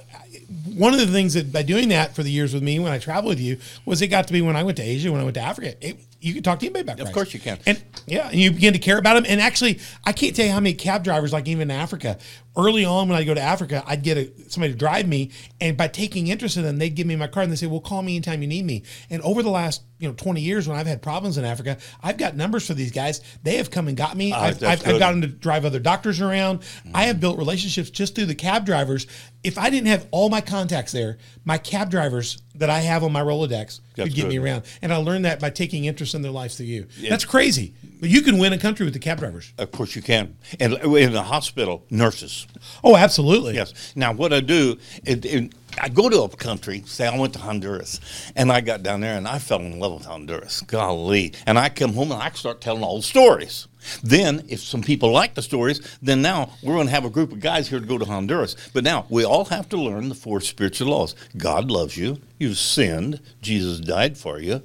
One 0.74 0.94
of 0.94 1.00
the 1.00 1.08
things 1.08 1.34
that 1.34 1.52
by 1.52 1.62
doing 1.62 1.88
that 1.88 2.14
for 2.14 2.22
the 2.22 2.30
years 2.30 2.54
with 2.54 2.62
me 2.62 2.78
when 2.78 2.92
I 2.92 2.98
traveled 2.98 3.30
with 3.30 3.40
you 3.40 3.58
was 3.84 4.00
it 4.00 4.06
got 4.08 4.28
to 4.28 4.32
be 4.32 4.40
when 4.40 4.54
I 4.54 4.62
went 4.62 4.76
to 4.76 4.82
Asia, 4.82 5.10
when 5.10 5.20
I 5.20 5.24
went 5.24 5.34
to 5.34 5.40
Africa, 5.40 5.74
it, 5.84 5.98
you 6.20 6.34
could 6.34 6.44
talk 6.44 6.60
to 6.60 6.66
anybody 6.66 6.82
about 6.82 6.96
Christ. 6.96 7.08
Of 7.08 7.14
course 7.14 7.34
you 7.34 7.40
can. 7.40 7.58
And 7.66 7.82
yeah, 8.06 8.28
and 8.28 8.36
you 8.36 8.52
begin 8.52 8.72
to 8.72 8.78
care 8.78 8.98
about 8.98 9.14
them. 9.14 9.24
And 9.28 9.40
actually, 9.40 9.80
I 10.04 10.12
can't 10.12 10.34
tell 10.34 10.46
you 10.46 10.52
how 10.52 10.60
many 10.60 10.74
cab 10.74 11.04
drivers, 11.04 11.32
like 11.32 11.48
even 11.48 11.70
in 11.70 11.76
Africa, 11.76 12.18
early 12.58 12.84
on 12.84 13.08
when 13.08 13.16
I 13.16 13.24
go 13.24 13.32
to 13.32 13.40
Africa, 13.40 13.82
I'd 13.86 14.02
get 14.02 14.18
a, 14.18 14.50
somebody 14.50 14.72
to 14.72 14.78
drive 14.78 15.06
me, 15.06 15.30
and 15.60 15.76
by 15.76 15.88
taking 15.88 16.26
interest 16.26 16.56
in 16.56 16.64
them, 16.64 16.78
they'd 16.78 16.94
give 16.94 17.06
me 17.06 17.16
my 17.16 17.28
card 17.28 17.44
and 17.44 17.52
they 17.52 17.56
say, 17.56 17.66
"Well, 17.66 17.80
call 17.80 18.02
me 18.02 18.16
anytime 18.16 18.42
you 18.42 18.48
need 18.48 18.64
me." 18.64 18.82
And 19.08 19.22
over 19.22 19.42
the 19.42 19.50
last 19.50 19.82
you 19.98 20.08
know 20.08 20.14
20 20.14 20.40
years, 20.40 20.68
when 20.68 20.76
I've 20.76 20.86
had 20.86 21.00
problems 21.00 21.38
in 21.38 21.44
Africa, 21.44 21.78
I've 22.02 22.18
got 22.18 22.36
numbers 22.36 22.66
for 22.66 22.74
these 22.74 22.90
guys. 22.90 23.20
They 23.42 23.56
have 23.56 23.70
come 23.70 23.88
and 23.88 23.96
got 23.96 24.16
me. 24.16 24.32
Ah, 24.32 24.42
I've, 24.42 24.58
that's 24.58 24.82
I've, 24.82 24.94
I've 24.94 24.98
got 24.98 25.12
them 25.12 25.22
to 25.22 25.28
drive 25.28 25.64
other 25.64 25.78
doctors 25.78 26.20
around. 26.20 26.64
I 26.92 27.04
have 27.04 27.20
built 27.20 27.38
relationships 27.38 27.90
just 27.90 28.14
through 28.14 28.26
the 28.26 28.34
cab 28.34 28.66
drivers. 28.66 29.06
If 29.44 29.56
I 29.56 29.70
didn't 29.70 29.86
have 29.86 30.08
all 30.10 30.28
my 30.28 30.40
contacts 30.40 30.92
there, 30.92 31.18
my 31.44 31.58
cab 31.58 31.90
drivers 31.90 32.42
that 32.56 32.70
I 32.70 32.80
have 32.80 33.04
on 33.04 33.12
my 33.12 33.22
Rolodex 33.22 33.80
could 33.94 34.06
That's 34.06 34.14
get 34.14 34.26
me 34.28 34.34
good. 34.36 34.44
around. 34.44 34.64
And 34.82 34.92
I 34.92 34.96
learned 34.96 35.24
that 35.24 35.38
by 35.38 35.50
taking 35.50 35.84
interest 35.84 36.14
in 36.14 36.22
their 36.22 36.32
lives 36.32 36.56
through 36.56 36.66
you. 36.66 36.86
That's 37.08 37.24
crazy. 37.24 37.74
But 38.00 38.10
you 38.10 38.22
can 38.22 38.38
win 38.38 38.52
a 38.52 38.58
country 38.58 38.84
with 38.84 38.94
the 38.94 39.00
cab 39.00 39.18
drivers. 39.18 39.52
Of 39.58 39.70
course 39.70 39.94
you 39.94 40.02
can. 40.02 40.36
And 40.58 40.74
in 40.74 41.12
the 41.12 41.22
hospital, 41.22 41.84
nurses. 41.88 42.47
Oh, 42.82 42.96
absolutely. 42.96 43.54
Yes. 43.54 43.92
Now, 43.96 44.12
what 44.12 44.32
I 44.32 44.40
do, 44.40 44.78
it, 45.04 45.24
it, 45.24 45.52
I 45.80 45.88
go 45.88 46.08
to 46.08 46.22
a 46.22 46.28
country, 46.28 46.82
say 46.86 47.06
I 47.06 47.16
went 47.18 47.32
to 47.34 47.38
Honduras, 47.38 48.00
and 48.36 48.50
I 48.50 48.60
got 48.60 48.82
down 48.82 49.00
there 49.00 49.16
and 49.16 49.28
I 49.28 49.38
fell 49.38 49.60
in 49.60 49.78
love 49.78 49.94
with 49.94 50.06
Honduras. 50.06 50.60
Golly. 50.62 51.32
And 51.46 51.58
I 51.58 51.68
come 51.68 51.94
home 51.94 52.10
and 52.12 52.20
I 52.22 52.30
start 52.30 52.60
telling 52.60 52.82
all 52.82 52.96
the 52.96 53.02
stories. 53.02 53.68
Then, 54.02 54.44
if 54.48 54.60
some 54.60 54.82
people 54.82 55.12
like 55.12 55.34
the 55.34 55.42
stories, 55.42 55.80
then 56.02 56.20
now 56.20 56.50
we're 56.62 56.74
going 56.74 56.86
to 56.88 56.92
have 56.92 57.04
a 57.04 57.10
group 57.10 57.32
of 57.32 57.40
guys 57.40 57.68
here 57.68 57.80
to 57.80 57.86
go 57.86 57.96
to 57.98 58.04
Honduras. 58.04 58.56
But 58.74 58.84
now 58.84 59.06
we 59.08 59.24
all 59.24 59.44
have 59.46 59.68
to 59.70 59.76
learn 59.76 60.08
the 60.08 60.14
four 60.14 60.40
spiritual 60.40 60.88
laws. 60.88 61.14
God 61.36 61.70
loves 61.70 61.96
you. 61.96 62.20
You've 62.38 62.58
sinned. 62.58 63.20
Jesus 63.40 63.78
died 63.80 64.18
for 64.18 64.40
you. 64.40 64.62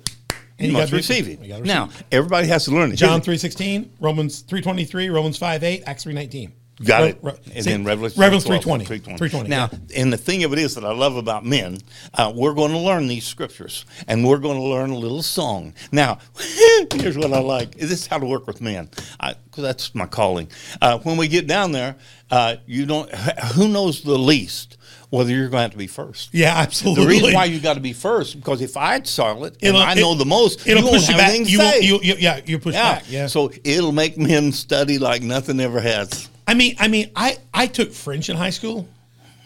And 0.59 0.67
you, 0.67 0.67
you 0.67 0.73
must 0.73 0.91
be- 0.91 0.97
receive 0.97 1.27
it. 1.27 1.47
gotta 1.47 1.63
Now, 1.63 1.89
everybody 2.11 2.47
has 2.47 2.65
to 2.65 2.71
learn 2.71 2.91
it. 2.91 2.95
John 2.95 3.21
Here's- 3.21 3.43
3.16, 3.43 3.89
Romans 3.99 4.43
3.23, 4.43 5.13
Romans 5.13 5.39
5.8, 5.39 5.83
Acts 5.85 6.05
3.19. 6.05 6.51
Got 6.83 7.03
it. 7.03 7.19
re- 7.21 7.33
and 7.53 7.63
see, 7.63 7.69
then 7.71 7.83
Revelation, 7.85 8.19
Revelation 8.19 8.51
3.20. 8.51 8.61
320. 8.85 9.17
320. 9.17 9.49
Now, 9.49 9.69
and 9.95 10.11
the 10.11 10.17
thing 10.17 10.43
of 10.43 10.53
it 10.53 10.59
is 10.59 10.75
that 10.75 10.83
I 10.83 10.91
love 10.91 11.15
about 11.17 11.45
men, 11.45 11.79
uh, 12.15 12.31
we're 12.35 12.53
going 12.53 12.71
to 12.71 12.77
learn 12.79 13.07
these 13.07 13.25
scriptures, 13.25 13.85
and 14.07 14.27
we're 14.27 14.39
going 14.39 14.57
to 14.57 14.63
learn 14.63 14.89
a 14.89 14.97
little 14.97 15.21
song. 15.21 15.73
Now, 15.91 16.17
here's 16.93 17.17
what 17.17 17.31
I 17.31 17.39
like. 17.39 17.75
This 17.75 17.91
is 17.91 18.07
how 18.07 18.17
to 18.17 18.25
work 18.25 18.47
with 18.47 18.59
men, 18.59 18.89
because 19.19 19.35
that's 19.63 19.93
my 19.93 20.07
calling. 20.07 20.47
Uh, 20.81 20.97
when 20.99 21.15
we 21.17 21.27
get 21.27 21.47
down 21.47 21.71
there, 21.73 21.95
uh, 22.31 22.55
you 22.65 22.85
don't. 22.85 23.13
Who 23.55 23.67
knows 23.67 24.01
the 24.01 24.17
least 24.17 24.77
whether 25.11 25.29
you're 25.29 25.49
going 25.49 25.59
to 25.59 25.61
have 25.61 25.71
to 25.71 25.77
be 25.77 25.85
first? 25.85 26.33
yeah, 26.33 26.55
absolutely. 26.57 27.03
The 27.03 27.09
reason 27.09 27.33
why 27.35 27.45
you 27.45 27.59
got 27.59 27.75
to 27.75 27.79
be 27.81 27.93
first 27.93 28.35
because 28.35 28.61
if 28.61 28.75
I 28.75 28.99
saw 29.03 29.43
it 29.43 29.53
and 29.61 29.69
It'll- 29.69 29.81
I 29.81 29.93
know 29.93 30.13
it- 30.13 30.17
the 30.17 30.25
most, 30.25 30.65
it'll 30.67 30.79
you 30.83 30.89
won't 30.89 30.97
push 30.97 31.09
you 31.09 31.15
back. 31.17 31.37
You 31.37 31.97
you, 31.97 31.99
you, 32.01 32.15
yeah, 32.17 32.41
you 32.43 32.57
push 32.57 32.73
yeah. 32.73 32.95
back. 32.95 33.03
Yeah. 33.07 33.27
So 33.27 33.51
it'll 33.63 33.91
make 33.91 34.17
men 34.17 34.51
study 34.51 34.97
like 34.97 35.21
nothing 35.21 35.59
ever 35.59 35.79
has. 35.79 36.29
I 36.53 36.55
mean, 36.55 36.75
I 36.79 36.87
mean, 36.87 37.09
I, 37.15 37.37
I 37.51 37.65
took 37.65 37.91
French 37.91 38.29
in 38.29 38.37
high 38.37 38.51
school. 38.51 38.87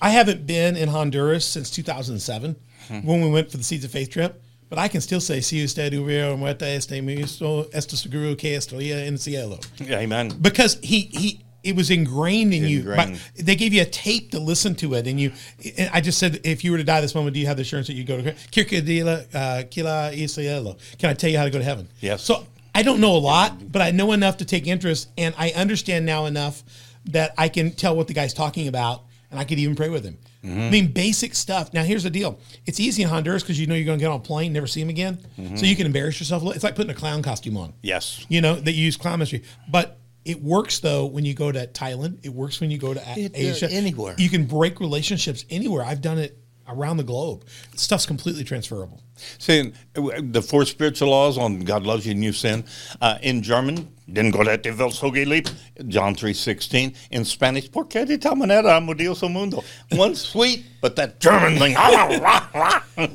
I 0.01 0.09
haven't 0.09 0.45
been 0.45 0.75
in 0.75 0.89
Honduras 0.89 1.45
since 1.45 1.71
2007 1.71 2.55
Hmm. 2.89 2.99
when 2.99 3.21
we 3.21 3.29
went 3.29 3.49
for 3.49 3.55
the 3.57 3.63
Seeds 3.63 3.85
of 3.85 3.91
Faith 3.91 4.09
trip. 4.09 4.41
But 4.69 4.77
I 4.77 4.89
can 4.89 4.99
still 4.99 5.21
say, 5.21 5.39
si 5.39 5.63
usted 5.63 5.93
hubiera 5.93 6.37
muerto 6.37 6.65
este 6.65 7.01
mismo, 7.01 7.65
esto 7.73 7.95
seguro 7.95 8.35
que 8.35 8.57
estaría 8.57 9.05
en 9.07 9.13
el 9.13 9.19
cielo. 9.19 9.59
Yeah, 9.77 9.99
amen. 9.99 10.33
Because 10.41 10.77
he, 10.83 11.01
he, 11.13 11.39
it 11.63 11.75
was 11.77 11.89
ingrained 11.89 12.53
in 12.53 12.63
you. 12.63 12.79
Ingrained. 12.79 13.19
But 13.37 13.45
they 13.45 13.55
gave 13.55 13.73
you 13.73 13.81
a 13.83 13.85
tape 13.85 14.31
to 14.31 14.39
listen 14.39 14.75
to 14.75 14.93
it, 14.95 15.07
and 15.07 15.17
you. 15.19 15.31
And 15.77 15.89
I 15.93 16.01
just 16.01 16.17
said, 16.19 16.41
if 16.43 16.65
you 16.65 16.71
were 16.73 16.77
to 16.77 16.83
die 16.83 16.99
this 16.99 17.15
moment, 17.15 17.33
do 17.33 17.39
you 17.39 17.47
have 17.47 17.55
the 17.55 17.61
assurance 17.61 17.87
that 17.87 17.93
you 17.93 18.03
go 18.03 18.21
to 18.21 18.35
uh, 19.33 19.63
Kila 19.71 20.11
y 20.11 20.25
cielo? 20.27 20.77
Can 20.97 21.09
I 21.09 21.13
tell 21.13 21.29
you 21.29 21.37
how 21.37 21.45
to 21.45 21.49
go 21.49 21.59
to 21.59 21.63
heaven? 21.65 21.87
Yes. 22.01 22.23
So 22.23 22.45
I 22.75 22.83
don't 22.83 22.99
know 22.99 23.15
a 23.15 23.23
lot, 23.23 23.71
but 23.71 23.81
I 23.81 23.91
know 23.91 24.11
enough 24.11 24.37
to 24.37 24.45
take 24.45 24.67
interest, 24.67 25.09
and 25.17 25.33
I 25.37 25.51
understand 25.51 26.05
now 26.05 26.25
enough 26.25 26.63
that 27.11 27.33
I 27.37 27.49
can 27.49 27.71
tell 27.71 27.95
what 27.95 28.07
the 28.07 28.13
guy's 28.13 28.33
talking 28.33 28.67
about, 28.67 29.03
and 29.31 29.39
I 29.39 29.43
could 29.43 29.59
even 29.59 29.75
pray 29.75 29.89
with 29.89 30.03
him. 30.05 30.17
I 30.43 30.69
mean, 30.69 30.93
basic 30.93 31.35
stuff. 31.35 31.73
Now, 31.73 31.83
here's 31.83 32.03
the 32.03 32.09
deal: 32.09 32.39
it's 32.65 32.79
easy 32.79 33.03
in 33.03 33.09
Honduras 33.09 33.43
because 33.43 33.59
you 33.59 33.67
know 33.67 33.75
you're 33.75 33.85
going 33.85 33.99
to 33.99 34.03
get 34.03 34.09
on 34.09 34.17
a 34.17 34.23
plane, 34.23 34.53
never 34.53 34.67
see 34.67 34.79
him 34.81 34.89
again, 34.89 35.19
so 35.57 35.65
you 35.65 35.75
can 35.75 35.85
embarrass 35.85 36.19
yourself. 36.19 36.41
a 36.41 36.45
little. 36.45 36.55
It's 36.55 36.63
like 36.63 36.75
putting 36.75 36.91
a 36.91 36.95
clown 36.95 37.21
costume 37.21 37.57
on. 37.57 37.73
Yes. 37.81 38.25
You 38.29 38.39
know 38.41 38.55
that 38.55 38.71
you 38.73 38.85
use 38.85 38.97
clown 38.97 39.19
mystery, 39.19 39.43
but. 39.69 39.99
It 40.25 40.43
works 40.43 40.79
though 40.81 41.05
when 41.05 41.23
you 41.23 41.33
go 41.33 41.53
to 41.53 41.67
Thailand. 41.67 42.17
It 42.21 42.33
works 42.33 42.59
when 42.59 42.69
you 42.69 42.77
go 42.77 42.93
to 42.93 42.99
It, 43.17 43.31
uh, 43.33 43.37
Asia. 43.37 43.71
anywhere. 43.71 44.13
You 44.17 44.27
can 44.27 44.43
break 44.43 44.81
relationships 44.81 45.45
anywhere. 45.49 45.85
I've 45.85 46.01
done 46.01 46.17
it 46.19 46.37
around 46.67 46.97
the 46.97 47.03
globe. 47.03 47.45
Stuff's 47.75 48.05
completely 48.05 48.43
transferable. 48.43 49.01
Saying 49.39 49.73
the 49.93 50.41
four 50.41 50.65
spiritual 50.65 51.09
laws 51.09 51.37
on 51.37 51.61
God 51.61 51.83
loves 51.83 52.05
you 52.05 52.11
and 52.11 52.23
you 52.23 52.33
sin. 52.33 52.65
Uh, 53.01 53.17
in 53.21 53.41
German, 53.41 53.87
den 54.11 54.29
Gott 54.29 54.45
Welt 54.45 54.93
so 54.93 55.11
geliebt, 55.11 55.51
John 55.87 56.13
three 56.13 56.33
sixteen. 56.33 56.93
In 57.09 57.25
Spanish, 57.25 57.71
por 57.71 57.85
qué 57.85 58.05
de 58.05 58.17
tal 58.17 58.35
manera 58.35 58.75
amo 58.75 58.93
Dios 58.93 59.23
el 59.23 59.29
mundo. 59.29 59.63
One 59.91 60.15
sweet, 60.31 60.65
but 60.81 60.95
that 60.97 61.19
German 61.19 61.57
thing. 61.57 61.75
Ah, 61.89 62.49
ah, 62.53 62.85
ah. 62.95 63.07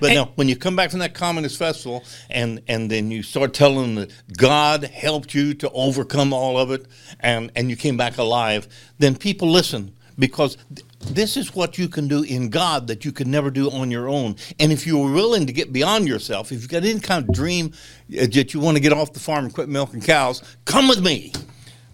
but 0.00 0.12
no, 0.12 0.30
when 0.36 0.48
you 0.48 0.56
come 0.56 0.76
back 0.76 0.90
from 0.90 1.00
that 1.00 1.14
communist 1.14 1.58
festival 1.58 2.04
and 2.30 2.60
and 2.68 2.90
then 2.90 3.10
you 3.10 3.22
start 3.22 3.54
telling 3.54 3.94
them 3.94 4.06
that 4.06 4.36
God 4.36 4.84
helped 4.84 5.34
you 5.34 5.54
to 5.54 5.70
overcome 5.70 6.32
all 6.32 6.56
of 6.58 6.70
it, 6.70 6.86
and 7.20 7.50
and 7.56 7.68
you 7.70 7.76
came 7.76 7.96
back 7.96 8.18
alive, 8.18 8.68
then 8.98 9.16
people 9.16 9.50
listen 9.50 9.94
because 10.18 10.56
this 11.00 11.36
is 11.36 11.54
what 11.54 11.78
you 11.78 11.88
can 11.88 12.08
do 12.08 12.22
in 12.22 12.48
God 12.48 12.86
that 12.88 13.04
you 13.04 13.12
could 13.12 13.26
never 13.26 13.50
do 13.50 13.70
on 13.70 13.90
your 13.90 14.08
own. 14.08 14.36
And 14.58 14.72
if 14.72 14.86
you're 14.86 15.12
willing 15.12 15.46
to 15.46 15.52
get 15.52 15.72
beyond 15.72 16.08
yourself, 16.08 16.52
if 16.52 16.60
you've 16.60 16.68
got 16.68 16.84
any 16.84 17.00
kind 17.00 17.28
of 17.28 17.34
dream 17.34 17.72
that 18.08 18.52
you 18.52 18.60
want 18.60 18.76
to 18.76 18.80
get 18.82 18.92
off 18.92 19.12
the 19.12 19.20
farm 19.20 19.44
and 19.44 19.54
quit 19.54 19.68
milking 19.68 20.00
cows, 20.00 20.42
come 20.64 20.88
with 20.88 21.02
me. 21.02 21.32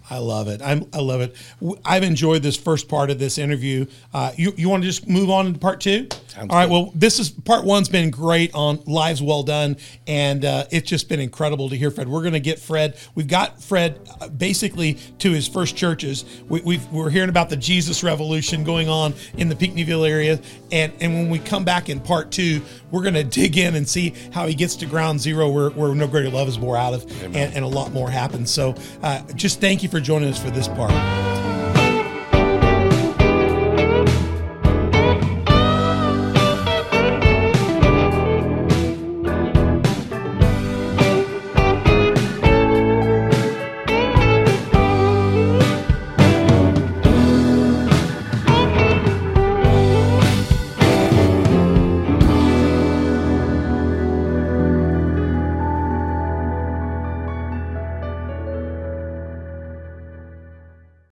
I 0.09 0.19
love 0.19 0.47
it. 0.47 0.61
I'm, 0.61 0.85
I 0.93 0.99
love 0.99 1.21
it. 1.21 1.35
I've 1.83 2.03
enjoyed 2.03 2.43
this 2.43 2.55
first 2.55 2.87
part 2.87 3.09
of 3.09 3.17
this 3.17 3.37
interview. 3.37 3.85
Uh, 4.13 4.31
you 4.35 4.53
you 4.55 4.69
want 4.69 4.83
to 4.83 4.87
just 4.87 5.07
move 5.07 5.29
on 5.29 5.53
to 5.53 5.59
part 5.59 5.81
two? 5.81 6.07
Sounds 6.27 6.51
All 6.51 6.57
right. 6.57 6.65
good. 6.65 6.71
Well, 6.71 6.91
this 6.93 7.19
is 7.19 7.29
part 7.29 7.65
one's 7.65 7.89
been 7.89 8.11
great 8.11 8.53
on 8.53 8.79
lives 8.85 9.21
well 9.21 9.41
done, 9.41 9.77
and 10.05 10.45
uh, 10.45 10.65
it's 10.71 10.87
just 10.87 11.09
been 11.09 11.19
incredible 11.19 11.69
to 11.69 11.75
hear 11.75 11.89
Fred. 11.89 12.07
We're 12.07 12.21
going 12.21 12.33
to 12.33 12.39
get 12.39 12.59
Fred. 12.59 12.97
We've 13.15 13.27
got 13.27 13.63
Fred 13.63 13.99
uh, 14.21 14.29
basically 14.29 14.95
to 15.19 15.31
his 15.31 15.47
first 15.47 15.75
churches. 15.75 16.25
We, 16.49 16.61
we've, 16.61 16.85
we're 16.91 17.09
hearing 17.09 17.29
about 17.29 17.49
the 17.49 17.57
Jesus 17.57 18.03
revolution 18.03 18.63
going 18.63 18.89
on 18.89 19.13
in 19.37 19.49
the 19.49 19.55
Pinckneyville 19.55 20.07
area, 20.07 20.39
and 20.71 20.93
and 20.99 21.13
when 21.13 21.29
we 21.29 21.39
come 21.39 21.63
back 21.63 21.89
in 21.89 21.99
part 21.99 22.31
two, 22.31 22.61
we're 22.91 23.01
going 23.01 23.15
to 23.15 23.23
dig 23.23 23.57
in 23.57 23.75
and 23.75 23.87
see 23.87 24.13
how 24.31 24.45
he 24.45 24.53
gets 24.53 24.75
to 24.77 24.85
ground 24.85 25.19
zero, 25.19 25.49
where, 25.49 25.69
where 25.71 25.95
no 25.95 26.07
greater 26.07 26.29
love 26.29 26.47
is 26.47 26.59
more 26.59 26.77
out 26.77 26.93
of, 26.93 27.23
and, 27.23 27.35
and 27.35 27.65
a 27.65 27.67
lot 27.67 27.91
more 27.91 28.09
happens. 28.09 28.51
So, 28.51 28.75
uh, 29.01 29.21
just 29.33 29.61
thank 29.61 29.81
you 29.81 29.89
for 29.95 30.01
joining 30.01 30.27
us 30.27 30.37
for 30.37 30.49
this 30.49 30.67
part. 30.67 31.44